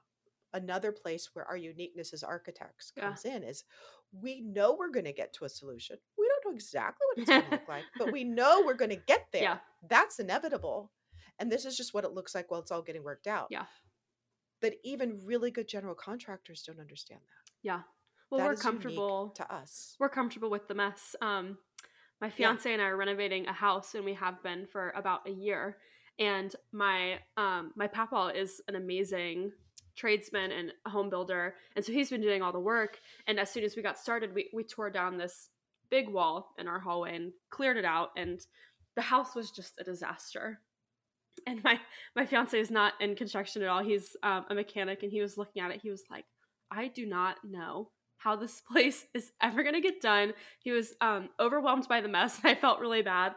another 0.53 0.93
place 0.93 1.35
where 1.35 1.45
our 1.47 1.57
uniqueness 1.57 2.13
as 2.13 2.23
architects 2.23 2.93
Yeah. 2.97 3.05
comes 3.05 3.25
in 3.25 3.43
is 3.43 3.65
we 4.13 4.41
know 4.41 4.73
we're 4.75 4.91
going 4.91 5.07
to 5.07 5.13
get 5.13 5.33
to 5.35 5.45
a 5.45 5.49
solution. 5.49 5.99
We 6.17 6.29
don't 6.29 6.45
know 6.47 6.55
exactly 6.55 7.05
what 7.09 7.19
it's 7.19 7.29
going 7.29 7.45
to 7.45 7.51
look 7.51 7.69
like, 7.69 7.85
but 7.99 8.13
we 8.13 8.23
know 8.25 8.63
we're 8.65 8.75
going 8.75 8.91
to 8.91 8.97
get 8.97 9.27
there. 9.33 9.43
Yeah. 9.43 9.61
That's 9.83 10.19
inevitable. 10.21 10.93
and 11.41 11.51
this 11.51 11.65
is 11.65 11.77
just 11.77 11.93
what 11.95 12.05
it 12.05 12.13
looks 12.13 12.33
like 12.33 12.49
while 12.49 12.61
it's 12.61 12.71
all 12.71 12.81
getting 12.83 13.03
worked 13.03 13.27
out. 13.27 13.49
Yeah. 13.51 13.67
But 14.65 14.77
even 14.83 15.21
really 15.27 15.51
good 15.51 15.69
general 15.69 15.95
contractors 15.95 16.63
don't 16.63 16.81
understand 16.81 17.21
that. 17.21 17.53
Yeah. 17.63 17.81
Well, 18.31 18.39
That 18.39 18.49
we're 18.49 18.57
comfortable. 18.57 19.29
to 19.37 19.55
us. 19.55 19.95
We're 20.01 20.09
comfortable 20.09 20.49
with 20.49 20.67
the 20.69 20.75
mess. 20.75 21.15
Um, 21.21 21.59
my 22.23 22.31
fiance 22.31 22.73
and 22.73 22.81
I 22.81 22.87
are 22.87 22.97
renovating 22.97 23.47
a 23.47 23.53
house, 23.53 23.95
and 23.95 24.07
we 24.07 24.15
have 24.15 24.43
been 24.43 24.67
for 24.67 24.91
about 24.97 25.29
a 25.29 25.31
year. 25.31 25.77
And 26.19 26.57
my 26.73 27.19
um, 27.37 27.73
my 27.77 27.87
papa 27.87 28.33
is 28.35 28.63
an 28.67 28.77
amazing 28.77 29.53
tradesman 29.97 30.51
and 30.51 30.73
home 30.87 31.11
builder, 31.11 31.57
and 31.77 31.85
so 31.85 31.93
he's 31.93 32.09
been 32.09 32.23
doing 32.23 32.41
all 32.41 32.53
the 32.53 32.59
work. 32.59 33.01
And 33.27 33.39
as 33.39 33.51
soon 33.51 33.65
as 33.65 33.77
we 33.77 33.83
got 33.83 33.99
started, 33.99 34.35
we 34.35 34.49
we 34.55 34.65
tore 34.65 34.89
down 34.89 35.19
this 35.19 35.51
big 35.91 36.09
wall 36.09 36.55
in 36.59 36.69
our 36.69 36.81
hallway 36.81 37.17
and 37.17 37.33
cleared 37.51 37.77
it 37.77 37.85
out, 37.85 38.13
and 38.17 38.41
the 38.97 39.03
house 39.03 39.35
was 39.35 39.51
just 39.51 39.79
a 39.79 39.85
disaster. 39.85 40.61
And 41.47 41.63
my 41.63 41.79
my 42.17 42.27
fiance 42.27 42.59
is 42.59 42.71
not 42.71 42.95
in 43.01 43.15
construction 43.17 43.63
at 43.63 43.69
all. 43.69 43.83
He's 43.83 44.17
um, 44.23 44.45
a 44.51 44.55
mechanic, 44.55 45.03
and 45.03 45.13
he 45.13 45.21
was 45.21 45.37
looking 45.37 45.63
at 45.63 45.71
it. 45.71 45.81
He 45.83 45.91
was 45.91 46.05
like, 46.11 46.25
"I 46.71 46.89
do 46.89 47.07
not 47.07 47.37
know 47.45 47.91
how 48.19 48.37
this 48.37 48.61
place 48.71 49.07
is 49.15 49.33
ever 49.43 49.63
going 49.63 49.75
to 49.75 49.81
get 49.81 50.01
done." 50.01 50.33
He 50.61 50.71
was 50.71 50.95
um, 51.01 51.29
overwhelmed 51.41 51.89
by 51.89 52.01
the 52.01 52.09
mess, 52.09 52.39
and 52.43 52.51
I 52.51 52.55
felt 52.55 52.81
really 52.81 53.03
bad. 53.03 53.35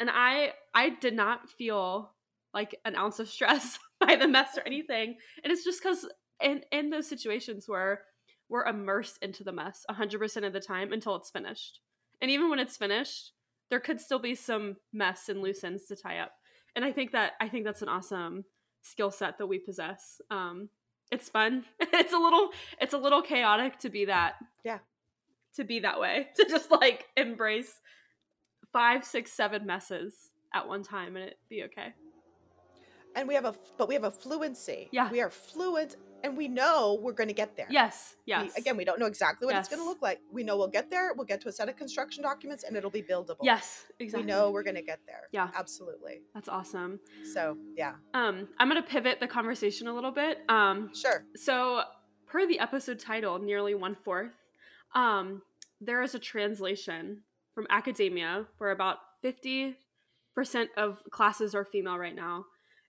And 0.00 0.10
I 0.12 0.52
I 0.74 0.90
did 0.90 1.14
not 1.14 1.48
feel 1.48 2.12
like 2.54 2.76
an 2.84 2.96
ounce 2.96 3.18
of 3.18 3.28
stress 3.28 3.78
by 4.00 4.16
the 4.16 4.28
mess 4.28 4.56
or 4.56 4.62
anything. 4.66 5.16
And 5.42 5.52
it's 5.52 5.64
just 5.64 5.82
because 5.82 6.06
in 6.42 6.62
in 6.72 6.90
those 6.90 7.08
situations 7.08 7.64
where 7.66 8.02
we're 8.48 8.66
immersed 8.66 9.18
into 9.20 9.44
the 9.44 9.52
mess 9.52 9.84
100% 9.90 10.46
of 10.46 10.52
the 10.52 10.60
time 10.60 10.92
until 10.92 11.16
it's 11.16 11.30
finished. 11.30 11.80
And 12.22 12.30
even 12.30 12.48
when 12.48 12.58
it's 12.58 12.78
finished, 12.78 13.32
there 13.70 13.80
could 13.80 14.00
still 14.00 14.18
be 14.18 14.34
some 14.34 14.76
mess 14.92 15.28
and 15.28 15.42
loose 15.42 15.64
ends 15.64 15.84
to 15.86 15.96
tie 15.96 16.18
up 16.20 16.32
and 16.78 16.84
i 16.84 16.92
think 16.92 17.10
that 17.12 17.32
i 17.40 17.48
think 17.48 17.64
that's 17.64 17.82
an 17.82 17.88
awesome 17.88 18.44
skill 18.82 19.10
set 19.10 19.36
that 19.38 19.46
we 19.48 19.58
possess 19.58 20.20
um 20.30 20.68
it's 21.10 21.28
fun 21.28 21.64
it's 21.80 22.12
a 22.12 22.18
little 22.18 22.50
it's 22.80 22.94
a 22.94 22.98
little 22.98 23.20
chaotic 23.20 23.76
to 23.80 23.88
be 23.90 24.04
that 24.04 24.34
Yeah. 24.64 24.78
to 25.56 25.64
be 25.64 25.80
that 25.80 25.98
way 25.98 26.28
to 26.36 26.46
just 26.48 26.70
like 26.70 27.06
embrace 27.16 27.72
five 28.72 29.04
six 29.04 29.32
seven 29.32 29.66
messes 29.66 30.14
at 30.54 30.68
one 30.68 30.84
time 30.84 31.16
and 31.16 31.24
it 31.26 31.38
be 31.50 31.64
okay 31.64 31.92
And 33.16 33.26
we 33.26 33.34
have 33.34 33.44
a 33.44 33.54
but 33.78 33.88
we 33.88 33.94
have 33.94 34.04
a 34.04 34.10
fluency. 34.10 34.88
Yeah. 34.92 35.10
We 35.10 35.20
are 35.20 35.30
fluent 35.30 35.96
and 36.24 36.36
we 36.36 36.48
know 36.48 36.98
we're 37.02 37.12
going 37.12 37.28
to 37.28 37.34
get 37.34 37.56
there. 37.56 37.66
yes 37.70 38.16
We- 38.26 38.30
yes 38.32 38.56
again, 38.56 38.76
we 38.76 38.84
don't 38.84 38.98
know 38.98 39.06
exactly 39.06 39.46
what 39.46 39.54
it's 39.56 39.68
going 39.68 39.80
to 39.80 39.84
look 39.88 40.02
like. 40.02 40.20
We 40.32 40.42
know 40.44 40.56
we'll 40.56 40.68
get 40.68 40.90
there. 40.90 41.12
We'll 41.14 41.26
get 41.26 41.40
to 41.42 41.48
a 41.48 41.52
set 41.52 41.68
of 41.68 41.76
construction 41.76 42.22
documents 42.22 42.64
and 42.64 42.76
it'll 42.76 42.90
be 42.90 43.02
buildable. 43.02 43.38
yes 43.42 43.84
exactly 43.98 44.24
We 44.26 44.32
know 44.32 44.50
we're 44.50 44.62
going 44.62 44.76
to 44.76 44.82
get 44.82 45.00
there. 45.06 45.24
Yeah. 45.32 45.48
Absolutely. 45.54 46.22
that's 46.34 46.48
awesome 46.48 47.00
So, 47.34 47.56
yeah. 47.76 47.94
um 48.14 48.48
i'm 48.58 48.68
gonna 48.68 48.82
pivot 48.82 49.20
the 49.20 49.28
conversation 49.28 49.86
a 49.86 49.94
little 49.94 50.12
bit 50.12 50.38
um 50.48 50.90
Sure. 50.94 51.24
So, 51.36 51.82
per 52.26 52.46
the 52.46 52.58
episode 52.60 52.98
title, 52.98 53.38
nearly 53.38 53.74
one 53.74 53.96
fourth, 54.04 54.32
um, 54.94 55.42
there 55.80 56.02
is 56.02 56.14
a 56.14 56.18
translation 56.18 57.22
from 57.54 57.66
academia 57.70 58.46
where 58.58 58.70
about 58.70 58.98
50% 59.24 59.74
of 60.76 60.98
classes 61.10 61.54
are 61.54 61.64
female 61.64 61.96
right 61.98 62.14
now 62.14 62.44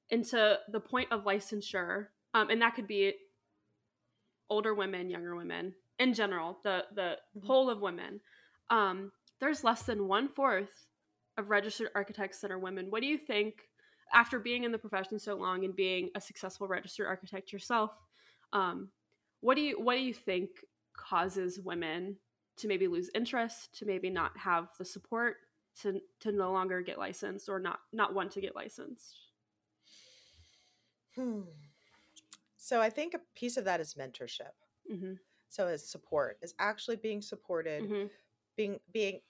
into 0.09 0.57
the 0.71 0.79
point 0.79 1.11
of 1.11 1.23
licensure. 1.23 2.07
Um, 2.33 2.49
and 2.49 2.61
that 2.61 2.75
could 2.75 2.87
be 2.87 3.13
older 4.49 4.73
women, 4.73 5.09
younger 5.09 5.35
women, 5.35 5.73
in 5.99 6.13
general, 6.13 6.59
the, 6.63 6.85
the 6.95 7.17
Mhm. 7.37 7.45
whole 7.45 7.69
of 7.69 7.81
women. 7.81 8.21
Um, 8.69 9.11
there's 9.39 9.63
less 9.63 9.83
than 9.83 10.07
one 10.07 10.27
fourth 10.29 10.87
of 11.37 11.49
registered 11.49 11.89
architects 11.95 12.41
that 12.41 12.51
are 12.51 12.59
women. 12.59 12.89
What 12.91 13.01
do 13.01 13.07
you 13.07 13.17
think, 13.17 13.69
after 14.13 14.39
being 14.39 14.63
in 14.63 14.71
the 14.71 14.77
profession 14.77 15.19
so 15.19 15.35
long 15.35 15.63
and 15.65 15.75
being 15.75 16.09
a 16.15 16.21
successful 16.21 16.67
registered 16.67 17.07
architect 17.07 17.53
yourself, 17.53 17.91
um, 18.53 18.91
what 19.41 19.55
do 19.55 19.61
you 19.61 19.79
what 19.79 19.95
do 19.95 20.01
you 20.01 20.13
think 20.13 20.49
causes 20.97 21.59
women 21.59 22.17
to 22.57 22.67
maybe 22.67 22.87
lose 22.87 23.09
interest, 23.15 23.77
to 23.79 23.85
maybe 23.85 24.09
not 24.09 24.37
have 24.37 24.69
the 24.77 24.85
support, 24.85 25.37
to 25.81 26.01
to 26.19 26.31
no 26.31 26.51
longer 26.51 26.81
get 26.81 26.97
licensed 26.97 27.47
or 27.49 27.59
not 27.59 27.79
not 27.93 28.13
want 28.13 28.31
to 28.31 28.41
get 28.41 28.55
licensed? 28.55 29.15
Hmm. 31.15 31.43
So, 32.59 32.81
I 32.81 32.89
think 32.89 33.13
a 33.13 33.21
piece 33.35 33.57
of 33.57 33.65
that 33.65 33.79
is 33.79 33.95
mentorship. 33.95 34.51
hmm 34.87 35.13
So, 35.49 35.67
is 35.67 35.89
support, 35.89 36.37
is 36.41 36.53
actually 36.59 36.97
being 36.97 37.21
supported, 37.21 37.85
hmm 37.85 38.07
being 38.55 38.79
being 38.91 39.21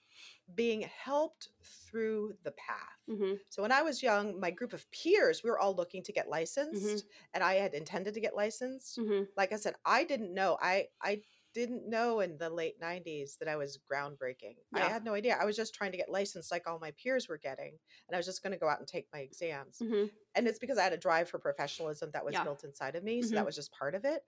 being 0.54 0.82
helped 0.82 1.50
through 1.64 2.36
the 2.42 2.52
path. 2.52 2.98
hmm 3.06 3.34
So 3.50 3.62
when 3.62 3.72
I 3.72 3.82
was 3.82 4.02
young, 4.02 4.40
my 4.40 4.50
group 4.50 4.72
of 4.72 4.90
peers, 4.90 5.42
we 5.44 5.50
were 5.50 5.58
all 5.58 5.74
looking 5.74 6.02
to 6.04 6.12
get 6.12 6.28
licensed, 6.28 7.04
and 7.34 7.44
I 7.44 7.54
had 7.54 7.74
intended 7.74 8.14
to 8.14 8.20
get 8.20 8.36
licensed. 8.36 8.96
hmm 8.96 9.22
Like 9.36 9.52
I 9.52 9.56
said, 9.56 9.76
I 9.84 10.04
didn't 10.04 10.34
know. 10.34 10.58
I 10.60 10.88
I 11.02 11.22
didn't 11.52 11.88
know 11.88 12.20
in 12.20 12.38
the 12.38 12.50
late 12.50 12.80
90s 12.80 13.36
that 13.38 13.48
I 13.48 13.56
was 13.56 13.78
groundbreaking. 13.78 14.56
I 14.74 14.84
had 14.84 15.04
no 15.04 15.14
idea. 15.14 15.36
I 15.40 15.44
was 15.44 15.56
just 15.56 15.74
trying 15.74 15.92
to 15.92 15.98
get 15.98 16.10
licensed 16.10 16.50
like 16.50 16.66
all 16.66 16.78
my 16.78 16.92
peers 16.92 17.28
were 17.28 17.38
getting, 17.38 17.78
and 18.08 18.14
I 18.14 18.18
was 18.18 18.26
just 18.26 18.42
going 18.42 18.52
to 18.52 18.58
go 18.58 18.68
out 18.68 18.78
and 18.78 18.88
take 18.88 19.08
my 19.12 19.20
exams. 19.20 19.82
hmm 19.82 20.10
And 20.34 20.46
it's 20.46 20.60
because 20.60 20.78
I 20.78 20.84
had 20.84 20.92
a 20.92 20.96
drive 20.98 21.28
for 21.28 21.38
professionalism 21.40 22.10
that 22.12 22.24
was 22.24 22.36
Yeah. 22.36 22.40
built 22.40 22.64
inside 22.64 22.96
of 22.96 23.02
me, 23.04 23.22
so 23.22 23.34
that 23.34 23.44
Mhm. 23.44 23.46
was 23.46 23.56
just 23.56 23.72
part 23.72 23.94
of 23.94 24.04
it. 24.04 24.22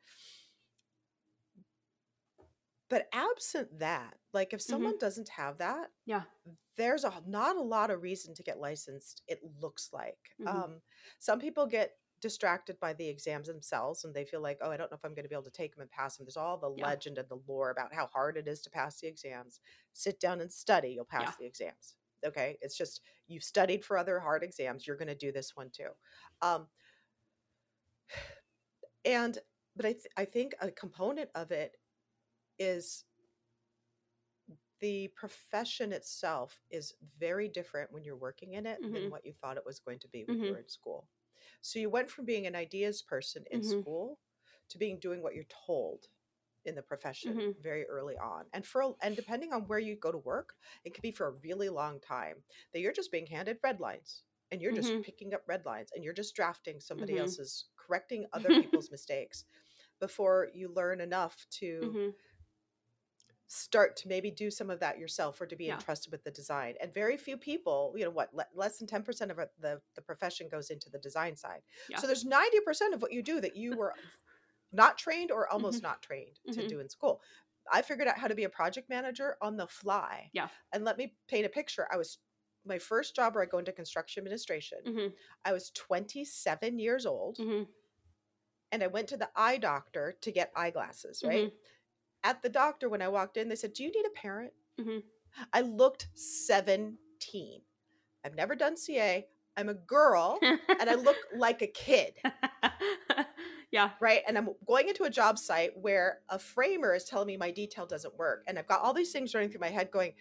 But 2.88 3.08
absent 3.12 3.78
that, 3.78 4.18
like 4.32 4.52
if 4.52 4.60
someone 4.60 4.98
doesn't 4.98 5.30
have 5.30 5.58
that, 5.58 5.90
Yeah. 6.04 6.24
there's 6.76 7.04
a 7.04 7.22
not 7.26 7.56
a 7.56 7.62
lot 7.62 7.90
of 7.90 8.02
reason 8.02 8.34
to 8.34 8.42
get 8.42 8.58
licensed 8.60 9.22
it 9.28 9.42
looks 9.44 9.92
like 9.92 10.36
Mhm. 10.38 10.62
um 10.62 10.82
some 11.20 11.40
people 11.40 11.66
get 11.66 11.98
distracted 12.22 12.80
by 12.80 12.94
the 12.94 13.08
exams 13.08 13.48
themselves 13.48 14.04
and 14.04 14.14
they 14.14 14.24
feel 14.24 14.40
like 14.42 14.58
oh 14.62 14.70
i 14.72 14.76
don't 14.78 14.90
know 14.90 14.96
if 14.96 15.04
i'm 15.04 15.14
going 15.14 15.24
to 15.24 15.28
be 15.30 15.34
able 15.34 15.44
to 15.44 15.50
take 15.50 15.74
them 15.74 15.82
and 15.82 15.90
pass 15.90 16.16
them 16.16 16.26
there's 16.26 16.36
all 16.38 16.58
the 16.58 16.68
Yeah. 16.76 16.86
legend 16.86 17.18
and 17.18 17.28
the 17.28 17.40
lore 17.48 17.70
about 17.70 17.94
how 17.94 18.06
hard 18.06 18.36
it 18.38 18.48
is 18.48 18.62
to 18.62 18.70
pass 18.70 19.00
the 19.00 19.08
exams 19.08 19.60
sit 19.92 20.20
down 20.20 20.40
and 20.40 20.52
study 20.52 20.90
you'll 20.90 21.04
pass 21.04 21.32
Yeah. 21.32 21.36
the 21.36 21.44
exams 21.46 21.96
okay 22.26 22.58
it's 22.62 22.76
just 22.78 23.02
you've 23.28 23.44
studied 23.44 23.84
for 23.84 23.98
other 23.98 24.20
hard 24.20 24.44
exams 24.44 24.86
you're 24.86 24.96
going 24.96 25.08
to 25.08 25.14
do 25.16 25.32
this 25.32 25.56
one 25.56 25.70
too 25.70 25.90
um 26.42 26.68
and 29.04 29.38
but 29.76 29.86
i 29.86 29.92
th- 29.92 30.06
i 30.16 30.24
think 30.24 30.54
a 30.60 30.70
component 30.70 31.30
of 31.34 31.50
it 31.50 31.76
is 32.58 33.04
the 34.80 35.08
profession 35.16 35.92
itself 35.92 36.60
is 36.70 36.94
very 37.18 37.48
different 37.48 37.92
when 37.92 38.04
you're 38.04 38.16
working 38.16 38.54
in 38.54 38.66
it 38.66 38.80
than 38.90 39.08
Mhm. 39.08 39.08
what 39.08 39.24
you 39.24 39.32
thought 39.32 39.56
it 39.56 39.64
was 39.66 39.78
going 39.78 39.98
to 40.00 40.08
be 40.08 40.24
when 40.24 40.40
you 40.40 40.48
Mhm. 40.48 40.50
were 40.50 40.58
in 40.58 40.68
school. 40.68 41.08
So 41.62 41.78
you 41.78 41.90
went 41.90 42.10
from 42.10 42.26
being 42.26 42.46
an 42.46 42.56
ideas 42.56 43.02
person 43.02 43.44
in 43.50 43.62
Mhm. 43.62 43.84
school 43.84 44.20
to 44.70 44.78
being 44.78 45.00
doing 45.00 45.22
what 45.22 45.34
you're 45.34 45.44
told 45.66 46.08
in 46.64 46.74
the 46.76 46.82
profession 46.82 47.34
Mhm. 47.34 47.56
very 47.58 47.86
early 47.86 48.16
on. 48.18 48.46
And 48.52 48.66
for 48.66 48.96
and 49.02 49.16
depending 49.16 49.52
on 49.52 49.66
where 49.66 49.78
you 49.78 49.96
go 49.96 50.12
to 50.12 50.18
work, 50.18 50.54
it 50.84 50.94
could 50.94 51.02
be 51.02 51.12
for 51.12 51.26
a 51.26 51.32
really 51.32 51.68
long 51.68 52.00
time 52.00 52.44
that 52.72 52.80
you're 52.80 52.92
just 52.92 53.12
being 53.12 53.26
handed 53.26 53.58
red 53.62 53.80
lines 53.80 54.24
and 54.50 54.62
you're 54.62 54.72
just 54.72 55.00
Mhm. 55.00 55.02
picking 55.02 55.34
up 55.34 55.42
red 55.48 55.64
lines 55.66 55.90
and 55.94 56.04
you're 56.04 56.12
just 56.12 56.36
drafting 56.36 56.80
somebody 56.80 57.16
Mhm. 57.16 57.18
else's 57.18 57.70
correcting 57.76 58.26
other 58.32 58.52
people's 58.52 58.90
mistakes 58.90 59.44
before 60.00 60.48
you 60.54 60.68
learn 60.68 61.00
enough 61.00 61.46
to 61.50 61.98
hmm 61.98 62.14
start 63.54 63.96
to 63.96 64.08
maybe 64.08 64.30
do 64.30 64.50
some 64.50 64.70
of 64.70 64.80
that 64.80 64.98
yourself 64.98 65.38
or 65.40 65.46
to 65.46 65.56
be 65.56 65.66
Yeah. 65.66 65.74
entrusted 65.74 66.10
with 66.10 66.24
the 66.24 66.30
design 66.30 66.74
and 66.80 66.92
very 66.94 67.18
few 67.18 67.36
people 67.36 67.92
you 67.96 68.04
know 68.04 68.10
what 68.10 68.32
le- 68.34 68.46
less 68.54 68.78
than 68.78 68.86
10% 68.86 69.30
of 69.30 69.36
the, 69.58 69.80
the 69.94 70.00
profession 70.02 70.48
goes 70.48 70.70
into 70.70 70.88
the 70.88 70.98
design 70.98 71.36
side 71.36 71.62
Yeah. 71.88 71.98
so 71.98 72.06
there's 72.06 72.24
90% 72.24 72.94
of 72.94 73.02
what 73.02 73.12
you 73.12 73.22
do 73.22 73.40
that 73.42 73.54
you 73.56 73.74
were 73.74 73.94
not 74.72 74.98
trained 74.98 75.30
or 75.30 75.48
almost 75.48 75.80
Mhm. 75.80 75.82
not 75.82 76.02
trained 76.02 76.40
to 76.52 76.62
Mhm. 76.62 76.68
do 76.68 76.80
in 76.80 76.88
school 76.88 77.22
i 77.70 77.82
figured 77.82 78.08
out 78.08 78.18
how 78.18 78.28
to 78.28 78.34
be 78.34 78.44
a 78.44 78.48
project 78.50 78.88
manager 78.88 79.36
on 79.42 79.56
the 79.56 79.66
fly 79.68 80.30
Yeah. 80.32 80.48
and 80.72 80.84
let 80.84 80.96
me 80.98 81.16
paint 81.28 81.46
a 81.46 81.50
picture 81.50 81.86
i 81.92 81.96
was 81.96 82.18
my 82.64 82.78
first 82.78 83.14
job 83.16 83.34
where 83.34 83.44
i 83.44 83.46
go 83.46 83.58
into 83.58 83.72
construction 83.72 84.20
administration 84.22 84.78
hmm 84.84 85.08
i 85.44 85.52
was 85.52 85.70
27 85.72 86.78
years 86.78 87.06
old 87.06 87.36
hmm 87.38 87.64
and 88.70 88.82
i 88.82 88.86
went 88.86 89.08
to 89.08 89.16
the 89.16 89.30
eye 89.36 89.58
doctor 89.58 90.12
to 90.20 90.32
get 90.32 90.52
eyeglasses 90.56 91.24
right 91.24 91.44
Mhm. 91.44 91.52
At 92.24 92.42
the 92.42 92.48
doctor 92.48 92.88
when 92.88 93.02
I 93.02 93.08
walked 93.08 93.36
in, 93.36 93.48
they 93.48 93.56
said, 93.56 93.72
"Do 93.72 93.82
you 93.84 93.90
need 93.90 94.06
a 94.06 94.10
parent?" 94.10 94.52
Mhm. 94.80 95.02
I 95.52 95.60
looked 95.62 96.08
17. 96.14 97.62
I've 98.24 98.34
never 98.34 98.54
done 98.54 98.76
CA. 98.76 99.26
I'm 99.56 99.68
a 99.68 99.74
girl 99.74 100.38
and 100.42 100.88
I 100.88 100.94
look 100.94 101.16
like 101.36 101.60
a 101.60 101.66
kid, 101.66 102.14
yeah. 103.70 103.90
right? 104.00 104.22
And 104.26 104.38
I'm 104.38 104.48
going 104.66 104.88
into 104.88 105.04
a 105.04 105.10
job 105.10 105.38
site 105.38 105.76
where 105.76 106.20
a 106.30 106.38
framer 106.38 106.94
is 106.94 107.04
telling 107.04 107.26
me 107.26 107.36
my 107.36 107.50
detail 107.50 107.84
doesn't 107.86 108.16
work. 108.16 108.44
And 108.46 108.58
I've 108.58 108.66
got 108.66 108.80
all 108.80 108.94
these 108.94 109.12
things 109.12 109.34
running 109.34 109.50
through 109.50 109.60
my 109.60 109.68
head 109.68 109.90
going, 109.90 110.14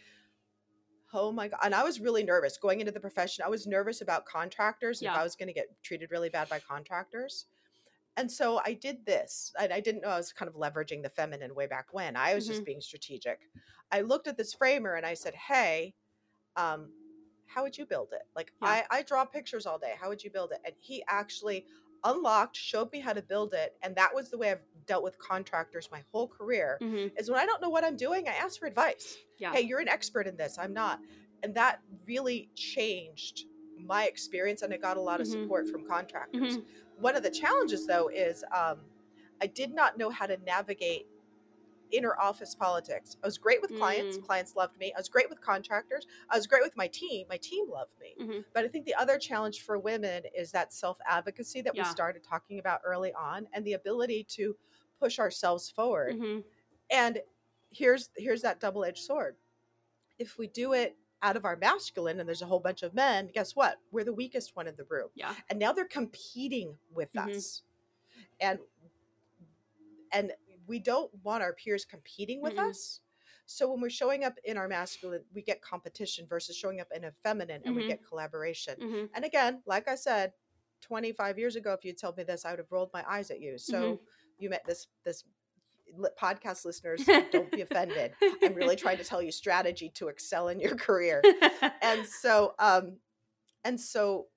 Oh 1.13 1.31
my 1.31 1.49
God. 1.49 1.59
And 1.63 1.75
I 1.75 1.83
was 1.83 1.99
really 1.99 2.23
nervous 2.23 2.57
going 2.57 2.79
into 2.79 2.91
the 2.91 2.99
profession. 2.99 3.43
I 3.45 3.49
was 3.49 3.67
nervous 3.67 4.01
about 4.01 4.25
contractors 4.25 5.01
and 5.01 5.09
if 5.09 5.15
I 5.19 5.23
was 5.23 5.35
going 5.35 5.47
to 5.47 5.53
get 5.53 5.67
treated 5.83 6.09
really 6.11 6.29
bad 6.29 6.47
by 6.49 6.59
contractors. 6.59 7.47
And 8.17 8.31
so 8.31 8.61
I 8.65 8.73
did 8.73 9.05
this. 9.05 9.53
And 9.59 9.71
I 9.73 9.79
didn't 9.79 10.01
know 10.01 10.09
I 10.09 10.17
was 10.17 10.33
kind 10.33 10.49
of 10.49 10.55
leveraging 10.55 11.03
the 11.03 11.09
feminine 11.09 11.55
way 11.55 11.67
back 11.67 11.87
when. 11.93 12.15
I 12.15 12.35
was 12.35 12.45
just 12.47 12.65
being 12.65 12.81
strategic. 12.81 13.39
I 13.91 14.01
looked 14.01 14.27
at 14.27 14.37
this 14.37 14.53
framer 14.53 14.93
and 14.95 15.05
I 15.05 15.13
said, 15.13 15.33
Hey, 15.35 15.95
um, 16.55 16.91
how 17.45 17.63
would 17.63 17.77
you 17.77 17.85
build 17.85 18.09
it? 18.13 18.23
Like 18.35 18.53
Yeah. 18.61 18.83
I, 18.91 18.99
I 18.99 19.03
draw 19.03 19.25
pictures 19.25 19.65
all 19.65 19.77
day. 19.79 19.93
How 19.99 20.09
would 20.09 20.23
you 20.23 20.29
build 20.31 20.51
it? 20.51 20.59
And 20.65 20.75
he 20.79 21.03
actually 21.07 21.65
unlocked, 22.03 22.55
showed 22.55 22.91
me 22.91 22.99
how 22.99 23.13
to 23.13 23.21
build 23.21 23.53
it. 23.53 23.75
And 23.81 23.95
that 23.95 24.13
was 24.13 24.29
the 24.29 24.37
way 24.37 24.51
I've 24.51 24.63
dealt 24.87 25.03
with 25.03 25.17
contractors 25.19 25.89
my 25.91 26.03
whole 26.11 26.27
career. 26.27 26.77
hmm 26.81 27.07
Is 27.17 27.29
when 27.29 27.39
I 27.39 27.45
don't 27.45 27.61
know 27.61 27.69
what 27.69 27.83
I'm 27.83 27.97
doing, 27.97 28.27
I 28.27 28.33
ask 28.33 28.59
for 28.59 28.67
advice. 28.67 29.17
Yeah. 29.37 29.53
Hey, 29.53 29.61
you're 29.61 29.79
an 29.79 29.89
expert 29.89 30.27
in 30.27 30.37
this. 30.37 30.57
I'm 30.57 30.73
not. 30.73 30.99
And 31.43 31.55
that 31.55 31.81
really 32.05 32.49
changed 32.55 33.45
my 33.77 34.05
experience 34.05 34.61
and 34.61 34.73
I 34.73 34.77
got 34.77 34.97
a 34.97 35.01
lot 35.01 35.21
of 35.21 35.27
Mhm. 35.27 35.31
support 35.31 35.67
from 35.67 35.83
contractors. 35.83 36.59
One 37.01 37.15
of 37.15 37.23
the 37.23 37.31
challenges 37.31 37.87
though 37.87 38.07
is 38.09 38.43
um, 38.55 38.81
I 39.41 39.47
did 39.47 39.73
not 39.73 39.97
know 39.97 40.09
how 40.09 40.27
to 40.27 40.37
navigate 40.37 41.07
inner 41.91 42.15
office 42.17 42.55
politics. 42.55 43.17
I 43.21 43.27
was 43.27 43.37
great 43.37 43.61
with 43.61 43.75
clients. 43.77 44.17
Mm. 44.17 44.25
Clients 44.25 44.55
loved 44.55 44.77
me. 44.79 44.93
I 44.95 44.99
was 44.99 45.09
great 45.09 45.29
with 45.29 45.41
contractors. 45.41 46.07
I 46.29 46.37
was 46.37 46.47
great 46.47 46.63
with 46.63 46.77
my 46.77 46.87
team. 46.87 47.25
My 47.29 47.37
team 47.37 47.69
loved 47.69 47.99
me. 47.99 48.15
Mhm. 48.17 48.45
But 48.53 48.63
I 48.63 48.69
think 48.69 48.85
the 48.85 48.95
other 48.95 49.17
challenge 49.17 49.61
for 49.63 49.77
women 49.77 50.23
is 50.33 50.51
that 50.51 50.71
self 50.71 50.97
advocacy 51.05 51.61
that 51.61 51.75
Yeah. 51.75 51.83
we 51.83 51.89
started 51.89 52.23
talking 52.23 52.59
about 52.59 52.81
early 52.85 53.11
on 53.13 53.47
and 53.51 53.65
the 53.65 53.73
ability 53.73 54.23
to 54.25 54.57
push 54.99 55.19
ourselves 55.19 55.69
forward. 55.69 56.15
Mhm. 56.15 56.45
And 56.89 57.21
here's 57.71 58.09
here's 58.15 58.41
that 58.43 58.59
double 58.59 58.85
edged 58.85 59.03
sword. 59.03 59.37
If 60.17 60.37
we 60.37 60.47
do 60.47 60.73
it 60.73 60.97
out 61.21 61.37
of 61.37 61.45
our 61.45 61.55
masculine 61.55 62.19
and 62.19 62.27
there's 62.27 62.41
a 62.41 62.45
whole 62.47 62.59
bunch 62.59 62.83
of 62.83 62.93
men, 62.93 63.29
guess 63.33 63.55
what? 63.55 63.77
We're 63.91 64.03
the 64.03 64.13
weakest 64.13 64.55
one 64.55 64.67
in 64.67 64.75
the 64.75 64.85
room 64.89 65.09
Yeah. 65.15 65.35
and 65.49 65.59
now 65.59 65.71
they're 65.73 65.85
competing 65.85 66.77
with 66.93 67.11
Mhm. 67.13 67.35
us 67.35 67.63
and 68.39 68.59
and 70.11 70.33
we 70.67 70.79
don't 70.79 71.11
want 71.23 71.43
our 71.43 71.53
peers 71.53 71.85
competing 71.85 72.41
with 72.41 72.55
Mm-mm. 72.55 72.69
us 72.69 73.01
so 73.45 73.69
when 73.71 73.81
we're 73.81 73.89
showing 73.89 74.23
up 74.23 74.37
in 74.43 74.57
our 74.57 74.67
masculine 74.67 75.23
we 75.33 75.41
get 75.41 75.61
competition 75.61 76.25
versus 76.27 76.55
showing 76.55 76.79
up 76.79 76.87
in 76.95 77.05
a 77.05 77.11
feminine 77.23 77.61
and 77.65 77.75
we 77.75 77.83
Mhm. 77.83 77.87
get 77.87 78.03
collaboration 78.05 78.75
Mhm. 78.79 79.09
and 79.13 79.25
again 79.25 79.61
like 79.65 79.87
i 79.87 79.95
said 79.95 80.33
25 80.81 81.37
years 81.39 81.55
ago 81.55 81.73
if 81.73 81.83
you'd 81.85 81.97
told 81.97 82.17
me 82.17 82.23
this 82.23 82.45
i 82.45 82.49
would 82.51 82.59
have 82.59 82.71
rolled 82.71 82.91
my 82.93 83.03
eyes 83.09 83.31
at 83.31 83.39
you 83.39 83.57
so 83.57 83.95
Mm-hmm. 83.95 84.03
you 84.37 84.49
met 84.49 84.63
this 84.65 84.87
this 85.03 85.23
podcast 86.21 86.65
listeners 86.65 87.03
don't 87.31 87.51
be 87.51 87.61
offended. 87.61 88.13
I'm 88.43 88.53
really 88.53 88.75
trying 88.75 88.97
to 88.97 89.03
tell 89.11 89.21
you 89.21 89.31
strategy 89.31 89.89
to 89.95 90.07
excel 90.07 90.47
in 90.49 90.59
your 90.59 90.75
career. 90.75 91.21
And 91.81 92.05
so 92.21 92.53
um 92.59 92.97
and 93.63 93.79
so 93.79 94.27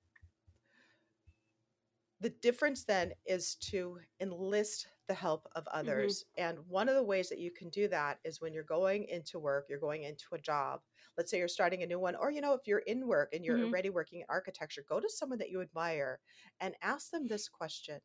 the 2.21 2.29
difference 2.29 2.83
then 2.83 3.11
is 3.25 3.55
to 3.55 3.99
enlist 4.19 4.87
the 5.07 5.13
help 5.13 5.47
of 5.55 5.67
others. 5.67 6.25
And 6.37 6.57
one 6.67 6.89
of 6.89 6.95
the 6.95 7.03
ways 7.03 7.29
that 7.29 7.37
you 7.39 7.51
can 7.51 7.69
do 7.69 7.87
that 7.89 8.17
is 8.23 8.41
when 8.41 8.53
you're 8.53 8.63
going 8.63 9.05
into 9.09 9.37
work 9.37 9.65
you're 9.69 9.79
going 9.79 10.03
into 10.03 10.25
a 10.33 10.39
job 10.39 10.79
let's 11.17 11.29
say 11.31 11.37
you're 11.37 11.47
starting 11.47 11.83
a 11.83 11.85
new 11.85 11.99
one 11.99 12.15
or 12.15 12.31
you 12.31 12.41
know 12.41 12.53
if 12.53 12.61
you're 12.65 12.79
in 12.79 13.07
work 13.07 13.31
and 13.33 13.45
you're 13.45 13.59
Mhm. 13.59 13.65
already 13.65 13.89
working 13.89 14.19
in 14.21 14.25
architecture 14.29 14.83
go 14.89 14.99
to 14.99 15.09
someone 15.09 15.37
that 15.39 15.49
you 15.49 15.61
admire 15.61 16.19
and 16.59 16.75
ask 16.81 17.11
them 17.11 17.27
this 17.27 17.47
question 17.47 17.99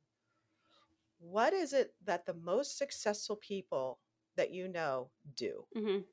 what 1.20 1.52
is 1.52 1.72
it 1.72 1.94
that 2.04 2.26
the 2.26 2.34
most 2.34 2.78
successful 2.78 3.36
people 3.36 4.00
that 4.36 4.50
you 4.52 4.68
know 4.68 5.12
do 5.36 5.66
Mhm. 5.74 6.04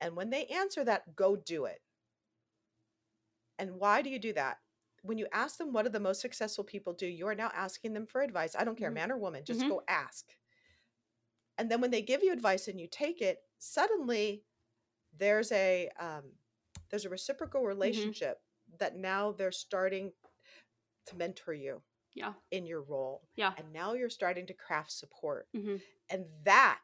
and 0.00 0.16
when 0.16 0.30
they 0.30 0.46
answer 0.46 0.84
that, 0.84 1.14
go 1.16 1.36
do 1.36 1.64
it. 1.66 1.82
And 3.58 3.78
why 3.78 4.02
do 4.02 4.10
you 4.10 4.18
do 4.18 4.32
that? 4.34 4.58
When 5.02 5.18
you 5.18 5.28
ask 5.32 5.58
them 5.58 5.72
what 5.72 5.84
do 5.84 5.90
the 5.90 6.00
most 6.00 6.20
successful 6.20 6.64
people 6.64 6.92
do, 6.92 7.06
you 7.06 7.26
are 7.28 7.34
now 7.34 7.50
asking 7.54 7.92
them 7.92 8.06
for 8.06 8.20
advice. 8.22 8.56
I 8.56 8.64
don't 8.64 8.78
care, 8.78 8.90
Mhm. 8.90 8.94
man 8.94 9.12
or 9.12 9.18
woman, 9.18 9.44
just 9.44 9.60
Mhm. 9.60 9.68
go 9.68 9.82
ask. 9.88 10.36
And 11.58 11.70
then 11.70 11.80
when 11.80 11.90
they 11.90 12.02
give 12.02 12.22
you 12.22 12.32
advice 12.32 12.68
and 12.68 12.80
you 12.80 12.86
take 12.86 13.20
it, 13.20 13.42
suddenly 13.58 14.44
there's 15.16 15.52
a 15.52 15.90
um, 15.98 16.32
there's 16.90 17.04
a 17.04 17.10
reciprocal 17.10 17.62
relationship 17.64 18.40
that 18.78 18.96
now 18.96 19.32
they're 19.32 19.52
starting 19.52 20.12
to 21.06 21.16
mentor 21.16 21.54
you 21.54 21.82
Yeah. 22.14 22.32
in 22.50 22.66
your 22.66 22.82
role. 22.82 23.22
Yeah. 23.36 23.52
And 23.56 23.72
now 23.72 23.94
you're 23.94 24.10
starting 24.10 24.46
to 24.46 24.54
craft 24.54 24.92
support 24.92 25.48
Mhm. 25.54 25.80
and 26.10 26.26
that 26.44 26.80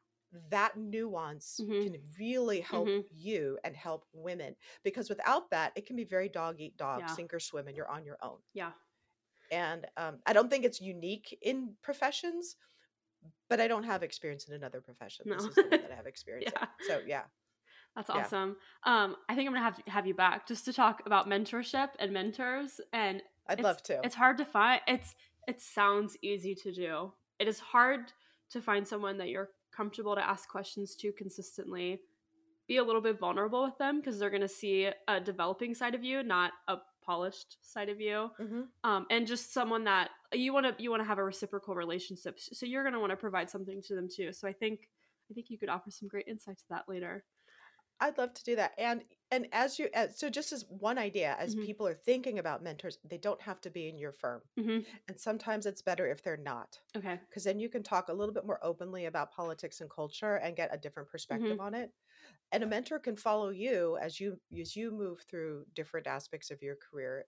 that 0.51 0.77
nuance 0.77 1.61
Mhm. 1.63 1.83
can 1.85 2.03
really 2.19 2.61
help 2.61 2.89
Mhm. 2.89 3.05
you 3.11 3.57
and 3.63 3.77
help 3.77 4.05
women 4.13 4.57
because 4.83 5.09
without 5.09 5.49
that 5.51 5.73
it 5.77 5.87
can 5.87 5.95
be 5.95 6.03
very 6.05 6.29
dog 6.29 6.61
eat 6.61 6.77
dog 6.77 7.01
Yeah. 7.01 7.07
sink 7.07 7.33
or 7.33 7.39
swim 7.39 7.69
and 7.69 7.77
you're 7.77 7.89
on 7.89 8.05
your 8.05 8.19
own 8.21 8.43
Yeah. 8.53 8.73
and 9.53 9.87
um, 9.97 10.21
i 10.27 10.33
don't 10.33 10.49
think 10.51 10.65
it's 10.65 10.81
unique 10.81 11.39
in 11.41 11.77
professions 11.83 12.57
but 13.49 13.61
i 13.61 13.69
don't 13.69 13.85
have 13.85 14.03
experience 14.03 14.49
in 14.49 14.55
another 14.55 14.81
profession 14.81 15.25
this 15.29 15.43
No. 15.45 15.49
is 15.51 15.55
the 15.55 15.63
one 15.63 15.71
that 15.83 15.93
i 15.93 15.95
have 15.95 16.07
experience 16.15 16.53
Yeah. 16.53 16.67
in 16.81 16.87
so 16.89 16.99
yeah 17.07 17.25
That's 17.95 18.09
Yeah. 18.11 18.17
awesome. 18.25 18.57
Um, 18.83 19.17
I 19.29 19.37
think 19.37 19.47
I'm 19.47 19.55
gonna 19.55 19.65
have 19.65 19.85
to 19.85 19.89
have 19.91 20.05
you 20.05 20.15
back 20.15 20.49
just 20.49 20.65
to 20.65 20.73
talk 20.73 21.07
about 21.07 21.29
mentorship 21.29 21.91
and 22.01 22.13
mentors. 22.13 22.81
And 22.93 23.23
i'd 23.49 23.59
it's, 23.59 23.65
love 23.65 23.83
to 23.83 24.01
It's 24.05 24.15
hard 24.15 24.39
to 24.39 24.45
find. 24.45 24.81
It's 24.87 25.15
it 25.47 25.61
sounds 25.61 26.17
easy 26.23 26.55
to 26.55 26.73
do. 26.73 27.13
It 27.39 27.49
is 27.49 27.59
hard 27.59 28.13
to 28.51 28.63
find 28.63 28.87
someone 28.87 29.19
that 29.19 29.29
you're 29.29 29.51
comfortable 29.75 30.15
to 30.15 30.27
ask 30.27 30.49
questions 30.49 30.95
to 30.97 31.13
consistently. 31.13 32.01
Be 32.67 32.79
a 32.79 32.85
little 32.85 33.03
bit 33.03 33.19
vulnerable 33.19 33.63
with 33.63 33.77
them 33.77 34.01
because 34.01 34.19
they're 34.19 34.31
gonna 34.31 34.49
see 34.49 34.89
a 35.09 35.21
developing 35.21 35.75
side 35.75 35.95
of 35.95 36.03
you, 36.03 36.23
not 36.23 36.53
a 36.69 36.79
polished 37.05 37.59
side 37.61 37.91
of 37.91 38.01
you. 38.01 38.31
Mhm. 38.41 38.69
Um, 38.85 39.07
and 39.11 39.27
just 39.27 39.53
someone 39.53 39.85
that 39.85 40.11
you 40.33 40.55
want 40.55 40.67
to 40.67 40.83
you 40.83 40.91
want 40.91 41.01
to 41.01 41.07
have 41.07 41.19
a 41.19 41.25
reciprocal 41.25 41.75
relationship. 41.75 42.41
So 42.41 42.65
you're 42.65 42.85
gonna 42.85 43.01
want 43.01 43.11
to 43.11 43.17
provide 43.17 43.51
something 43.51 43.83
to 43.83 43.95
them 43.95 44.09
too. 44.09 44.33
So 44.33 44.49
I 44.49 44.53
think 44.53 44.89
I 45.31 45.35
think 45.35 45.51
you 45.51 45.59
could 45.59 45.69
offer 45.69 45.91
some 45.91 46.09
great 46.09 46.27
insight 46.29 46.59
to 46.59 46.65
that 46.71 46.89
later. 46.89 47.25
I'd 48.01 48.19
love 48.19 48.35
to 48.35 48.45
do 48.45 48.57
that. 48.57 48.73
And 48.79 49.05
and 49.35 49.49
as 49.53 49.79
you 49.79 49.89
as, 49.95 50.19
so 50.19 50.31
just 50.31 50.53
as 50.53 50.65
one 50.69 50.99
idea 50.99 51.37
as 51.39 51.55
Mhm. 51.55 51.67
people 51.67 51.87
are 51.87 51.95
thinking 51.95 52.39
about 52.39 52.63
mentors, 52.63 52.99
they 53.05 53.19
don't 53.19 53.41
have 53.43 53.61
to 53.63 53.71
be 53.71 53.89
in 53.89 53.99
your 53.99 54.13
firm. 54.13 54.43
hmm 54.57 54.87
And 55.09 55.21
sometimes 55.21 55.67
it's 55.67 55.83
better 55.83 56.07
if 56.09 56.23
they're 56.23 56.37
not. 56.37 56.81
Okay. 56.97 57.21
because 57.31 57.45
then 57.45 57.61
you 57.61 57.69
can 57.69 57.83
talk 57.83 58.09
a 58.09 58.13
little 58.15 58.35
bit 58.35 58.47
more 58.47 58.61
openly 58.65 59.07
about 59.07 59.33
politics 59.33 59.81
and 59.81 59.91
culture 59.91 60.37
and 60.37 60.57
get 60.57 60.75
a 60.75 60.79
different 60.79 61.09
perspective 61.11 61.61
on 61.61 61.75
it 61.75 61.93
and 62.53 62.63
a 62.65 62.67
mentor 62.67 62.99
can 63.01 63.17
follow 63.17 63.51
you 63.51 63.97
as 63.99 64.21
you 64.21 64.41
as 64.61 64.77
you 64.77 64.91
move 64.93 65.23
through 65.23 65.67
different 65.75 66.07
aspects 66.07 66.51
of 66.51 66.63
your 66.63 66.77
career 66.77 67.27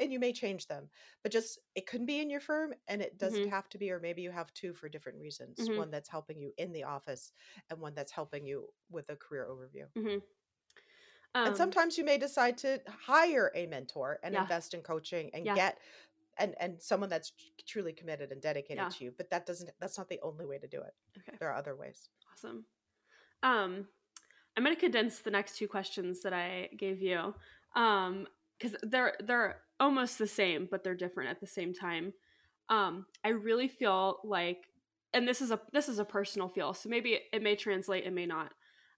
and 0.00 0.12
you 0.12 0.18
may 0.20 0.32
change 0.32 0.66
them 0.66 0.90
but 1.22 1.32
just 1.32 1.58
it 1.74 1.86
couldn't 1.86 2.06
be 2.06 2.20
in 2.20 2.30
your 2.30 2.40
firm 2.40 2.74
and 2.88 3.02
it 3.02 3.18
doesn't 3.18 3.46
Mhm. 3.46 3.50
have 3.50 3.68
to 3.68 3.78
be 3.78 3.90
or 3.90 4.00
maybe 4.00 4.22
you 4.22 4.30
have 4.30 4.52
two 4.54 4.74
for 4.74 4.88
different 4.88 5.18
reasons 5.20 5.58
Mhm. 5.58 5.82
one 5.82 5.90
that's 5.90 6.08
helping 6.08 6.40
you 6.40 6.52
in 6.58 6.72
the 6.72 6.84
office 6.84 7.32
and 7.70 7.80
one 7.80 7.94
that's 7.94 8.12
helping 8.12 8.46
you 8.46 8.68
with 8.90 9.08
a 9.10 9.16
career 9.16 9.46
overview 9.50 9.86
hmm 9.96 10.18
Um, 11.34 11.46
and 11.48 11.56
sometimes 11.56 11.98
you 11.98 12.04
may 12.04 12.18
decide 12.18 12.58
to 12.58 12.80
hire 12.88 13.50
a 13.54 13.66
mentor 13.66 14.18
and 14.22 14.34
Yeah. 14.34 14.42
invest 14.42 14.74
in 14.74 14.82
coaching 14.82 15.30
and 15.34 15.44
Yeah. 15.44 15.54
get 15.54 15.78
and 16.38 16.54
and 16.60 16.80
someone 16.80 17.10
that's 17.10 17.32
truly 17.66 17.92
committed 17.92 18.30
and 18.32 18.40
dedicated 18.40 18.78
Yeah. 18.78 18.88
to 18.90 19.04
you 19.04 19.12
but 19.16 19.30
that 19.30 19.44
doesn't 19.46 19.70
that's 19.80 19.98
not 19.98 20.08
the 20.08 20.20
only 20.22 20.46
way 20.46 20.58
to 20.58 20.68
do 20.68 20.80
it 20.80 20.94
okay. 21.18 21.36
there 21.38 21.50
are 21.50 21.56
other 21.56 21.74
ways 21.76 22.08
Awesome. 22.32 22.64
Um, 23.42 23.88
I'm 24.56 24.64
gonna 24.64 24.76
condense 24.76 25.20
the 25.20 25.30
next 25.30 25.56
two 25.56 25.68
questions 25.68 26.22
that 26.22 26.32
I 26.32 26.68
gave 26.76 27.00
you, 27.00 27.34
um, 27.74 28.26
because 28.58 28.76
they're 28.82 29.16
they're 29.20 29.62
almost 29.80 30.18
the 30.18 30.26
same, 30.26 30.66
but 30.70 30.82
they're 30.82 30.94
different 30.96 31.30
at 31.30 31.40
the 31.40 31.46
same 31.46 31.72
time. 31.72 32.12
Um, 32.68 33.06
I 33.24 33.30
really 33.30 33.68
feel 33.68 34.20
like, 34.24 34.68
and 35.14 35.26
this 35.28 35.40
is 35.40 35.50
a 35.52 35.60
this 35.72 35.88
is 35.88 35.98
a 36.00 36.04
personal 36.04 36.48
feel, 36.48 36.74
so 36.74 36.88
maybe 36.88 37.20
it 37.32 37.42
may 37.42 37.56
translate, 37.56 38.04
it 38.04 38.12
may 38.12 38.26
not. 38.26 38.52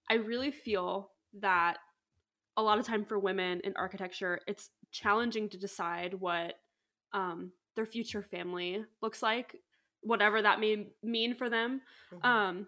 I 0.09 0.15
really 0.15 0.51
feel 0.51 1.11
that 1.39 1.77
a 2.61 2.63
lot 2.63 2.79
of 2.79 2.85
time 2.85 3.05
for 3.05 3.19
women 3.19 3.61
in 3.63 3.73
architecture, 3.75 4.39
it's 4.47 4.69
challenging 4.91 5.49
to 5.49 5.57
decide 5.57 6.13
what 6.13 6.55
um, 7.13 7.51
their 7.75 7.85
future 7.85 8.21
family 8.21 8.85
looks 9.01 9.21
like, 9.23 9.55
whatever 10.01 10.41
that 10.41 10.59
may 10.59 10.87
mean 11.03 11.35
for 11.35 11.49
them 11.49 11.81
Mhm. 12.11 12.21
um 12.23 12.67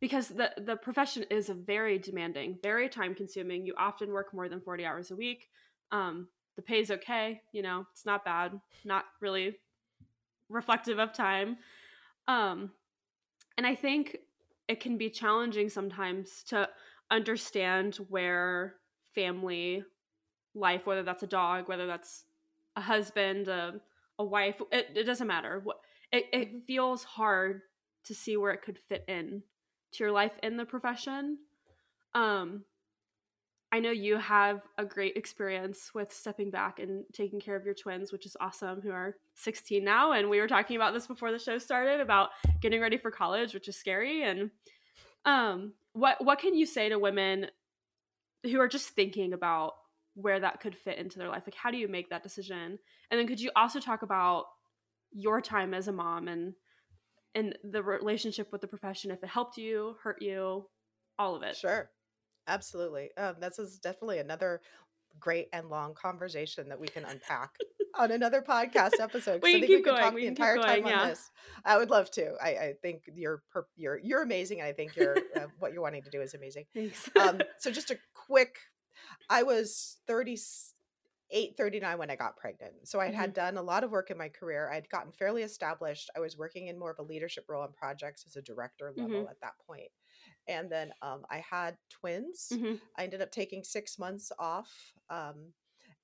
because 0.00 0.28
the 0.28 0.50
the 0.58 0.76
profession 0.76 1.24
is 1.30 1.48
very 1.48 1.98
demanding 1.98 2.58
very 2.62 2.88
time 2.88 3.14
consuming 3.14 3.66
you 3.66 3.74
often 3.78 4.10
work 4.10 4.32
more 4.34 4.48
than 4.48 4.60
40 4.60 4.84
hours 4.84 5.10
a 5.10 5.16
week 5.16 5.48
um 5.92 6.28
the 6.56 6.62
pay's 6.62 6.90
okay 6.90 7.40
you 7.52 7.62
know 7.62 7.86
it's 7.92 8.06
not 8.06 8.24
bad 8.24 8.58
not 8.84 9.04
really 9.20 9.56
reflective 10.48 10.98
of 10.98 11.12
time 11.12 11.56
um 12.28 12.70
and 13.56 13.66
i 13.66 13.74
think 13.74 14.18
it 14.68 14.80
can 14.80 14.96
be 14.96 15.10
challenging 15.10 15.68
sometimes 15.68 16.42
to 16.44 16.68
understand 17.10 17.96
where 18.08 18.76
family 19.14 19.84
life 20.54 20.86
whether 20.86 21.02
that's 21.02 21.22
a 21.22 21.26
dog 21.26 21.68
whether 21.68 21.86
that's 21.86 22.24
a 22.76 22.80
husband 22.80 23.48
a, 23.48 23.80
a 24.18 24.24
wife 24.24 24.60
it, 24.70 24.88
it 24.94 25.04
doesn't 25.04 25.26
matter 25.26 25.60
what 25.64 25.80
it, 26.12 26.26
it 26.32 26.52
Mhm. 26.54 26.66
feels 26.66 27.04
hard 27.04 27.62
to 28.04 28.14
see 28.14 28.36
where 28.36 28.52
it 28.52 28.62
could 28.62 28.78
fit 28.78 29.04
in 29.08 29.42
to 29.92 30.04
your 30.04 30.12
life 30.12 30.32
in 30.42 30.56
the 30.56 30.64
profession 30.64 31.38
um 32.14 32.64
i 33.70 33.80
know 33.80 33.90
you 33.90 34.16
have 34.18 34.60
a 34.78 34.84
great 34.84 35.16
experience 35.16 35.92
with 35.94 36.12
stepping 36.12 36.50
back 36.50 36.78
and 36.78 37.04
taking 37.12 37.40
care 37.40 37.56
of 37.56 37.64
your 37.64 37.74
twins 37.74 38.12
which 38.12 38.26
is 38.26 38.36
awesome 38.40 38.80
who 38.82 38.90
are 38.90 39.16
16 39.34 39.82
now 39.82 40.12
and 40.12 40.28
we 40.28 40.40
were 40.40 40.48
talking 40.48 40.76
about 40.76 40.92
this 40.92 41.06
before 41.06 41.32
the 41.32 41.38
show 41.38 41.56
started 41.58 42.00
about 42.00 42.30
getting 42.60 42.80
ready 42.80 42.98
for 42.98 43.10
college 43.10 43.54
which 43.54 43.68
is 43.68 43.76
scary 43.76 44.24
and 44.24 44.50
um 45.24 45.72
what 45.94 46.22
what 46.24 46.38
can 46.38 46.54
you 46.54 46.66
say 46.66 46.88
to 46.88 46.98
women 46.98 47.46
who 48.44 48.60
are 48.60 48.68
just 48.68 48.90
thinking 48.90 49.32
about 49.32 49.74
where 50.14 50.40
that 50.40 50.60
could 50.60 50.76
fit 50.76 50.98
into 50.98 51.18
their 51.18 51.28
life 51.28 51.42
like 51.46 51.54
how 51.54 51.70
do 51.70 51.78
you 51.78 51.88
make 51.88 52.10
that 52.10 52.22
decision 52.22 52.78
and 53.10 53.20
then 53.20 53.26
could 53.26 53.40
you 53.40 53.50
also 53.56 53.80
talk 53.80 54.02
about 54.02 54.44
your 55.10 55.40
time 55.40 55.74
as 55.74 55.88
a 55.88 55.92
mom 55.92 56.28
and 56.28 56.54
and 57.34 57.56
the 57.64 57.82
relationship 57.82 58.52
with 58.52 58.60
the 58.60 58.66
profession 58.66 59.10
if 59.10 59.22
it 59.22 59.28
helped 59.28 59.56
you 59.56 59.96
hurt 60.02 60.20
you 60.20 60.66
all 61.18 61.34
of 61.34 61.42
it 61.42 61.56
Sure. 61.56 61.90
Absolutely. 62.48 63.10
Um, 63.16 63.36
this 63.40 63.58
is 63.58 63.78
definitely 63.78 64.18
another 64.18 64.60
great 65.20 65.48
and 65.52 65.68
long 65.68 65.94
conversation 65.94 66.68
that 66.70 66.80
we 66.80 66.88
can 66.88 67.04
unpack 67.04 67.50
on 67.96 68.10
another 68.10 68.42
podcast 68.42 68.92
episode. 69.00 69.42
We 69.42 69.50
I 69.50 69.52
think 69.52 69.66
keep 69.66 69.70
we 69.70 69.82
could 69.82 69.90
going, 69.90 70.02
talk 70.02 70.14
we 70.14 70.20
the 70.22 70.26
can 70.26 70.32
entire 70.32 70.56
going, 70.56 70.66
time 70.66 70.86
yeah. 70.86 71.02
on 71.02 71.08
this. 71.08 71.30
I 71.64 71.78
would 71.78 71.90
love 71.90 72.10
to. 72.12 72.32
I, 72.42 72.48
I 72.48 72.74
think 72.82 73.02
you're 73.14 73.42
per- 73.52 73.66
you're 73.76 73.98
you're 73.98 74.22
amazing, 74.22 74.60
and 74.60 74.68
I 74.68 74.72
think 74.72 74.96
you're 74.96 75.16
uh, 75.36 75.46
what 75.58 75.72
you're 75.72 75.82
wanting 75.82 76.02
to 76.02 76.10
do 76.10 76.20
is 76.20 76.34
amazing. 76.34 76.64
thanks 76.74 77.08
Um, 77.20 77.40
so 77.58 77.70
just 77.70 77.90
a 77.90 77.98
quick, 78.26 78.56
I 79.30 79.42
was 79.42 79.98
38, 80.06 81.56
39 81.56 81.98
when 81.98 82.10
I 82.10 82.16
got 82.16 82.36
pregnant. 82.36 82.88
So 82.88 83.00
I 83.00 83.08
had 83.08 83.32
done 83.34 83.56
a 83.56 83.62
lot 83.62 83.84
of 83.84 83.90
work 83.90 84.10
in 84.10 84.18
my 84.18 84.28
career. 84.28 84.70
I'd 84.70 84.88
gotten 84.90 85.12
fairly 85.12 85.42
established. 85.42 86.10
I 86.16 86.20
was 86.20 86.36
working 86.36 86.68
in 86.68 86.78
more 86.78 86.90
of 86.90 86.98
a 86.98 87.02
leadership 87.02 87.44
role 87.48 87.62
on 87.62 87.72
projects 87.72 88.24
as 88.26 88.36
a 88.36 88.42
director 88.42 88.92
level 88.96 89.28
at 89.30 89.40
that 89.40 89.54
point. 89.66 89.90
And 90.48 90.70
then 90.70 90.92
um, 91.02 91.24
I 91.30 91.38
had 91.38 91.76
twins. 91.90 92.48
Mhm. 92.52 92.80
I 92.98 93.04
ended 93.04 93.22
up 93.22 93.30
taking 93.30 93.64
six 93.64 93.98
months 93.98 94.32
off. 94.38 94.70
Um, 95.10 95.52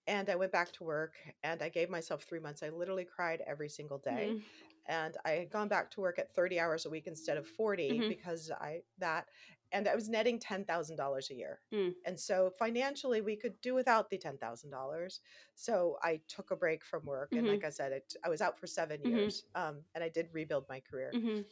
and 0.07 0.31
I 0.31 0.37
went 0.37 0.53
back 0.53 0.73
to 0.73 0.85
work 0.85 1.17
and 1.43 1.63
I 1.63 1.69
gave 1.69 1.91
myself 1.91 2.25
three 2.25 2.41
months. 2.41 2.63
I 2.63 2.71
literally 2.71 3.05
cried 3.05 3.43
every 3.47 3.69
single 3.69 3.99
day 3.99 4.35
Mhm. 4.35 4.43
And 4.89 5.17
I 5.25 5.33
had 5.33 5.51
gone 5.51 5.69
back 5.69 5.91
to 5.93 6.01
work 6.01 6.19
at 6.19 6.35
30 6.35 6.59
hours 6.61 6.87
a 6.87 6.91
week 6.91 7.07
instead 7.07 7.37
of 7.39 7.47
40 7.47 8.01
Mhm. 8.01 8.09
because 8.09 8.51
I 8.51 8.83
that 8.99 9.29
and 9.73 9.89
I 9.89 9.95
was 9.95 10.09
netting 10.09 10.39
$10,000 10.41 11.31
a 11.31 11.35
year. 11.35 11.63
Mm. 11.73 11.95
And 12.05 12.19
so 12.19 12.51
financially 12.51 13.21
we 13.21 13.37
could 13.37 13.61
do 13.61 13.75
without 13.75 14.09
the 14.11 14.19
$10,000. 14.19 15.21
So 15.55 15.99
I 16.03 16.23
took 16.29 16.51
a 16.51 16.57
break 16.57 16.85
from 16.85 17.05
work 17.05 17.37
and 17.37 17.47
Mhm. 17.47 17.47
like 17.47 17.65
I 17.65 17.71
said 17.71 17.93
it, 17.93 18.15
I 18.25 18.29
was 18.29 18.41
out 18.41 18.59
for 18.59 18.67
7 18.67 19.03
Mhm. 19.05 19.33
years 19.33 19.45
um, 19.55 19.85
and 19.95 20.03
I 20.05 20.09
did 20.09 20.31
rebuild 20.33 20.67
my 20.69 20.81
career. 20.81 21.15
Mhm. 21.15 21.45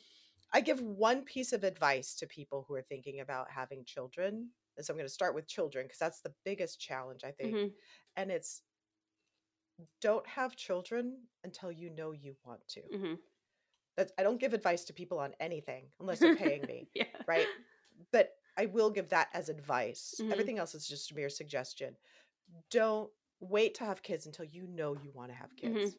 I 0.53 0.61
give 0.61 0.81
one 0.81 1.25
piece 1.25 1.53
of 1.53 1.65
advice 1.65 2.15
to 2.17 2.27
people 2.27 2.65
who 2.67 2.75
are 2.75 2.83
thinking 2.83 3.21
about 3.21 3.51
having 3.51 3.85
children. 3.85 4.53
And 4.77 4.85
so 4.87 4.93
I'm 4.93 4.99
going 4.99 5.09
to 5.09 5.13
start 5.13 5.35
with 5.35 5.47
children 5.49 5.87
because 5.87 5.99
that's 5.99 6.21
the 6.21 6.35
biggest 6.45 6.81
challenge 6.81 7.25
I 7.25 7.33
think. 7.33 7.57
Mhm. 7.57 7.77
And 8.17 8.31
it's 8.31 8.63
don't 10.01 10.27
have 10.27 10.57
children 10.57 11.19
until 11.45 11.71
you 11.73 11.91
know 11.91 12.13
you 12.13 12.37
want 12.45 12.67
to. 12.69 12.83
Mhm. 12.93 13.19
That's 13.97 14.13
I 14.19 14.23
don't 14.23 14.41
give 14.41 14.53
advice 14.53 14.85
to 14.85 14.93
people 14.93 15.19
on 15.19 15.35
anything 15.41 15.87
unless 16.01 16.21
they're 16.21 16.31
paying 16.31 16.65
me, 16.67 16.89
yeah 16.95 17.05
right? 17.27 17.47
But 18.13 18.31
I 18.59 18.67
will 18.67 18.91
give 18.91 19.09
that 19.11 19.29
as 19.33 19.49
advice. 19.49 20.21
Mhm. 20.21 20.33
Everything 20.33 20.59
else 20.59 20.75
is 20.75 20.87
just 20.87 21.11
a 21.11 21.15
mere 21.15 21.29
suggestion. 21.31 21.97
Don't 22.71 23.11
wait 23.41 23.75
to 23.77 23.85
have 23.85 24.03
kids 24.03 24.27
until 24.27 24.45
you 24.47 24.67
know 24.67 24.95
you 24.95 25.11
want 25.13 25.31
to 25.31 25.37
have 25.37 25.57
Mhm. 25.63 25.83
kids. 25.83 25.97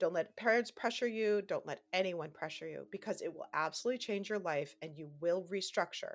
Don't 0.00 0.12
let 0.14 0.36
parents 0.36 0.70
pressure 0.70 1.06
you. 1.08 1.42
Don't 1.42 1.66
let 1.66 1.82
anyone 1.92 2.30
pressure 2.30 2.68
you 2.68 2.86
because 2.90 3.22
it 3.22 3.32
will 3.34 3.46
absolutely 3.54 3.98
change 3.98 4.28
your 4.28 4.38
life 4.40 4.76
and 4.82 4.96
you 4.96 5.10
will 5.20 5.44
restructure. 5.44 6.14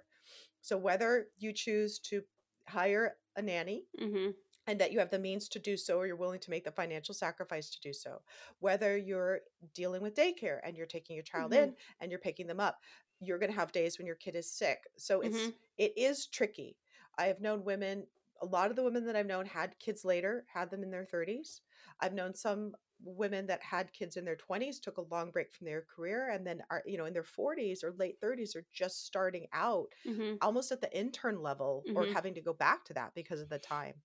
So, 0.61 0.77
whether 0.77 1.27
you 1.37 1.53
choose 1.53 1.99
to 1.99 2.23
hire 2.67 3.17
a 3.35 3.41
nanny 3.41 3.87
Mhm. 3.99 4.35
And 4.69 4.79
that 4.79 4.91
you 4.91 4.99
have 4.99 5.09
the 5.09 5.19
means 5.19 5.49
to 5.49 5.59
do 5.59 5.75
so 5.77 5.97
or 5.97 6.07
you're 6.07 6.15
willing 6.15 6.39
to 6.39 6.49
make 6.49 6.63
the 6.63 6.71
financial 6.71 7.13
sacrifice 7.13 7.69
to 7.69 7.79
do 7.81 7.93
so 7.93 8.21
whether 8.59 8.97
you're 8.97 9.41
dealing 9.73 10.01
with 10.01 10.15
daycare 10.15 10.59
and 10.63 10.77
you're 10.77 10.85
taking 10.85 11.15
your 11.15 11.23
child 11.23 11.53
Mhm. 11.53 11.69
in 11.69 11.75
and 11.99 12.11
you're 12.11 12.19
picking 12.19 12.47
them 12.47 12.59
up 12.59 12.79
you're 13.19 13.39
going 13.39 13.51
to 13.51 13.55
have 13.57 13.71
days 13.71 13.97
when 13.97 14.07
your 14.07 14.15
kid 14.15 14.35
is 14.35 14.51
sick 14.51 14.83
so 14.97 15.21
it's 15.21 15.49
Mhm. 15.49 15.59
it 15.77 15.97
is 15.97 16.27
tricky 16.27 16.77
i 17.17 17.25
have 17.25 17.41
known 17.41 17.63
women 17.63 18.05
a 18.41 18.45
lot 18.45 18.69
of 18.69 18.75
the 18.75 18.83
women 18.83 19.05
that 19.05 19.15
i've 19.15 19.25
known 19.25 19.45
had 19.45 19.77
kids 19.79 20.05
later 20.05 20.45
had 20.53 20.69
them 20.69 20.83
in 20.83 20.91
their 20.91 21.05
30s 21.05 21.61
i've 21.99 22.13
known 22.13 22.33
some 22.33 22.75
women 23.01 23.47
that 23.47 23.63
had 23.63 23.93
kids 23.93 24.17
in 24.17 24.25
their 24.25 24.35
20s 24.35 24.79
took 24.79 24.97
a 24.97 25.01
long 25.01 25.31
break 25.31 25.51
from 25.53 25.65
their 25.65 25.81
career 25.83 26.29
and 26.29 26.45
then 26.45 26.61
are 26.69 26.83
you 26.85 26.97
know 26.97 27.05
in 27.05 27.13
their 27.13 27.23
40s 27.23 27.83
or 27.83 27.91
late 27.93 28.19
30s 28.19 28.55
are 28.55 28.65
just 28.73 29.05
starting 29.05 29.47
out 29.53 29.87
Mhm. 30.05 30.39
almost 30.41 30.71
at 30.71 30.81
the 30.81 30.97
intern 30.97 31.41
level 31.41 31.87
or 31.93 32.05
Mhm. 32.05 32.13
having 32.13 32.33
to 32.33 32.41
go 32.41 32.53
back 32.53 32.85
to 32.85 32.93
that 32.93 33.13
because 33.13 33.41
of 33.41 33.49
the 33.49 33.59
time. 33.59 34.01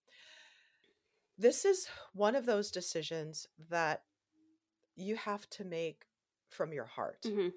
This 1.39 1.65
is 1.65 1.87
one 2.13 2.35
of 2.35 2.45
those 2.47 2.71
decisions 2.73 3.47
that 3.59 4.05
you 4.97 5.17
have 5.17 5.49
to 5.51 5.65
make 5.65 6.07
from 6.49 6.73
your 6.73 6.87
heart. 6.87 7.25
Mhm. 7.25 7.55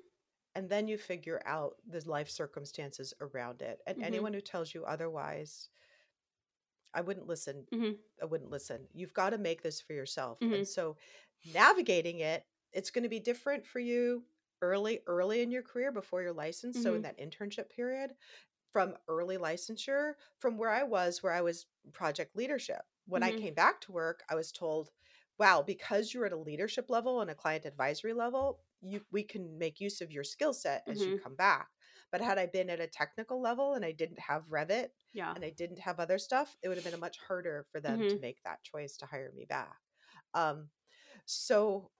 And 0.56 0.70
then 0.70 0.88
you 0.88 0.98
figure 0.98 1.42
out 1.46 1.78
the 1.86 2.08
life 2.10 2.30
circumstances 2.30 3.14
around 3.22 3.62
it. 3.62 3.82
And 3.88 3.98
Mhm. 3.98 4.02
anyone 4.02 4.34
who 4.34 4.42
tells 4.42 4.74
you 4.74 4.86
otherwise, 4.86 5.70
I 6.94 7.02
wouldn't 7.02 7.28
listen. 7.28 7.68
Mhm. 7.72 8.02
I 8.22 8.26
wouldn't 8.26 8.50
listen. 8.50 8.88
You've 8.94 9.14
got 9.14 9.32
to 9.32 9.38
make 9.38 9.62
this 9.62 9.80
for 9.82 9.94
yourself. 9.94 10.46
And 10.52 10.68
so 10.68 10.98
navigating 11.46 12.20
it, 12.20 12.44
it's 12.72 12.90
going 12.92 13.04
to 13.04 13.10
be 13.10 13.20
different 13.20 13.66
for 13.66 13.80
you 13.80 14.26
early, 14.62 15.02
early 15.08 15.42
in 15.42 15.52
your 15.52 15.62
career 15.64 15.92
before 15.92 16.22
you're 16.24 16.34
licensed. 16.34 16.82
So 16.82 16.96
in 16.96 17.02
Mhm. 17.02 17.04
that 17.04 17.18
internship 17.20 17.70
period, 17.70 18.16
from 18.78 18.98
early 19.08 19.38
licensure, 19.38 20.14
from 20.40 20.58
where 20.58 20.70
I 20.72 20.84
was, 20.84 21.24
where 21.24 21.34
I 21.34 21.42
was 21.42 21.68
project 21.94 22.36
leadership. 22.36 22.82
When 23.06 23.24
I 23.24 23.32
Mhm. 23.32 23.42
came 23.42 23.54
back 23.54 23.82
to 23.82 23.92
work, 23.92 24.24
I 24.30 24.36
was 24.36 24.52
told, 24.52 24.92
wow, 25.40 25.62
because 25.62 26.14
you're 26.14 26.26
at 26.26 26.34
a 26.34 26.38
leadership 26.38 26.90
level 26.90 27.22
and 27.22 27.30
a 27.32 27.36
client 27.36 27.66
advisory 27.66 28.14
level, 28.14 28.62
you 28.82 29.02
we 29.12 29.24
can 29.24 29.58
make 29.58 29.80
use 29.80 30.02
of 30.02 30.12
your 30.12 30.24
skill 30.24 30.54
set 30.54 30.86
as 30.90 31.06
you 31.08 31.14
Mhm. 31.14 31.24
come 31.24 31.36
back. 31.36 31.70
But 32.12 32.22
had 32.22 32.38
I 32.38 32.46
been 32.48 32.70
at 32.70 32.80
a 32.80 32.88
technical 32.88 33.42
level 33.42 33.74
and 33.74 33.86
I 33.86 33.92
didn't 33.92 34.20
have 34.20 34.48
Revit 34.50 34.90
yeah 35.14 35.36
and 35.36 35.44
I 35.46 35.50
didn't 35.50 35.80
have 35.80 36.00
other 36.00 36.18
stuff, 36.20 36.56
it 36.62 36.68
would 36.68 36.78
have 36.78 36.84
been 36.84 36.94
a 36.94 36.98
much 36.98 37.18
harder 37.20 37.66
for 37.72 37.80
them 37.82 38.06
to 38.10 38.20
Mhm. 38.20 38.22
make 38.22 38.42
that 38.44 38.64
choice 38.64 38.98
to 38.98 39.06
hire 39.08 39.32
me 39.36 39.46
back. 39.46 39.80
Um, 40.34 40.72
so 41.26 41.92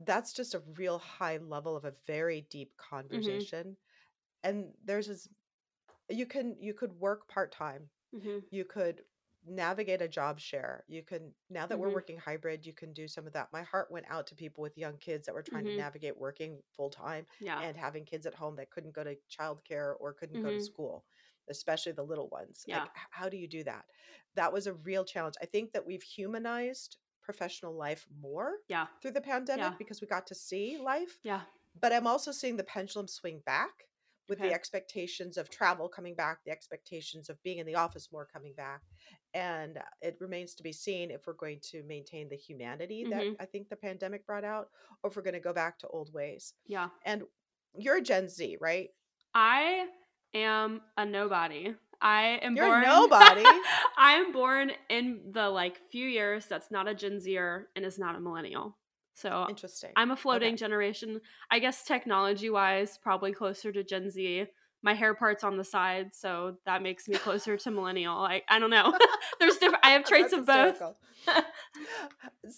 that's 0.00 0.32
just 0.32 0.54
a 0.54 0.60
real 0.76 0.98
high 0.98 1.38
level 1.38 1.76
of 1.76 1.84
a 1.84 1.94
very 2.06 2.42
deep 2.42 2.76
Mm-hmm. 3.12 3.44
conversation. 3.46 3.76
And 4.44 4.74
there's 4.84 5.08
this 5.08 5.28
you 6.08 6.26
can 6.26 6.56
you 6.60 6.74
could 6.74 6.92
work 7.00 7.28
part-time. 7.28 7.90
Mhm. 8.12 8.44
You 8.50 8.64
could 8.64 9.04
navigate 9.46 10.02
a 10.02 10.08
job 10.08 10.40
share. 10.40 10.84
You 10.88 11.02
can 11.02 11.34
now 11.50 11.66
that 11.66 11.78
we're 11.78 11.90
Mhm. 11.90 11.94
working 11.94 12.18
hybrid, 12.18 12.66
you 12.66 12.72
can 12.74 12.92
do 12.94 13.08
some 13.08 13.26
of 13.26 13.32
that. 13.34 13.52
My 13.52 13.62
heart 13.62 13.90
went 13.90 14.06
out 14.08 14.26
to 14.28 14.34
people 14.36 14.62
with 14.62 14.78
young 14.78 14.98
kids 14.98 15.26
that 15.26 15.34
were 15.34 15.42
trying 15.42 15.64
Mhm. 15.64 15.70
to 15.70 15.72
navigate 15.72 16.16
working 16.18 16.62
full 16.76 16.90
time 16.90 17.26
yeah 17.40 17.60
and 17.60 17.76
having 17.76 18.04
kids 18.06 18.26
at 18.26 18.34
home 18.34 18.56
that 18.56 18.70
couldn't 18.70 18.92
go 18.94 19.04
to 19.04 19.16
childcare 19.30 19.96
or 20.00 20.14
couldn't 20.14 20.38
go 20.40 20.50
to 20.52 20.58
Mhm. 20.58 20.60
school, 20.60 21.06
especially 21.48 21.92
the 21.92 22.04
little 22.04 22.28
ones. 22.30 22.66
Yeah. 22.66 22.84
Like, 22.84 22.90
how 23.10 23.28
do 23.28 23.36
you 23.36 23.48
do 23.48 23.64
that? 23.64 23.86
That 24.34 24.52
was 24.52 24.66
a 24.66 24.74
real 24.74 25.04
challenge. 25.04 25.36
I 25.42 25.46
think 25.46 25.72
that 25.72 25.86
we've 25.86 26.02
humanized 26.02 26.98
professional 27.22 27.74
life 27.74 28.06
more 28.10 28.58
yeah 28.68 28.86
through 29.00 29.12
the 29.12 29.20
pandemic 29.20 29.72
Yeah. 29.72 29.78
because 29.78 30.00
we 30.00 30.06
got 30.06 30.26
to 30.28 30.34
see 30.34 30.78
life. 30.78 31.20
yeah 31.22 31.44
But 31.80 31.92
I'm 31.92 32.06
also 32.06 32.32
seeing 32.32 32.56
the 32.56 32.64
pendulum 32.64 33.08
swing 33.08 33.40
back 33.40 33.88
with 34.28 34.38
the 34.38 34.52
expectations 34.52 35.36
of 35.36 35.50
travel 35.50 35.88
coming 35.88 36.14
back, 36.14 36.38
the 36.44 36.50
expectations 36.50 37.28
of 37.28 37.42
being 37.42 37.58
in 37.58 37.66
the 37.66 37.74
office 37.74 38.08
more 38.12 38.26
coming 38.32 38.54
back. 38.54 38.80
And 39.34 39.78
uh, 39.78 39.82
it 40.00 40.16
remains 40.20 40.54
to 40.54 40.62
be 40.62 40.72
seen 40.72 41.10
if 41.10 41.26
we're 41.26 41.34
going 41.34 41.60
to 41.70 41.82
maintain 41.84 42.28
the 42.28 42.36
humanity 42.36 43.04
that 43.10 43.22
Mhm. 43.22 43.36
I 43.40 43.46
think 43.46 43.68
the 43.68 43.76
pandemic 43.76 44.26
brought 44.26 44.44
out 44.44 44.70
or 45.02 45.10
if 45.10 45.16
we're 45.16 45.22
going 45.22 45.34
to 45.34 45.40
go 45.40 45.52
back 45.52 45.78
to 45.80 45.88
old 45.88 46.12
ways. 46.14 46.54
yeah 46.66 46.88
And 47.04 47.24
you're 47.76 47.96
a 47.96 48.02
Gen 48.02 48.28
Z, 48.28 48.58
right? 48.60 48.90
I 49.34 49.88
am 50.32 50.80
a 50.96 51.04
nobody. 51.04 51.74
I 52.00 52.38
am 52.42 52.54
You're 52.56 52.66
born 52.66 52.82
nobody? 52.82 53.42
I 53.96 54.12
am 54.14 54.32
born 54.32 54.72
in 54.88 55.32
the 55.32 55.48
like 55.48 55.80
few 55.90 56.06
years 56.06 56.46
that's 56.46 56.70
not 56.70 56.86
a 56.88 56.94
Gen 56.94 57.20
Zer 57.20 57.68
and 57.74 57.84
is 57.84 57.98
not 57.98 58.14
a 58.14 58.20
millennial. 58.20 58.76
So 59.14 59.46
Interesting. 59.48 59.90
I'm 59.96 60.10
a 60.10 60.16
floating 60.16 60.54
Okay. 60.54 60.56
generation. 60.56 61.20
I 61.50 61.58
guess 61.58 61.84
technology 61.84 62.50
wise, 62.50 62.98
probably 63.02 63.32
closer 63.32 63.72
to 63.72 63.84
Gen 63.84 64.10
Z. 64.10 64.46
My 64.82 64.92
hair 64.92 65.14
part's 65.14 65.44
on 65.44 65.56
the 65.56 65.64
side, 65.64 66.14
so 66.14 66.56
that 66.66 66.82
makes 66.82 67.08
me 67.08 67.16
closer 67.16 67.56
to 67.56 67.70
millennial. 67.70 68.16
I, 68.18 68.42
I 68.50 68.58
don't 68.58 68.70
know. 68.70 68.92
There's 69.40 69.56
different. 69.56 69.84
I 69.84 69.90
have 69.90 70.02
oh, 70.06 70.08
traits 70.08 70.32
That's 70.32 70.40
of 70.40 70.46
both. 70.46 70.82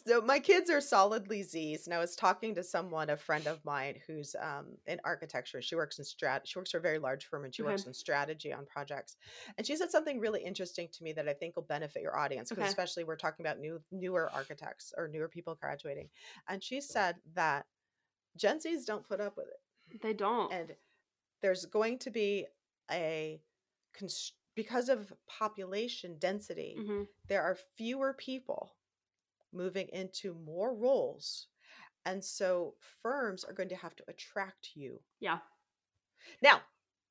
so 0.04 0.20
my 0.20 0.38
kids 0.38 0.70
are 0.70 0.80
solidly 0.80 1.42
Z's, 1.42 1.86
and 1.86 1.94
I 1.94 1.98
was 1.98 2.16
talking 2.16 2.54
to 2.54 2.62
someone, 2.62 3.10
a 3.10 3.16
friend 3.16 3.46
of 3.46 3.64
mine, 3.64 3.96
who's 4.06 4.34
um, 4.40 4.66
in 4.86 5.00
architecture. 5.04 5.62
She 5.62 5.74
works 5.76 5.98
in 5.98 6.04
strat. 6.04 6.40
She 6.44 6.58
works 6.58 6.70
for 6.72 6.78
a 6.78 6.82
very 6.82 6.98
large 6.98 7.26
firm, 7.26 7.44
and 7.44 7.54
she 7.54 7.62
Okay. 7.62 7.70
works 7.72 7.86
in 7.86 7.94
strategy 7.94 8.52
on 8.52 8.66
projects. 8.66 9.16
And 9.58 9.66
she 9.66 9.76
said 9.76 9.90
something 9.90 10.20
really 10.20 10.42
interesting 10.44 10.88
to 10.92 11.04
me 11.04 11.12
that 11.14 11.28
I 11.28 11.34
think 11.34 11.56
will 11.56 11.62
benefit 11.64 12.02
your 12.02 12.16
audience, 12.18 12.52
Okay. 12.52 12.66
especially 12.66 13.04
we're 13.04 13.16
talking 13.16 13.44
about 13.44 13.58
new 13.58 13.80
newer 13.90 14.30
architects 14.34 14.92
or 14.96 15.08
newer 15.08 15.28
people 15.28 15.54
graduating. 15.54 16.08
And 16.48 16.62
she 16.62 16.80
said 16.80 17.16
that 17.34 17.66
Gen 18.36 18.58
Zs 18.58 18.84
don't 18.86 19.06
put 19.06 19.20
up 19.20 19.36
with 19.36 19.46
it 19.48 20.02
They 20.02 20.12
don't. 20.12 20.52
and 20.52 20.74
there's 21.42 21.64
going 21.66 21.98
to 22.00 22.10
be 22.10 22.46
a 22.90 23.40
const- 23.94 24.34
because 24.54 24.88
of 24.88 25.12
population 25.28 26.16
density 26.18 26.76
hmm 26.78 27.02
there 27.28 27.42
are 27.42 27.56
fewer 27.76 28.12
people 28.14 28.75
moving 29.56 29.88
into 29.90 30.34
more 30.34 30.74
roles 30.74 31.48
and 32.06 32.24
so 32.24 32.76
firms 33.02 33.44
are 33.44 33.54
going 33.54 33.70
to 33.70 33.76
have 33.76 33.96
to 33.96 34.04
attract 34.08 34.70
you 34.76 35.02
Yeah. 35.20 35.40
now 36.42 36.62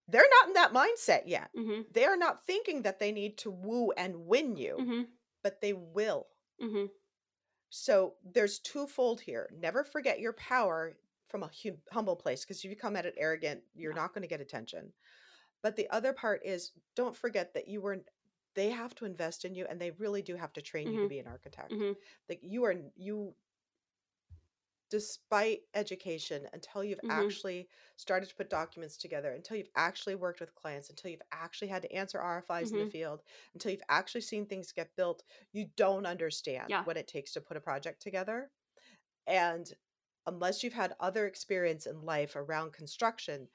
they're 0.08 0.30
not 0.30 0.48
in 0.48 0.54
that 0.54 0.74
mindset 0.74 1.24
yet 1.26 1.52
hmm 1.56 1.82
they 1.92 2.06
are 2.06 2.18
not 2.18 2.46
thinking 2.46 2.82
that 2.82 3.00
they 3.00 3.12
need 3.12 3.38
to 3.38 3.52
woo 3.52 3.92
and 3.92 4.16
win 4.28 4.56
you 4.56 4.86
hmm 4.86 5.04
but 5.44 5.62
they 5.62 5.74
will. 5.74 6.28
Mhm. 6.60 6.90
So 7.70 8.18
there's 8.24 8.60
twofold 8.60 9.22
here. 9.22 9.50
Never 9.54 9.84
forget 9.84 10.20
your 10.20 10.34
power 10.34 10.98
from 11.28 11.44
a 11.44 11.52
hum- 11.64 11.82
humble 11.92 12.16
place 12.16 12.44
because 12.44 12.60
if 12.64 12.70
you 12.70 12.76
come 12.76 12.96
at 12.96 13.06
it 13.06 13.16
arrogant, 13.18 13.64
you're 13.74 13.94
Yeah. 13.94 13.96
not 13.96 14.14
going 14.14 14.22
to 14.22 14.28
get 14.28 14.42
attention. 14.42 14.94
But 15.64 15.76
the 15.76 15.90
other 15.90 16.14
part 16.14 16.46
is 16.46 16.74
don't 16.96 17.18
forget 17.18 17.54
that 17.56 17.68
you 17.68 17.82
were 17.82 18.06
they 18.56 18.70
have 18.72 18.96
to 18.96 19.06
invest 19.06 19.46
in 19.46 19.56
you 19.56 19.66
and 19.68 19.80
they 19.82 19.92
really 19.92 20.22
do 20.22 20.36
have 20.36 20.54
to 20.54 20.62
train 20.62 20.92
you 20.92 21.00
to 21.00 21.06
Mhm. 21.06 21.10
be 21.10 21.20
an 21.20 21.28
architect. 21.28 21.76
Mhm. 21.78 21.96
Like 22.30 22.40
you 22.44 22.64
are 22.66 22.76
you 22.96 23.36
despite 24.90 25.62
education 25.74 26.48
until 26.54 26.84
you've 26.84 27.00
Mhm. 27.04 27.40
actually 27.50 27.68
started 27.98 28.30
to 28.30 28.36
put 28.36 28.50
documents 28.50 28.98
together, 28.98 29.32
until 29.34 29.58
you've 29.58 29.70
actually 29.76 30.14
worked 30.16 30.40
with 30.40 30.54
clients, 30.54 30.90
until 30.90 31.10
you've 31.10 31.22
actually 31.32 31.68
had 31.68 31.82
to 31.82 31.92
answer 31.92 32.20
RFIs 32.20 32.72
in 32.72 32.78
the 32.80 32.86
Mhm. 32.86 32.92
field, 32.92 33.24
until 33.54 33.72
you've 33.72 33.82
actually 33.90 34.22
seen 34.22 34.46
things 34.46 34.72
get 34.72 34.96
built, 34.96 35.24
you 35.52 35.66
don't 35.76 36.06
understand 36.06 36.68
Yeah. 36.68 36.86
what 36.86 36.98
it 36.98 37.08
takes 37.08 37.34
to 37.34 37.42
put 37.42 37.58
a 37.58 37.62
project 37.62 38.02
together. 38.02 38.52
And 39.28 39.72
unless 40.28 40.64
you've 40.64 40.74
had 40.74 40.96
other 41.00 41.28
experience 41.28 41.88
in 41.88 42.04
life 42.04 42.36
around 42.36 42.74
construction, 42.74 43.50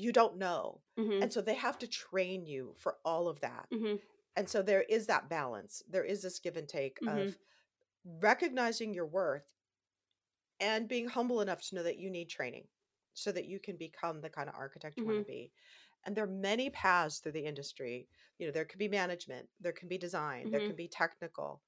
you 0.00 0.12
don't 0.12 0.38
know. 0.38 0.82
Mhm. 0.96 1.22
And 1.22 1.32
so 1.32 1.40
they 1.40 1.54
have 1.54 1.78
to 1.78 1.88
train 1.88 2.46
you 2.46 2.74
for 2.78 2.98
all 3.04 3.28
of 3.28 3.40
that. 3.40 3.68
Mhm. 3.70 3.98
And 4.36 4.48
so 4.48 4.62
there 4.62 4.82
is 4.82 5.06
that 5.08 5.28
balance. 5.30 5.82
There 5.88 6.04
is 6.04 6.22
this 6.22 6.38
give 6.40 6.56
and 6.56 6.68
take 6.68 7.00
Mhm. 7.00 7.08
of 7.08 7.38
recognizing 8.04 8.94
your 8.94 9.06
worth 9.06 9.44
and 10.60 10.88
being 10.88 11.08
humble 11.08 11.40
enough 11.40 11.62
to 11.62 11.74
know 11.74 11.82
that 11.82 11.98
you 11.98 12.10
need 12.10 12.28
training 12.28 12.66
so 13.14 13.32
that 13.32 13.46
you 13.46 13.58
can 13.60 13.76
become 13.76 14.20
the 14.20 14.30
kind 14.30 14.48
of 14.48 14.54
architect 14.54 15.00
you 15.00 15.06
want 15.06 15.18
to 15.18 15.22
be. 15.24 15.52
And 16.04 16.16
there 16.16 16.24
are 16.24 16.28
many 16.28 16.70
paths 16.70 17.18
through 17.18 17.32
the 17.32 17.44
industry. 17.44 18.08
You 18.38 18.46
know, 18.46 18.52
there 18.52 18.64
could 18.64 18.78
be 18.78 18.88
management, 18.88 19.48
there 19.60 19.72
can 19.72 19.88
be 19.88 19.98
design, 19.98 20.50
there 20.50 20.60
Mhm. 20.60 20.60
can 20.60 20.76
be 20.76 20.88
technical, 20.88 21.62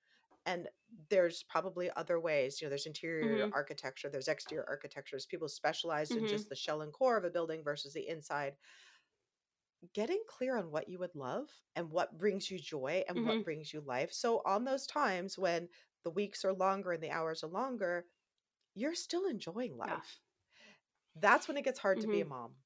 and 0.47 0.69
there's 1.11 1.43
probably 1.45 1.91
other 1.97 2.19
ways. 2.21 2.61
You 2.61 2.67
know, 2.67 2.71
there's 2.71 2.87
interior 2.87 3.49
Mhm. 3.49 3.53
architecture, 3.53 4.09
there's 4.11 4.29
exterior 4.29 4.65
architecture. 4.69 5.15
There's 5.17 5.27
people 5.27 5.49
specialized 5.49 6.17
in 6.17 6.27
Mhm. 6.27 6.27
just 6.27 6.49
the 6.49 6.57
shell 6.57 6.83
and 6.83 6.93
core 6.93 7.17
of 7.17 7.25
a 7.25 7.31
building 7.31 7.63
versus 7.65 7.93
the 7.95 8.09
inside. 8.09 8.57
Getting 9.93 10.25
clear 10.27 10.57
on 10.57 10.71
what 10.71 10.89
you 10.89 10.99
would 10.99 11.15
love 11.15 11.49
and 11.77 11.91
what 11.91 12.19
brings 12.19 12.51
you 12.51 12.59
joy 12.59 13.05
and 13.09 13.23
Mhm. 13.23 13.23
what 13.23 13.45
brings 13.45 13.73
you 13.73 13.81
life. 13.81 14.13
So 14.13 14.43
on 14.45 14.65
those 14.65 14.87
times 14.87 15.39
when 15.39 15.69
the 16.03 16.11
weeks 16.11 16.45
are 16.45 16.53
longer 16.53 16.93
and 16.93 17.03
the 17.03 17.11
hours 17.11 17.43
are 17.45 17.49
longer, 17.49 18.07
you're 18.75 18.95
still 18.95 19.27
enjoying 19.27 19.77
Yeah. 19.85 20.01
life. 20.01 20.21
That's 21.15 21.49
when 21.49 21.57
it 21.57 21.65
gets 21.65 21.81
hard 21.81 22.01
to 22.01 22.09
be 22.09 22.21
a 22.21 22.25
Mhm. 22.25 22.27
mom 22.27 22.57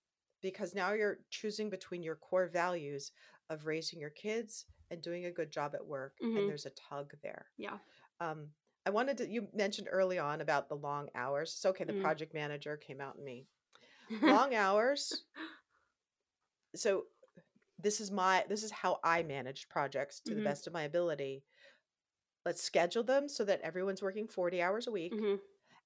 because 0.43 0.75
now 0.75 0.93
you're 0.93 1.21
choosing 1.31 1.71
between 1.71 2.03
your 2.03 2.17
core 2.17 2.47
values 2.49 3.13
of 3.49 3.67
raising 3.67 4.01
your 4.01 4.11
kids 4.11 4.67
and 4.91 5.03
doing 5.03 5.25
a 5.27 5.31
good 5.33 5.51
job 5.51 5.75
at 5.75 5.87
work, 5.87 6.19
and 6.35 6.47
Mhm. 6.47 6.49
there's 6.49 6.67
a 6.67 6.71
tug 6.71 7.15
there. 7.23 7.47
Yeah. 7.57 7.79
Um, 8.21 8.49
I 8.87 8.91
wanted 8.91 9.19
to, 9.19 9.29
you 9.29 9.49
mentioned 9.55 9.89
early 9.91 10.19
on 10.19 10.41
about 10.41 10.69
the 10.69 10.77
long 10.77 11.09
hours. 11.15 11.53
It's 11.53 11.65
okay, 11.67 11.85
the 11.85 11.93
Mm. 11.93 12.03
project 12.03 12.35
manager 12.35 12.77
came 12.77 13.01
out 13.01 13.17
in 13.17 13.25
me. 13.25 13.47
Long 14.23 14.55
hours. 14.55 15.25
So 16.75 17.05
this 17.79 18.01
is 18.01 18.11
my 18.11 18.45
this 18.49 18.63
is 18.63 18.71
how 18.71 19.01
I 19.05 19.23
managed 19.23 19.69
projects 19.69 20.21
to 20.21 20.35
the 20.35 20.41
Mhm. 20.41 20.45
best 20.45 20.67
of 20.67 20.73
my 20.73 20.83
ability. 20.83 21.45
Let's 22.45 22.63
schedule 22.63 23.03
them 23.03 23.29
so 23.29 23.45
that 23.45 23.61
everyone's 23.63 24.03
working 24.03 24.29
40 24.29 24.63
hours 24.63 24.87
a 24.87 24.91
week. 24.93 25.13
Mhm. 25.13 25.41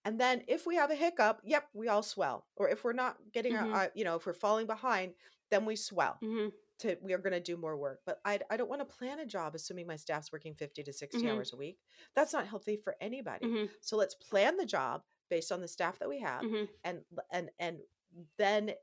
And 0.05 0.21
then 0.21 0.45
if 0.49 0.67
we 0.67 0.77
have 0.77 0.91
a 0.91 0.95
hiccup, 0.97 1.41
yep, 1.45 1.69
we 1.75 1.89
all 1.89 2.03
swell. 2.03 2.49
Or 2.57 2.69
if 2.69 2.85
we're 2.85 2.93
not 2.93 3.19
getting 3.33 3.57
our, 3.57 3.65
Mhm. 3.65 3.73
our 3.73 3.93
you 3.95 4.05
know, 4.05 4.17
if 4.17 4.27
we're 4.27 4.35
falling 4.35 4.67
behind, 4.67 5.15
then 5.51 5.65
we 5.65 5.77
swell 5.77 6.23
Mhm. 6.23 6.53
To 6.79 6.97
we 7.03 7.13
are 7.13 7.19
going 7.19 7.33
to 7.33 7.41
do 7.41 7.57
more 7.57 7.77
work. 7.77 8.01
But 8.07 8.21
I 8.25 8.41
I 8.51 8.57
don't 8.57 8.69
want 8.71 8.81
to 8.81 8.97
plan 8.97 9.21
a 9.21 9.27
job 9.27 9.55
assuming 9.55 9.87
my 9.87 9.97
staff's 9.97 10.33
working 10.33 10.55
50 10.55 10.83
to 10.85 10.93
60 10.93 11.27
Mhm. 11.27 11.31
hours 11.31 11.53
a 11.53 11.57
week. 11.57 11.81
That's 12.15 12.33
not 12.33 12.47
healthy 12.47 12.77
for 12.77 12.97
anybody. 13.01 13.47
Mhm. 13.47 13.71
So 13.81 13.97
let's 13.97 14.15
plan 14.15 14.57
the 14.57 14.67
job 14.67 15.05
based 15.29 15.53
on 15.53 15.61
the 15.61 15.69
staff 15.69 15.99
that 15.99 16.09
we 16.09 16.21
have 16.21 16.43
Mhm. 16.43 16.69
and 16.85 17.05
and 17.31 17.51
and 17.59 17.81
then 18.39 18.75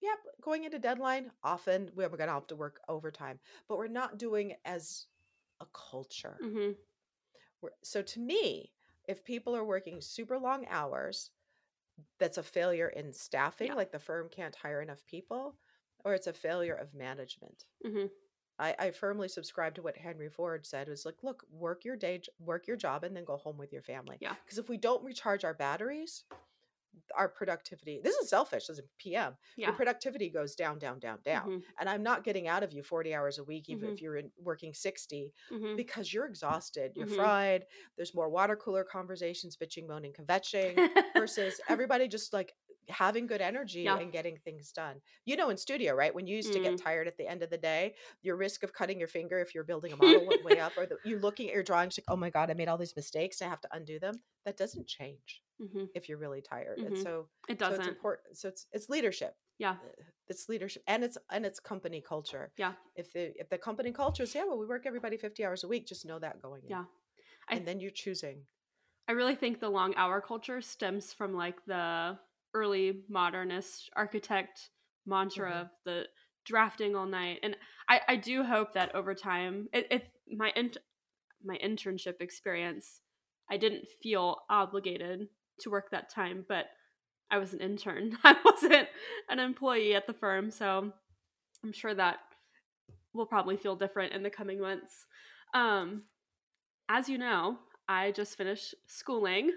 yep, 0.00 0.18
going 0.42 0.64
into 0.64 0.78
deadline, 0.78 1.32
often 1.42 1.90
we're 1.94 2.08
going 2.08 2.28
to 2.28 2.34
have 2.34 2.46
to 2.48 2.56
work 2.56 2.80
overtime, 2.88 3.40
but 3.68 3.78
we're 3.78 3.88
not 3.88 4.18
doing 4.18 4.56
as 4.64 5.06
a 5.60 5.66
culture. 5.72 6.38
Mhm. 6.40 6.76
We're- 7.60 7.76
So 7.82 8.02
to 8.02 8.20
me, 8.20 8.72
if 9.04 9.24
people 9.24 9.54
are 9.56 9.64
working 9.64 10.00
super 10.00 10.38
long 10.38 10.66
hours, 10.66 11.30
that's 12.18 12.38
a 12.38 12.42
failure 12.42 12.88
in 12.88 13.12
staffing, 13.12 13.68
Yeah. 13.68 13.74
like 13.74 13.92
the 13.92 13.98
firm 13.98 14.28
can't 14.28 14.56
hire 14.56 14.82
enough 14.82 15.04
people, 15.06 15.58
or 16.06 16.14
it's 16.14 16.28
a 16.28 16.32
failure 16.32 16.74
of 16.74 16.94
management. 16.94 17.64
Mhm. 17.84 18.08
I, 18.60 18.74
I 18.78 18.90
firmly 18.92 19.26
subscribe 19.28 19.74
to 19.74 19.82
what 19.82 19.96
Henry 19.96 20.30
Ford 20.30 20.64
said 20.64 20.88
was 20.88 21.04
like, 21.04 21.22
look, 21.24 21.44
work 21.50 21.84
your 21.84 21.96
day, 21.96 22.22
work 22.38 22.68
your 22.68 22.76
job, 22.76 23.02
and 23.02 23.14
then 23.14 23.24
go 23.24 23.36
home 23.36 23.58
with 23.58 23.72
your 23.72 23.82
family. 23.82 24.16
Yeah. 24.20 24.36
Because 24.44 24.58
if 24.58 24.68
we 24.68 24.76
don't 24.78 25.04
recharge 25.04 25.44
our 25.44 25.52
batteries, 25.52 26.24
our 27.14 27.28
productivity, 27.28 28.00
this 28.02 28.14
is 28.16 28.30
selfish 28.30 28.70
as 28.70 28.78
a 28.78 28.82
PM, 28.98 29.36
Yeah. 29.56 29.66
your 29.66 29.74
productivity 29.76 30.30
goes 30.30 30.54
down, 30.54 30.78
down, 30.78 31.00
down, 31.00 31.18
down. 31.24 31.50
Mhm. 31.50 31.62
And 31.80 31.90
I'm 31.90 32.02
not 32.04 32.24
getting 32.24 32.46
out 32.48 32.62
of 32.62 32.72
you 32.72 32.82
40 32.84 33.12
hours 33.14 33.36
a 33.38 33.44
week, 33.44 33.68
even 33.68 33.90
Mhm. 33.90 33.92
if 33.94 34.00
you're 34.00 34.16
in, 34.16 34.30
working 34.38 34.72
60, 34.72 35.34
Mhm. 35.50 35.76
because 35.76 36.14
you're 36.14 36.24
exhausted, 36.26 36.92
you're 36.96 37.08
Mhm. 37.08 37.16
fried. 37.16 37.66
There's 37.96 38.14
more 38.14 38.30
water 38.30 38.56
cooler 38.56 38.84
conversations, 38.84 39.56
bitching, 39.58 39.86
moaning, 39.88 40.14
kvetching, 40.30 41.12
versus 41.14 41.60
everybody 41.68 42.06
just 42.08 42.32
like 42.32 42.54
having 42.88 43.26
good 43.26 43.40
energy 43.40 43.84
Yeah. 43.84 43.96
and 43.96 44.12
getting 44.12 44.38
things 44.38 44.72
done. 44.72 45.00
You 45.24 45.36
know, 45.36 45.50
in 45.50 45.56
studio, 45.56 45.94
right? 45.94 46.14
When 46.14 46.26
you 46.26 46.36
used 46.36 46.52
to 46.54 46.60
Mm. 46.60 46.60
get 46.60 46.78
tired 46.78 47.08
at 47.08 47.16
the 47.16 47.26
end 47.26 47.42
of 47.42 47.50
the 47.50 47.58
day, 47.58 47.96
your 48.22 48.36
risk 48.36 48.62
of 48.62 48.72
cutting 48.72 48.98
your 48.98 49.08
finger 49.08 49.40
if 49.40 49.54
you're 49.54 49.64
building 49.64 49.92
a 49.92 49.96
model 49.96 50.24
went 50.26 50.42
way 50.42 50.58
up, 50.60 50.74
or 50.76 50.86
the, 50.86 50.98
you 51.02 51.18
looking 51.18 51.48
at 51.48 51.54
your 51.54 51.62
drawings 51.62 51.98
like, 51.98 52.04
oh 52.08 52.16
my 52.16 52.30
god, 52.30 52.50
I 52.50 52.54
made 52.54 52.68
all 52.68 52.78
these 52.78 52.96
mistakes, 52.96 53.40
and 53.40 53.48
I 53.48 53.50
have 53.50 53.60
to 53.62 53.68
undo 53.76 53.98
them. 53.98 54.22
That 54.44 54.56
doesn't 54.56 54.86
change 54.86 55.42
Mhm. 55.58 55.86
if 55.94 56.08
you're 56.08 56.18
really 56.18 56.42
tired, 56.42 56.82
and 56.82 56.96
Mhm. 56.96 56.98
so 56.98 57.30
It 57.48 57.58
so 57.62 57.74
it's 57.74 57.86
doesn't. 57.86 57.88
important. 57.88 58.36
So 58.38 58.48
it's 58.48 58.66
it's 58.72 58.88
leadership. 58.88 59.36
Yeah. 59.58 59.78
Uh, 59.82 59.88
It's 60.28 60.48
leadership, 60.48 60.82
and 60.86 61.04
it's 61.04 61.18
and 61.30 61.46
it's 61.46 61.60
company 61.60 62.00
culture. 62.02 62.52
Yeah. 62.56 62.74
If 62.94 63.12
the 63.12 63.38
if 63.40 63.48
the 63.50 63.58
company 63.58 63.92
culture 63.92 64.24
is 64.24 64.34
yeah, 64.34 64.44
well, 64.44 64.58
we 64.58 64.66
work 64.66 64.86
everybody 64.86 65.16
50 65.16 65.44
hours 65.44 65.64
a 65.64 65.68
week, 65.68 65.86
just 65.86 66.04
know 66.06 66.18
that 66.20 66.42
going 66.42 66.66
in. 66.66 66.74
Yeah. 66.74 66.84
I 67.48 67.56
and 67.56 67.66
then 67.66 67.80
you're 67.80 67.90
choosing. 67.92 68.46
I 69.08 69.12
really 69.12 69.34
think 69.34 69.58
the 69.60 69.68
long 69.68 69.94
hour 69.96 70.20
culture 70.20 70.60
stems 70.60 71.12
from 71.12 71.34
like 71.34 71.64
the 71.66 72.18
early 72.54 73.02
modernist 73.08 73.90
architect 73.96 74.70
mantra 75.06 75.50
Mhm. 75.52 75.60
of 75.62 75.70
the 75.84 76.08
drafting 76.44 76.94
all 76.96 77.06
night. 77.06 77.40
And 77.42 77.56
I, 77.88 78.00
I 78.08 78.16
do 78.16 78.42
hope 78.44 78.72
that 78.74 78.94
over 78.94 79.14
time, 79.14 79.68
it, 79.72 79.86
it 79.90 80.12
my 80.28 80.52
int- 80.56 80.78
my 81.44 81.58
internship 81.58 82.20
experience, 82.20 83.00
I 83.50 83.56
didn't 83.56 83.86
feel 84.02 84.42
obligated 84.50 85.28
to 85.60 85.70
work 85.70 85.90
that 85.90 86.08
time, 86.10 86.44
but 86.48 86.66
I 87.30 87.38
was 87.38 87.52
an 87.52 87.60
intern. 87.60 88.16
I 88.24 88.36
wasn't 88.44 88.88
an 89.28 89.38
employee 89.38 89.94
at 89.94 90.06
the 90.06 90.12
firm, 90.14 90.50
so 90.50 90.92
I'm 91.64 91.72
sure 91.72 91.94
that 91.94 92.18
will 93.12 93.26
probably 93.26 93.56
feel 93.56 93.76
different 93.76 94.12
in 94.12 94.22
the 94.22 94.30
coming 94.30 94.60
months. 94.60 95.06
Um, 95.54 96.04
as 96.88 97.08
you 97.08 97.18
know, 97.18 97.58
I 97.88 98.12
just 98.12 98.36
finished 98.36 98.74
schooling, 98.86 99.50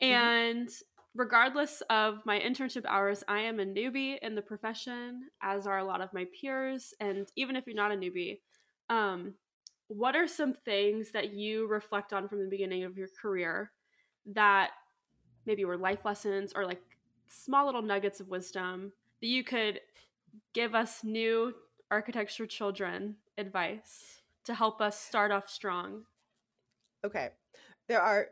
and 0.00 0.68
regardless 1.16 1.82
of 1.88 2.24
my 2.26 2.38
internship 2.38 2.84
hours, 2.86 3.24
I 3.26 3.40
am 3.40 3.58
a 3.58 3.64
newbie 3.64 4.18
in 4.20 4.34
the 4.34 4.42
profession, 4.42 5.28
as 5.42 5.66
are 5.66 5.78
a 5.78 5.84
lot 5.84 6.00
of 6.00 6.12
my 6.12 6.26
peers. 6.38 6.92
And 7.00 7.26
even 7.36 7.56
if 7.56 7.66
you're 7.66 7.74
not 7.74 7.92
a 7.92 7.96
newbie, 7.96 8.40
um, 8.90 9.34
what 9.88 10.14
are 10.14 10.28
some 10.28 10.52
things 10.52 11.10
that 11.12 11.32
you 11.32 11.66
reflect 11.68 12.12
on 12.12 12.28
from 12.28 12.40
the 12.40 12.50
beginning 12.50 12.84
of 12.84 12.98
your 12.98 13.08
career 13.20 13.72
that 14.26 14.70
maybe 15.46 15.64
were 15.64 15.76
life 15.76 16.04
lessons 16.04 16.52
or 16.54 16.66
like 16.66 16.82
small 17.28 17.66
little 17.66 17.82
nuggets 17.82 18.20
of 18.20 18.28
wisdom 18.28 18.92
that 19.20 19.28
you 19.28 19.42
could 19.42 19.80
give 20.52 20.74
us 20.74 21.02
new 21.02 21.54
architecture 21.90 22.46
children 22.46 23.16
advice 23.38 24.22
to 24.44 24.54
help 24.54 24.80
us 24.80 25.00
start 25.00 25.30
off 25.30 25.48
strong? 25.48 26.02
Okay. 27.04 27.30
There 27.88 28.00
are 28.00 28.28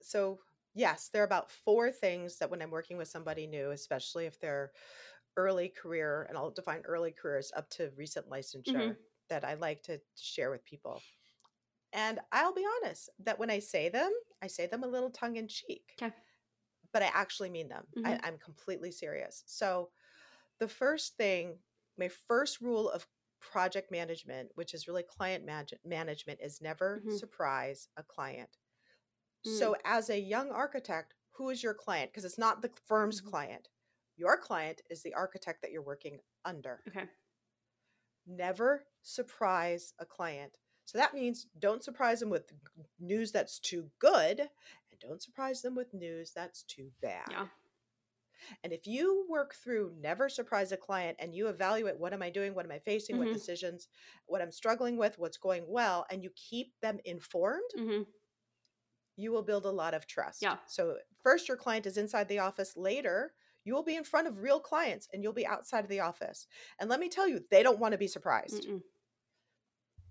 so 0.00 0.38
yes, 0.74 1.08
there 1.10 1.22
are 1.22 1.26
about 1.26 1.50
four 1.50 1.90
things 1.92 2.38
that 2.38 2.50
when 2.50 2.62
I'm 2.62 2.70
working 2.70 2.96
with 2.98 3.08
somebody 3.08 3.46
new, 3.46 3.70
especially 3.70 4.26
if 4.26 4.38
they're 4.40 4.72
early 5.36 5.68
career, 5.70 6.24
and 6.28 6.38
I'll 6.38 6.50
define 6.50 6.82
early 6.82 7.12
careers 7.12 7.52
up 7.56 7.70
to 7.70 7.92
recent 7.96 8.28
licensure, 8.30 8.66
Mhm. 8.66 8.96
that 9.30 9.44
I 9.44 9.54
like 9.54 9.82
to 9.84 10.00
share 10.16 10.50
with 10.50 10.64
people. 10.64 11.06
And 11.92 12.20
I'll 12.32 12.54
be 12.54 12.66
honest 12.82 13.10
that 13.20 13.38
when 13.38 13.50
I 13.50 13.60
say 13.60 13.88
them, 13.88 14.12
I 14.42 14.48
say 14.48 14.66
them 14.66 14.84
a 14.84 14.88
little 14.88 15.10
tongue 15.10 15.36
in 15.36 15.48
cheek. 15.48 16.00
Okay. 16.00 16.14
But 16.92 17.02
I 17.02 17.06
actually 17.06 17.50
mean 17.50 17.68
them. 17.68 17.86
I, 18.04 18.18
Mhm. 18.18 18.22
I'm 18.22 18.38
completely 18.38 18.90
serious. 18.92 19.44
So 19.46 19.90
the 20.60 20.68
first 20.68 21.16
thing, 21.16 21.60
my 21.98 22.08
first 22.08 22.60
rule 22.60 22.90
of 22.90 23.08
project 23.40 23.90
management, 23.90 24.52
which 24.56 24.74
is 24.74 24.88
really 24.88 25.04
client 25.04 25.44
manage- 25.44 25.74
management, 25.84 26.40
is 26.42 26.60
never 26.62 27.04
Mhm. 27.04 27.18
surprise 27.18 27.88
a 27.96 28.02
client. 28.04 28.58
Mm. 29.48 29.58
So, 29.58 29.76
as 29.84 30.10
a 30.10 30.18
young 30.20 30.50
architect, 30.50 31.14
who 31.32 31.50
is 31.50 31.62
your 31.62 31.74
client? 31.74 32.10
Because 32.10 32.24
it's 32.24 32.38
not 32.38 32.62
the 32.62 32.70
firm's 32.86 33.20
Mhm. 33.20 33.30
client. 33.30 33.68
Your 34.16 34.36
client 34.36 34.82
is 34.90 35.02
the 35.02 35.14
architect 35.14 35.62
that 35.62 35.70
you're 35.72 35.82
working 35.82 36.20
under. 36.44 36.84
Okay. 36.88 37.08
Never 38.26 38.84
surprise 39.02 39.94
a 39.98 40.04
client. 40.06 40.58
So 40.84 40.98
that 40.98 41.14
means 41.14 41.46
don't 41.58 41.82
surprise 41.84 42.20
them 42.20 42.30
with 42.30 42.52
news 42.98 43.32
that's 43.32 43.58
too 43.58 43.90
good 43.98 44.40
and 44.40 45.00
don't 45.00 45.22
surprise 45.22 45.62
them 45.62 45.74
with 45.74 45.92
news 45.94 46.32
that's 46.34 46.62
too 46.62 46.90
bad. 47.02 47.28
Yeah. 47.30 47.48
And 48.62 48.72
if 48.72 48.86
you 48.86 49.26
work 49.28 49.54
through 49.54 49.94
never 49.98 50.28
surprise 50.28 50.72
a 50.72 50.76
client 50.76 51.16
and 51.20 51.34
you 51.34 51.48
evaluate 51.48 51.98
what 51.98 52.12
am 52.12 52.22
I 52.22 52.30
doing, 52.30 52.54
what 52.54 52.64
am 52.64 52.70
I 52.72 52.78
facing, 52.78 53.16
what 53.18 53.24
Mhm. 53.26 53.32
decisions, 53.32 53.88
what 54.26 54.40
I'm 54.40 54.52
struggling 54.52 54.96
with, 54.96 55.18
what's 55.18 55.36
going 55.38 55.64
well, 55.68 56.06
and 56.10 56.22
you 56.22 56.30
keep 56.36 56.72
them 56.80 56.98
informed, 57.04 57.70
Mhm. 57.76 58.06
You 59.18 59.32
will 59.32 59.42
build 59.42 59.66
a 59.66 59.70
lot 59.70 59.94
of 59.94 60.06
trust. 60.06 60.42
Yeah. 60.42 60.58
So 60.66 60.98
first 61.22 61.48
your 61.48 61.58
client 61.58 61.86
is 61.86 61.98
inside 61.98 62.28
the 62.28 62.38
office, 62.38 62.76
later 62.76 63.34
you 63.64 63.74
will 63.74 63.82
be 63.82 63.96
in 63.96 64.04
front 64.04 64.28
of 64.28 64.38
real 64.42 64.60
clients 64.60 65.08
and 65.12 65.22
you'll 65.22 65.34
be 65.34 65.46
outside 65.46 65.84
of 65.84 65.90
the 65.90 66.00
office. 66.00 66.46
And 66.80 66.88
let 66.88 67.00
me 67.00 67.10
tell 67.10 67.28
you, 67.28 67.44
they 67.50 67.62
don't 67.62 67.80
want 67.80 67.92
to 67.92 67.98
be 67.98 68.08
surprised. 68.08 68.68
Mm-mm. 68.68 68.82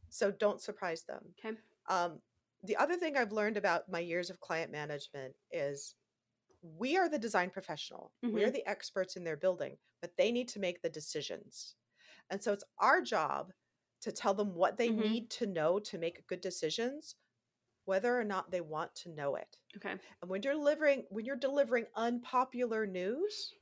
So 0.10 0.32
don't 0.32 0.62
surprise 0.62 1.04
them. 1.04 1.36
Okay. 1.40 1.58
Um, 1.90 2.22
the 2.64 2.78
other 2.78 2.98
thing 2.98 3.18
I've 3.18 3.32
learned 3.32 3.58
about 3.58 3.90
my 3.90 4.00
years 4.00 4.30
of 4.30 4.40
client 4.40 4.72
management 4.72 5.36
is 5.52 5.96
we 6.62 6.98
are 6.98 7.10
the 7.10 7.20
design 7.20 7.52
professional. 7.52 8.14
We 8.32 8.44
are 8.44 8.52
Mhm. 8.52 8.52
the 8.52 8.68
experts 8.68 9.16
in 9.18 9.24
their 9.24 9.38
building, 9.38 9.78
but 10.02 10.18
they 10.18 10.32
need 10.32 10.50
to 10.50 10.60
make 10.60 10.82
the 10.82 10.90
decisions. 10.90 11.76
And 12.30 12.44
so 12.44 12.54
it's 12.54 12.66
our 12.80 13.02
job 13.02 13.54
to 14.02 14.12
tell 14.12 14.34
them 14.36 14.56
what 14.56 14.78
they 14.78 14.90
Mhm. 14.90 14.98
need 15.10 15.30
to 15.32 15.48
know 15.48 15.80
to 15.80 15.98
make 15.98 16.28
good 16.28 16.42
decisions, 16.42 17.16
whether 17.88 18.20
or 18.20 18.26
not 18.26 18.52
they 18.52 18.62
want 18.62 18.96
to 18.98 19.10
know 19.10 19.36
it. 19.36 19.58
Okay. 19.78 20.00
And 20.22 20.30
when 20.32 20.44
you're 20.44 20.54
delivering 20.54 21.06
when 21.10 21.26
you're 21.26 21.36
delivering 21.38 21.88
unpopular 21.96 22.88
news, 22.88 23.54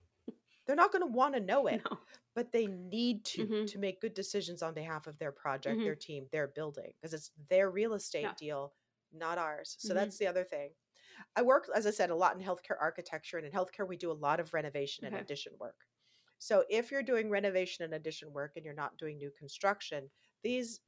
they're 0.66 0.76
not 0.76 0.92
going 0.92 1.02
to 1.02 1.08
want 1.08 1.36
to 1.36 1.40
know 1.40 1.68
it, 1.68 1.86
No. 1.86 2.00
but 2.34 2.52
they 2.52 2.68
need 2.68 3.26
to 3.26 3.48
Mhm. 3.48 3.68
to 3.68 3.80
make 3.80 4.02
good 4.02 4.14
decisions 4.14 4.62
on 4.62 4.74
behalf 4.74 5.08
of 5.08 5.18
their 5.20 5.32
project, 5.32 5.84
Mhm. 5.84 5.86
their 5.86 5.96
team, 5.96 6.28
their 6.32 6.48
building, 6.48 6.94
because 7.00 7.14
it's 7.14 7.32
their 7.50 7.70
real 7.72 7.94
estate 7.94 8.36
Yeah. 8.36 8.38
deal, 8.38 8.76
not 9.12 9.38
ours. 9.38 9.76
So 9.80 9.94
Mhm. 9.94 9.96
that's 9.96 10.18
the 10.18 10.28
other 10.28 10.44
thing. 10.44 10.76
I 11.36 11.42
work, 11.44 11.70
as 11.76 11.88
I 11.88 11.92
said, 11.92 12.10
a 12.10 12.16
lot 12.16 12.36
in 12.38 12.44
healthcare 12.46 12.78
architecture, 12.80 13.38
and 13.38 13.46
in 13.46 13.54
healthcare, 13.54 13.88
we 13.88 13.98
do 13.98 14.12
a 14.12 14.14
lot 14.14 14.40
of 14.40 14.54
renovation 14.54 15.06
and 15.06 15.16
addition 15.16 15.54
work. 15.60 15.86
So 16.40 16.66
if 16.70 16.92
you're 16.92 17.04
doing 17.04 17.30
renovation 17.30 17.86
and 17.86 17.94
addition 17.94 18.34
work 18.34 18.54
and 18.56 18.66
you're 18.66 18.74
not 18.74 18.98
doing 18.98 19.18
new 19.18 19.32
construction, 19.32 20.12
these 20.44 20.82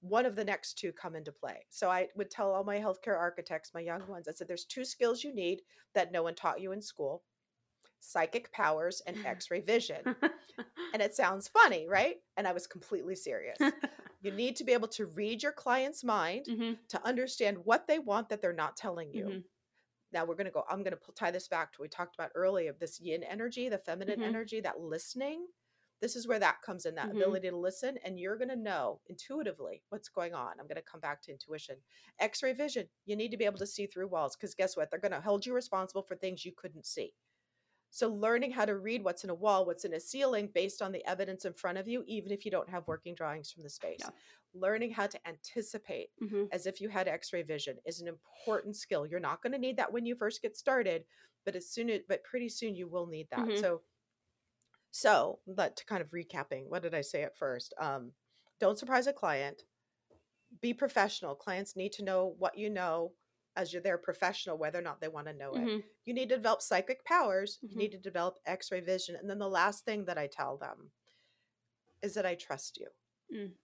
one 0.00 0.26
of 0.26 0.36
the 0.36 0.44
next 0.44 0.74
two 0.78 0.92
come 0.92 1.14
into 1.16 1.32
play. 1.32 1.64
So 1.70 1.90
I 1.90 2.08
would 2.16 2.30
tell 2.30 2.52
all 2.52 2.64
my 2.64 2.78
healthcare 2.78 3.16
architects, 3.18 3.72
my 3.74 3.80
young 3.80 4.06
ones, 4.06 4.28
I 4.28 4.32
said, 4.32 4.48
there's 4.48 4.64
two 4.66 4.84
skills 4.84 5.24
you 5.24 5.34
need 5.34 5.62
that 5.94 6.12
no 6.12 6.22
one 6.22 6.34
taught 6.34 6.60
you 6.60 6.72
in 6.72 6.82
school 6.82 7.22
psychic 8.00 8.50
powers 8.52 9.00
and 9.06 9.16
x 9.26 9.50
ray 9.50 9.60
vision. 9.60 10.14
And 10.92 11.00
it 11.00 11.14
sounds 11.14 11.48
funny, 11.48 11.86
right? 11.88 12.16
And 12.36 12.46
I 12.48 12.52
was 12.52 12.66
completely 12.66 13.14
serious. 13.14 13.58
You 14.22 14.32
need 14.32 14.56
to 14.56 14.64
be 14.64 14.72
able 14.72 14.88
to 14.88 15.06
read 15.06 15.42
your 15.42 15.52
client's 15.52 16.04
mind 16.04 16.46
Mhm. 16.48 16.78
to 16.88 17.06
understand 17.06 17.58
what 17.64 17.86
they 17.86 17.98
want 17.98 18.28
that 18.28 18.40
they're 18.42 18.52
not 18.52 18.76
telling 18.76 19.12
you. 19.12 19.24
Mhm. 19.26 19.44
Now 20.12 20.24
we're 20.24 20.34
going 20.34 20.44
to 20.46 20.50
go, 20.52 20.64
I'm 20.68 20.82
going 20.82 20.94
to 20.96 21.12
tie 21.14 21.30
this 21.30 21.48
back 21.48 21.72
to 21.72 21.80
what 21.80 21.84
we 21.86 21.88
talked 21.88 22.14
about 22.16 22.32
earlier 22.34 22.70
of 22.70 22.78
this 22.78 23.00
yin 23.00 23.22
energy, 23.24 23.68
the 23.68 23.78
feminine 23.78 24.20
Mhm. 24.20 24.26
energy, 24.26 24.60
that 24.60 24.80
listening. 24.80 25.46
This 26.02 26.16
is 26.16 26.28
where 26.28 26.40
that 26.40 26.60
comes 26.62 26.84
in, 26.84 26.96
that 26.96 27.12
Mhm. 27.12 27.12
ability 27.12 27.48
to 27.48 27.56
listen. 27.56 27.96
And 28.04 28.20
you're 28.20 28.36
going 28.36 28.50
to 28.50 28.56
know 28.56 29.00
intuitively 29.06 29.84
what's 29.88 30.10
going 30.10 30.34
on. 30.34 30.60
I'm 30.60 30.66
going 30.66 30.76
to 30.76 30.82
come 30.82 31.00
back 31.00 31.22
to 31.22 31.32
intuition. 31.32 31.78
X 32.18 32.42
ray 32.42 32.52
vision, 32.52 32.90
you 33.06 33.16
need 33.16 33.30
to 33.30 33.38
be 33.38 33.46
able 33.46 33.60
to 33.60 33.66
see 33.66 33.86
through 33.86 34.08
walls 34.08 34.36
because 34.36 34.54
guess 34.54 34.76
what? 34.76 34.90
They're 34.90 35.00
going 35.00 35.12
to 35.12 35.20
hold 35.22 35.46
you 35.46 35.54
responsible 35.54 36.02
for 36.02 36.16
things 36.16 36.44
you 36.44 36.52
couldn't 36.52 36.86
see. 36.86 37.14
So, 37.90 38.08
learning 38.08 38.52
how 38.52 38.64
to 38.64 38.78
read 38.78 39.04
what's 39.04 39.24
in 39.24 39.30
a 39.30 39.34
wall, 39.34 39.66
what's 39.66 39.84
in 39.84 39.94
a 39.94 40.00
ceiling 40.00 40.48
based 40.48 40.82
on 40.82 40.92
the 40.92 41.04
evidence 41.06 41.44
in 41.44 41.54
front 41.54 41.78
of 41.78 41.88
you, 41.88 42.04
even 42.06 42.32
if 42.32 42.44
you 42.44 42.50
don't 42.50 42.70
have 42.70 42.88
working 42.88 43.14
drawings 43.14 43.52
from 43.52 43.62
the 43.64 43.70
space. 43.70 44.00
Yeah. 44.00 44.10
Learning 44.54 44.92
how 44.92 45.06
to 45.08 45.28
anticipate 45.28 46.10
Mhm. 46.20 46.52
as 46.52 46.66
if 46.66 46.80
you 46.80 46.88
had 46.90 47.08
x-ray 47.08 47.42
vision 47.42 47.80
is 47.86 48.00
an 48.00 48.08
important 48.08 48.76
skill. 48.76 49.06
You're 49.06 49.20
not 49.20 49.42
going 49.42 49.52
to 49.52 49.58
need 49.58 49.76
that 49.78 49.92
when 49.92 50.06
you 50.06 50.16
first 50.16 50.42
get 50.42 50.56
started, 50.56 51.06
but 51.44 51.56
as 51.56 51.68
soon 51.70 51.90
as 51.90 52.02
but 52.08 52.24
pretty 52.24 52.48
soon 52.48 52.74
you 52.76 52.88
will 52.88 53.06
need 53.06 53.28
that. 53.30 53.46
Mhm. 53.46 53.58
So 53.58 53.82
so, 54.92 55.40
but 55.48 55.76
to 55.78 55.86
kind 55.86 56.02
of 56.02 56.10
recapping, 56.12 56.68
what 56.68 56.82
did 56.82 56.94
I 56.94 57.02
say 57.02 57.24
at 57.24 57.36
first? 57.38 57.74
Um 57.80 58.14
don't 58.60 58.78
surprise 58.78 59.08
a 59.08 59.12
client. 59.14 59.64
Be 60.60 60.74
professional. 60.74 61.34
Clients 61.36 61.76
need 61.76 61.92
to 61.94 62.04
know 62.04 62.26
what 62.38 62.56
you 62.58 62.70
know 62.70 63.14
as 63.56 63.72
you're 63.72 63.82
their 63.82 63.98
professional 63.98 64.58
whether 64.58 64.78
or 64.78 64.82
not 64.82 65.00
they 65.00 65.08
want 65.08 65.26
to 65.28 65.34
know 65.34 65.56
it. 65.56 65.64
Mhm. 65.64 65.84
You 66.06 66.14
need 66.14 66.28
to 66.30 66.36
develop 66.36 66.62
psychic 66.62 67.04
powers. 67.04 67.60
Mhm. 67.62 67.70
You 67.72 67.78
need 67.78 67.92
to 67.92 67.98
develop 67.98 68.38
x-ray 68.46 68.80
vision. 68.80 69.16
And 69.16 69.28
then 69.30 69.38
the 69.40 69.48
last 69.48 69.84
thing 69.84 70.06
that 70.06 70.18
I 70.18 70.28
tell 70.28 70.56
them 70.58 70.92
is 72.02 72.14
that 72.14 72.26
I 72.26 72.34
trust 72.34 72.76
you. 72.78 72.88
Mm. 73.32 73.54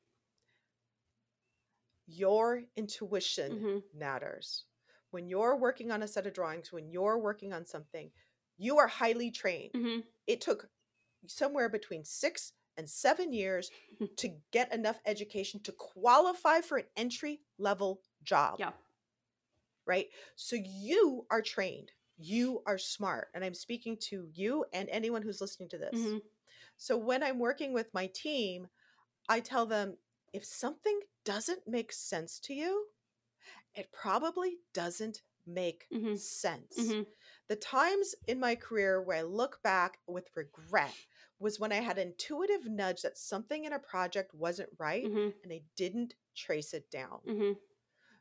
Your 2.07 2.65
intuition 2.77 3.53
Mhm. 3.53 3.83
matters. 3.93 4.65
When 5.11 5.29
you're 5.29 5.57
working 5.57 5.91
on 5.91 6.03
a 6.03 6.09
set 6.09 6.27
of 6.27 6.33
drawings, 6.33 6.73
when 6.73 6.91
you're 6.91 7.19
working 7.19 7.53
on 7.53 7.67
something, 7.67 8.13
you 8.57 8.79
are 8.79 8.89
highly 8.89 9.31
trained. 9.31 9.75
Mhm. 9.75 10.03
It 10.27 10.41
took 10.41 10.71
somewhere 11.27 11.69
between 11.69 12.05
six 12.05 12.53
and 12.77 12.89
seven 12.89 13.33
years 13.33 13.71
to 14.17 14.31
get 14.53 14.73
enough 14.73 15.01
education 15.07 15.61
to 15.61 15.73
qualify 15.73 16.61
for 16.61 16.79
an 16.79 16.87
entry 16.97 17.41
level 17.59 18.01
job. 18.23 18.57
Yeah. 18.59 18.73
Right? 19.87 20.07
So 20.37 20.57
you 20.57 21.27
are 21.31 21.43
trained. 21.43 21.93
You 22.19 22.63
are 22.67 22.79
smart. 22.79 23.29
And 23.35 23.45
I'm 23.45 23.55
speaking 23.55 23.97
to 24.09 24.29
you 24.35 24.65
and 24.73 24.89
anyone 24.91 25.23
who's 25.23 25.41
listening 25.41 25.69
to 25.71 25.79
this. 25.79 25.99
Mhm. 25.99 26.23
So 26.77 26.97
when 26.97 27.23
I'm 27.23 27.39
working 27.39 27.73
with 27.73 27.93
my 27.95 28.07
team, 28.09 28.69
I 29.29 29.41
tell 29.41 29.67
them 29.67 29.99
if 30.33 30.45
something 30.45 31.01
doesn't 31.25 31.67
make 31.67 31.93
sense 31.93 32.39
to 32.41 32.55
you, 32.55 32.87
it 33.75 33.93
probably 33.93 34.59
doesn't 34.73 35.23
make 35.49 35.89
Mhm. 35.91 36.19
sense. 36.19 36.77
Mhm. 36.79 37.07
The 37.49 37.57
times 37.57 38.15
in 38.27 38.39
my 38.39 38.55
career 38.55 39.03
where 39.03 39.19
I 39.19 39.23
look 39.23 39.63
back 39.63 40.01
with 40.07 40.31
regret 40.37 40.95
was 41.39 41.59
when 41.59 41.73
I 41.73 41.77
had 41.77 41.99
intuitive 41.99 42.67
nudge 42.67 43.03
that 43.03 43.17
something 43.17 43.65
in 43.65 43.73
a 43.73 43.79
project 43.79 44.35
wasn't 44.35 44.71
right 44.79 45.05
Mhm. 45.05 45.35
and 45.43 45.53
I 45.53 45.63
didn't 45.77 46.15
trace 46.35 46.75
it 46.75 46.91
down. 46.91 47.21
Mhm. 47.27 47.59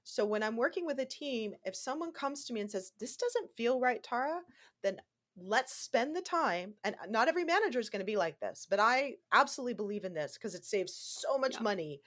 So 0.03 0.25
when 0.25 0.43
I'm 0.43 0.55
working 0.55 0.85
with 0.85 0.99
a 0.99 1.05
team, 1.05 1.55
if 1.65 1.75
someone 1.75 2.13
comes 2.13 2.45
to 2.45 2.53
me 2.53 2.61
and 2.61 2.71
says, 2.71 2.93
This 2.97 3.17
doesn't 3.17 3.55
feel 3.57 3.79
right, 3.79 4.01
Tara, 4.01 4.41
then 4.81 5.01
let's 5.35 5.73
spend 5.73 6.15
the 6.15 6.21
time. 6.21 6.75
And 6.83 6.95
uh, 6.95 7.07
not 7.07 7.27
every 7.27 7.43
manager 7.43 7.79
is 7.79 7.89
going 7.89 7.99
to 7.99 8.05
be 8.05 8.15
like 8.17 8.39
this, 8.39 8.65
but 8.69 8.79
I 8.79 9.17
absolutely 9.33 9.73
believe 9.73 10.05
in 10.05 10.13
this 10.13 10.33
because 10.33 10.55
it 10.55 10.65
saves 10.65 10.93
so 10.93 11.37
much 11.37 11.55
Yeah. 11.55 11.61
money 11.63 12.01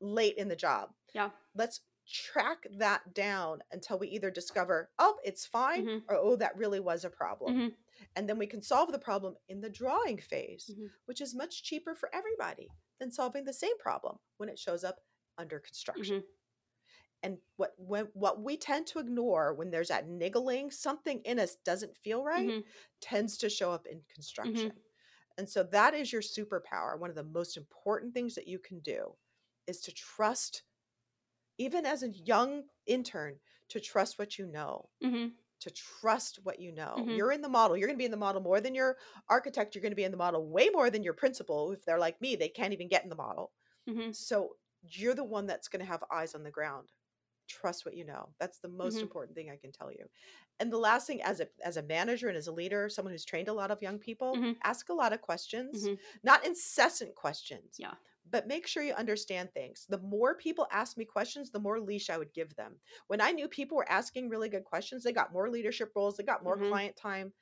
late 0.00 0.36
in 0.36 0.48
the 0.48 0.56
job. 0.56 0.94
Yeah. 1.14 1.30
Let's 1.54 1.80
track 2.08 2.66
that 2.78 3.14
down 3.14 3.62
until 3.72 3.98
we 3.98 4.08
either 4.08 4.30
discover, 4.30 4.90
oh, 4.98 5.18
it's 5.24 5.46
fine, 5.46 5.84
Mhm. 5.86 6.04
or 6.08 6.16
oh, 6.16 6.36
that 6.36 6.56
really 6.56 6.80
was 6.80 7.04
a 7.04 7.10
problem. 7.10 7.54
Mhm. 7.54 7.76
And 8.16 8.28
then 8.28 8.38
we 8.38 8.46
can 8.46 8.62
solve 8.62 8.92
the 8.92 8.98
problem 8.98 9.36
in 9.48 9.60
the 9.60 9.70
drawing 9.70 10.18
phase, 10.18 10.70
Mhm. 10.70 10.90
which 11.06 11.20
is 11.20 11.34
much 11.34 11.62
cheaper 11.62 11.94
for 11.94 12.14
everybody 12.14 12.68
than 12.98 13.10
solving 13.12 13.44
the 13.44 13.52
same 13.52 13.78
problem 13.78 14.18
when 14.38 14.48
it 14.48 14.58
shows 14.58 14.84
up 14.84 15.04
under 15.36 15.60
construction. 15.60 16.22
Mhm. 16.22 16.26
And 17.22 17.42
what 17.56 17.74
when 17.78 18.06
what 18.14 18.40
we 18.42 18.56
tend 18.56 18.86
to 18.88 19.00
ignore 19.00 19.52
when 19.54 19.70
there's 19.70 19.88
that 19.88 20.06
niggling, 20.08 20.70
something 20.70 21.20
in 21.24 21.38
us 21.40 21.56
doesn't 21.56 21.96
feel 21.96 22.22
right, 22.24 22.48
Mhm. 22.48 22.64
tends 23.00 23.36
to 23.38 23.50
show 23.50 23.72
up 23.72 23.86
in 23.86 24.02
construction. 24.04 24.72
And 25.36 25.48
so 25.48 25.62
that 25.64 25.94
is 25.94 26.12
your 26.12 26.22
superpower. 26.22 26.98
One 26.98 27.10
of 27.10 27.16
the 27.16 27.24
most 27.24 27.56
important 27.56 28.14
things 28.14 28.34
that 28.36 28.46
you 28.48 28.58
can 28.58 28.80
do 28.80 29.16
is 29.66 29.80
to 29.82 29.92
trust, 29.92 30.62
even 31.58 31.86
as 31.86 32.02
a 32.02 32.08
young 32.10 32.64
intern, 32.86 33.40
to 33.68 33.80
trust 33.80 34.18
what 34.18 34.38
you 34.38 34.46
know, 34.46 34.90
Mhm. 35.00 35.38
to 35.60 35.70
trust 35.70 36.44
what 36.44 36.60
you 36.60 36.72
know. 36.72 37.06
Mhm. 37.06 37.18
You're 37.18 37.32
in 37.32 37.42
the 37.42 37.48
model. 37.48 37.76
You're 37.76 37.88
going 37.88 37.96
to 37.98 38.02
be 38.02 38.04
in 38.06 38.10
the 38.12 38.16
model 38.16 38.40
more 38.42 38.60
than 38.60 38.74
your 38.74 38.98
architect. 39.28 39.74
You're 39.74 39.82
going 39.82 39.92
to 39.92 39.96
be 39.96 40.04
in 40.04 40.12
the 40.12 40.16
model 40.16 40.48
way 40.48 40.68
more 40.70 40.90
than 40.90 41.02
your 41.02 41.14
principal. 41.14 41.72
If 41.72 41.84
they're 41.84 41.98
like 41.98 42.20
me, 42.20 42.36
they 42.36 42.48
can't 42.48 42.72
even 42.72 42.88
get 42.88 43.02
in 43.04 43.10
the 43.10 43.16
model. 43.16 43.52
Mhm. 43.86 44.12
So 44.12 44.56
you're 44.82 45.14
the 45.14 45.24
one 45.24 45.46
that's 45.46 45.68
going 45.68 45.80
to 45.80 45.86
have 45.86 46.04
eyes 46.12 46.34
on 46.34 46.42
the 46.44 46.50
ground. 46.50 46.92
Trust 47.48 47.84
what 47.86 47.96
you 47.96 48.04
know. 48.04 48.34
That's 48.38 48.60
the 48.60 48.68
most 48.68 49.02
Mhm. 49.02 49.04
important 49.04 49.36
thing 49.36 49.50
I 49.50 49.56
can 49.56 49.72
tell 49.72 49.90
you. 49.92 50.10
And 50.60 50.72
the 50.72 50.78
last 50.78 51.06
thing, 51.06 51.22
as 51.22 51.40
a 51.40 51.48
as 51.64 51.76
a 51.78 51.82
manager 51.82 52.28
and 52.28 52.36
as 52.36 52.46
a 52.48 52.52
leader, 52.52 52.88
someone 52.90 53.12
who's 53.12 53.24
trained 53.24 53.48
a 53.48 53.54
lot 53.54 53.70
of 53.70 53.82
young 53.82 53.98
people, 53.98 54.40
Mhm. 54.40 54.62
ask 54.64 54.88
a 54.90 54.94
lot 54.94 55.12
of 55.14 55.22
questions, 55.22 55.90
Mhm. 55.90 55.98
not 56.22 56.46
incessant 56.46 57.14
questions. 57.16 57.76
Yeah. 57.78 57.94
But 58.30 58.46
make 58.46 58.66
sure 58.66 58.82
you 58.82 58.94
understand 58.94 59.52
things. 59.52 59.86
The 59.88 59.98
more 59.98 60.34
people 60.36 60.66
ask 60.70 60.96
me 60.96 61.04
questions, 61.04 61.50
the 61.50 61.60
more 61.60 61.80
leash 61.80 62.10
I 62.10 62.18
would 62.18 62.32
give 62.34 62.54
them. 62.56 62.80
When 63.08 63.20
I 63.20 63.32
knew 63.32 63.48
people 63.48 63.76
were 63.76 63.90
asking 63.90 64.28
really 64.28 64.48
good 64.48 64.64
questions, 64.64 65.02
they 65.04 65.12
got 65.12 65.32
more 65.32 65.50
leadership 65.50 65.92
roles, 65.96 66.16
they 66.16 66.24
got 66.24 66.44
more 66.44 66.56
Mhm. 66.56 66.68
client 66.68 66.96
time 66.96 67.32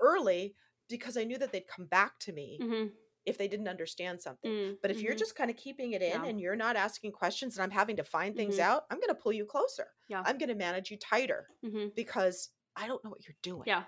early 0.00 0.56
because 0.88 1.16
I 1.16 1.24
knew 1.24 1.38
that 1.38 1.52
they'd 1.52 1.66
come 1.68 1.86
back 1.86 2.18
to 2.20 2.32
me 2.32 2.64
Mhm. 2.64 2.96
if 3.26 3.38
they 3.38 3.48
didn't 3.48 3.68
understand 3.68 4.20
something. 4.22 4.52
Mm, 4.52 4.78
But 4.82 4.90
if 4.90 5.02
you're 5.02 5.14
mhm. 5.14 5.16
just 5.16 5.36
kind 5.36 5.50
of 5.50 5.56
keeping 5.56 5.92
it 5.92 6.02
in 6.02 6.24
Yeah. 6.24 6.24
and 6.24 6.40
you're 6.40 6.56
not 6.56 6.76
asking 6.76 7.12
questions 7.12 7.56
and 7.56 7.62
I'm 7.64 7.70
having 7.70 7.96
to 7.96 8.04
find 8.04 8.36
things 8.36 8.58
Mhm. 8.58 8.60
out, 8.60 8.84
I'm 8.90 8.98
going 8.98 9.08
to 9.08 9.14
pull 9.14 9.32
you 9.32 9.46
closer. 9.46 9.94
Yeah. 10.08 10.24
I'm 10.24 10.38
going 10.38 10.50
to 10.50 10.54
manage 10.54 10.90
you 10.90 10.98
tighter 10.98 11.50
Mhm. 11.62 11.94
because 11.94 12.50
I 12.76 12.86
don't 12.86 13.02
know 13.04 13.10
what 13.10 13.26
you're 13.26 13.36
doing. 13.42 13.66
Yeah. 13.66 13.84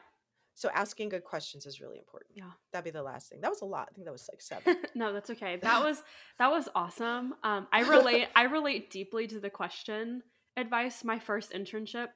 So 0.57 0.71
asking 0.75 1.11
good 1.11 1.23
questions 1.23 1.67
is 1.67 1.83
really 1.83 1.99
important. 1.99 2.33
Yeah. 2.35 2.51
That'd 2.73 2.85
be 2.85 2.91
the 2.91 3.03
last 3.03 3.29
thing. 3.29 3.43
That 3.43 3.51
was 3.51 3.61
a 3.61 3.67
lot. 3.67 3.89
I 3.91 3.95
think 3.95 4.07
that 4.07 4.13
was 4.13 4.27
like 4.33 4.41
seven. 4.41 4.83
no, 4.95 5.13
that's 5.13 5.29
okay. 5.31 5.57
That 5.63 5.85
was 5.85 6.03
that 6.39 6.51
was 6.51 6.69
awesome. 6.75 7.35
Um, 7.43 7.69
I 7.73 7.83
relate 7.83 8.29
I 8.35 8.45
relate 8.45 8.91
deeply 8.91 9.27
to 9.27 9.39
the 9.39 9.51
question 9.51 10.23
advice. 10.57 11.05
My 11.05 11.19
first 11.19 11.53
internship, 11.53 12.09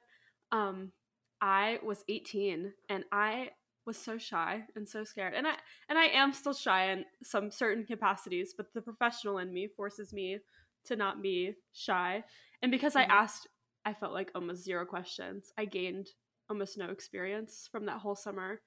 um, 0.51 0.91
I 1.39 1.77
was 1.83 2.03
18 2.09 2.73
and 2.89 3.03
I 3.11 3.51
was 3.85 3.97
so 3.97 4.17
shy 4.17 4.63
and 4.75 4.89
so 4.89 5.03
scared. 5.03 5.35
And 5.35 5.47
I 5.47 5.53
and 5.87 5.99
I 5.99 6.05
am 6.05 6.33
still 6.33 6.53
shy 6.53 6.91
in 6.91 7.05
some 7.23 7.51
certain 7.51 7.85
capacities, 7.85 8.55
but 8.57 8.73
the 8.73 8.81
professional 8.81 9.37
in 9.37 9.53
me 9.53 9.67
forces 9.67 10.13
me 10.13 10.39
to 10.85 10.95
not 10.95 11.21
be 11.21 11.53
shy. 11.73 12.23
And 12.63 12.71
because 12.71 12.95
mm-hmm. 12.95 13.11
I 13.11 13.15
asked 13.15 13.47
I 13.85 13.93
felt 13.93 14.13
like 14.13 14.31
almost 14.33 14.63
zero 14.63 14.83
questions, 14.83 15.51
I 15.59 15.65
gained 15.65 16.07
almost 16.51 16.77
no 16.77 16.89
experience 16.89 17.69
from 17.71 17.85
that 17.85 17.99
whole 17.99 18.15
summer. 18.15 18.59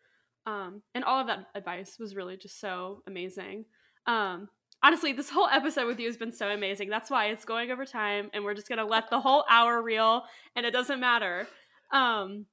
Um, 0.46 0.80
and 0.94 1.04
all 1.04 1.20
of 1.20 1.26
that 1.26 1.46
advice 1.54 1.98
was 1.98 2.16
really 2.16 2.38
just 2.38 2.58
so 2.58 3.02
amazing. 3.06 3.66
Um, 4.06 4.48
honestly, 4.82 5.12
this 5.12 5.28
whole 5.28 5.48
episode 5.48 5.86
with 5.86 6.00
you 6.00 6.06
has 6.06 6.16
been 6.16 6.32
so 6.32 6.48
amazing. 6.48 6.88
That's 6.88 7.10
why 7.10 7.26
it's 7.26 7.44
going 7.44 7.70
over 7.70 7.84
time, 7.84 8.30
and 8.32 8.42
we're 8.42 8.54
just 8.54 8.68
gonna 8.68 8.86
let 8.86 9.10
the 9.10 9.20
whole 9.20 9.44
hour 9.50 9.82
reel, 9.82 10.22
and 10.56 10.64
it 10.64 10.72
doesn't 10.72 10.98
matter. 10.98 11.46
Um, 11.92 12.46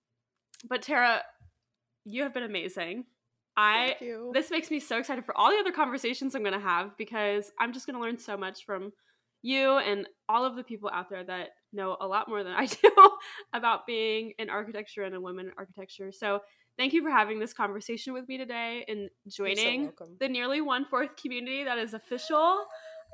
but 0.68 0.82
Tara, 0.82 1.22
you 2.04 2.24
have 2.24 2.34
been 2.34 2.44
amazing. 2.44 3.06
I 3.56 3.96
this 4.34 4.52
makes 4.52 4.70
me 4.70 4.80
so 4.80 4.98
excited 4.98 5.26
for 5.26 5.38
all 5.38 5.52
the 5.52 5.58
other 5.58 5.72
conversations 5.72 6.36
I'm 6.36 6.44
gonna 6.44 6.60
have 6.60 6.98
because 6.98 7.52
I'm 7.60 7.74
just 7.74 7.86
gonna 7.86 8.02
learn 8.02 8.18
so 8.18 8.38
much 8.38 8.66
from 8.66 8.92
you 9.42 9.78
and 9.78 10.08
all 10.30 10.46
of 10.46 10.56
the 10.56 10.64
people 10.64 10.90
out 10.94 11.10
there 11.10 11.24
that 11.24 11.50
know 11.74 11.98
a 12.00 12.08
lot 12.08 12.28
more 12.28 12.44
than 12.44 12.54
I 12.54 12.66
do 12.84 12.92
about 13.54 13.86
being 13.86 14.34
in 14.40 14.50
architecture 14.50 15.04
and 15.04 15.16
a 15.16 15.22
woman 15.22 15.48
in 15.48 15.52
architecture. 15.58 16.12
So 16.12 16.42
thank 16.78 16.94
you 16.94 17.04
for 17.04 17.10
having 17.10 17.40
this 17.40 17.54
conversation 17.54 18.14
with 18.14 18.28
me 18.28 18.38
today 18.38 18.86
and 18.88 19.10
joining 19.28 19.92
so 19.98 20.08
the 20.20 20.30
nearly 20.30 20.62
one 20.62 20.86
fourth 20.86 21.16
community 21.16 21.64
that 21.64 21.78
is 21.78 21.94
official. 21.94 22.66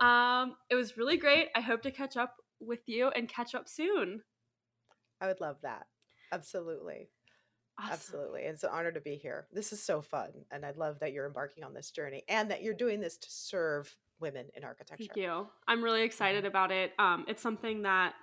Um, 0.02 0.56
it 0.70 0.76
was 0.76 0.98
really 0.98 1.18
great. 1.18 1.50
I 1.56 1.62
hope 1.62 1.82
to 1.84 1.92
catch 1.92 2.18
up 2.18 2.36
with 2.60 2.82
you 2.88 3.10
and 3.10 3.28
catch 3.28 3.56
up 3.56 3.68
soon. 3.68 4.22
I 5.22 5.28
would 5.28 5.42
love 5.42 5.58
that. 5.64 5.88
Absolutely. 6.32 7.10
Awesome. 7.80 7.94
Absolutely. 7.94 8.42
It's 8.42 8.64
an 8.64 8.72
honor 8.74 8.92
to 8.92 9.02
be 9.02 9.16
here. 9.16 9.48
This 9.52 9.72
is 9.72 9.82
so 9.82 10.02
fun. 10.02 10.30
And 10.52 10.66
I 10.66 10.72
love 10.72 11.00
that 11.00 11.14
you're 11.14 11.28
embarking 11.28 11.64
on 11.64 11.74
this 11.74 11.92
journey 11.92 12.24
and 12.28 12.50
that 12.50 12.64
you're 12.64 12.74
doing 12.74 13.00
this 13.00 13.18
to 13.18 13.28
serve 13.30 13.96
women 14.20 14.48
in 14.56 14.64
architecture. 14.64 15.06
Thank 15.14 15.16
you. 15.16 15.48
I'm 15.68 15.84
really 15.84 16.02
excited 16.02 16.40
mm-hmm. 16.40 16.48
about 16.48 16.72
it. 16.72 16.94
Um, 16.98 17.26
it's 17.28 17.42
something 17.42 17.84
that 17.84 18.14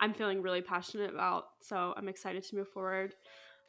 I'm 0.00 0.14
feeling 0.14 0.42
really 0.42 0.62
passionate 0.62 1.12
about. 1.12 1.46
So 1.60 1.94
I'm 1.96 2.08
excited 2.08 2.42
to 2.44 2.56
move 2.56 2.68
forward. 2.68 3.14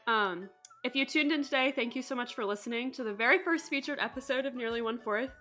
Um, 0.08 0.50
if 0.84 0.96
you 0.96 1.06
tuned 1.06 1.32
in 1.32 1.44
today, 1.44 1.72
thank 1.76 1.96
you 1.96 2.02
so 2.02 2.16
much 2.16 2.36
for 2.36 2.46
listening 2.46 2.92
to 2.94 3.04
the 3.04 3.14
very 3.14 3.40
first 3.40 3.70
featured 3.70 4.00
episode 4.00 4.46
of 4.46 4.54
Nearly 4.54 4.82
One 4.82 5.00
Fourth. 5.00 5.32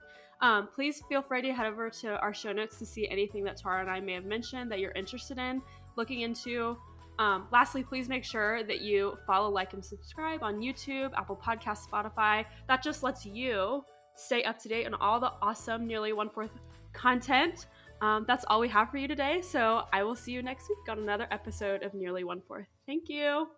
Um, 0.41 0.69
please 0.75 1.03
feel 1.09 1.23
free 1.23 1.43
to 1.43 1.53
head 1.53 1.67
over 1.67 1.91
to 1.91 2.19
our 2.21 2.35
show 2.35 2.53
notes 2.53 2.79
to 2.79 2.87
see 2.87 3.09
anything 3.09 3.45
that 3.45 3.57
Tara 3.57 3.81
and 3.81 3.91
I 3.91 4.01
may 4.01 4.15
have 4.15 4.25
mentioned 4.25 4.71
that 4.71 4.81
you're 4.81 4.93
interested 4.93 5.39
in 5.39 5.63
looking 5.97 6.23
into. 6.23 6.77
Um, 7.19 7.47
lastly, 7.53 7.83
please 7.83 8.09
make 8.09 8.25
sure 8.25 8.65
that 8.65 8.81
you 8.81 9.17
follow, 9.27 9.49
like, 9.49 9.73
and 9.73 9.85
subscribe 9.85 10.43
on 10.43 10.61
YouTube, 10.61 11.13
Apple 11.17 11.37
Podcasts, 11.37 11.89
Spotify. 11.89 12.45
That 12.67 12.83
just 12.83 13.03
lets 13.03 13.25
you 13.25 13.85
stay 14.17 14.43
up 14.45 14.59
to 14.61 14.69
date 14.69 14.87
on 14.87 14.95
all 14.95 15.21
the 15.21 15.33
awesome 15.41 15.87
Nearly 15.87 16.13
One 16.13 16.29
Fourth 16.29 16.51
content. 16.93 17.67
Um, 18.05 18.27
that's 18.29 18.45
all 18.49 18.61
we 18.61 18.69
have 18.69 18.91
for 18.91 18.99
you 18.99 19.09
today. 19.09 19.41
So 19.41 19.85
I 19.91 20.03
will 20.03 20.15
see 20.15 20.33
you 20.33 20.43
next 20.43 20.69
week 20.69 20.91
on 20.91 20.99
another 20.99 21.27
episode 21.31 21.83
of 21.83 21.95
Nearly 21.95 22.23
One 22.23 22.43
Fourth. 22.47 22.67
Thank 22.87 23.09
you. 23.09 23.49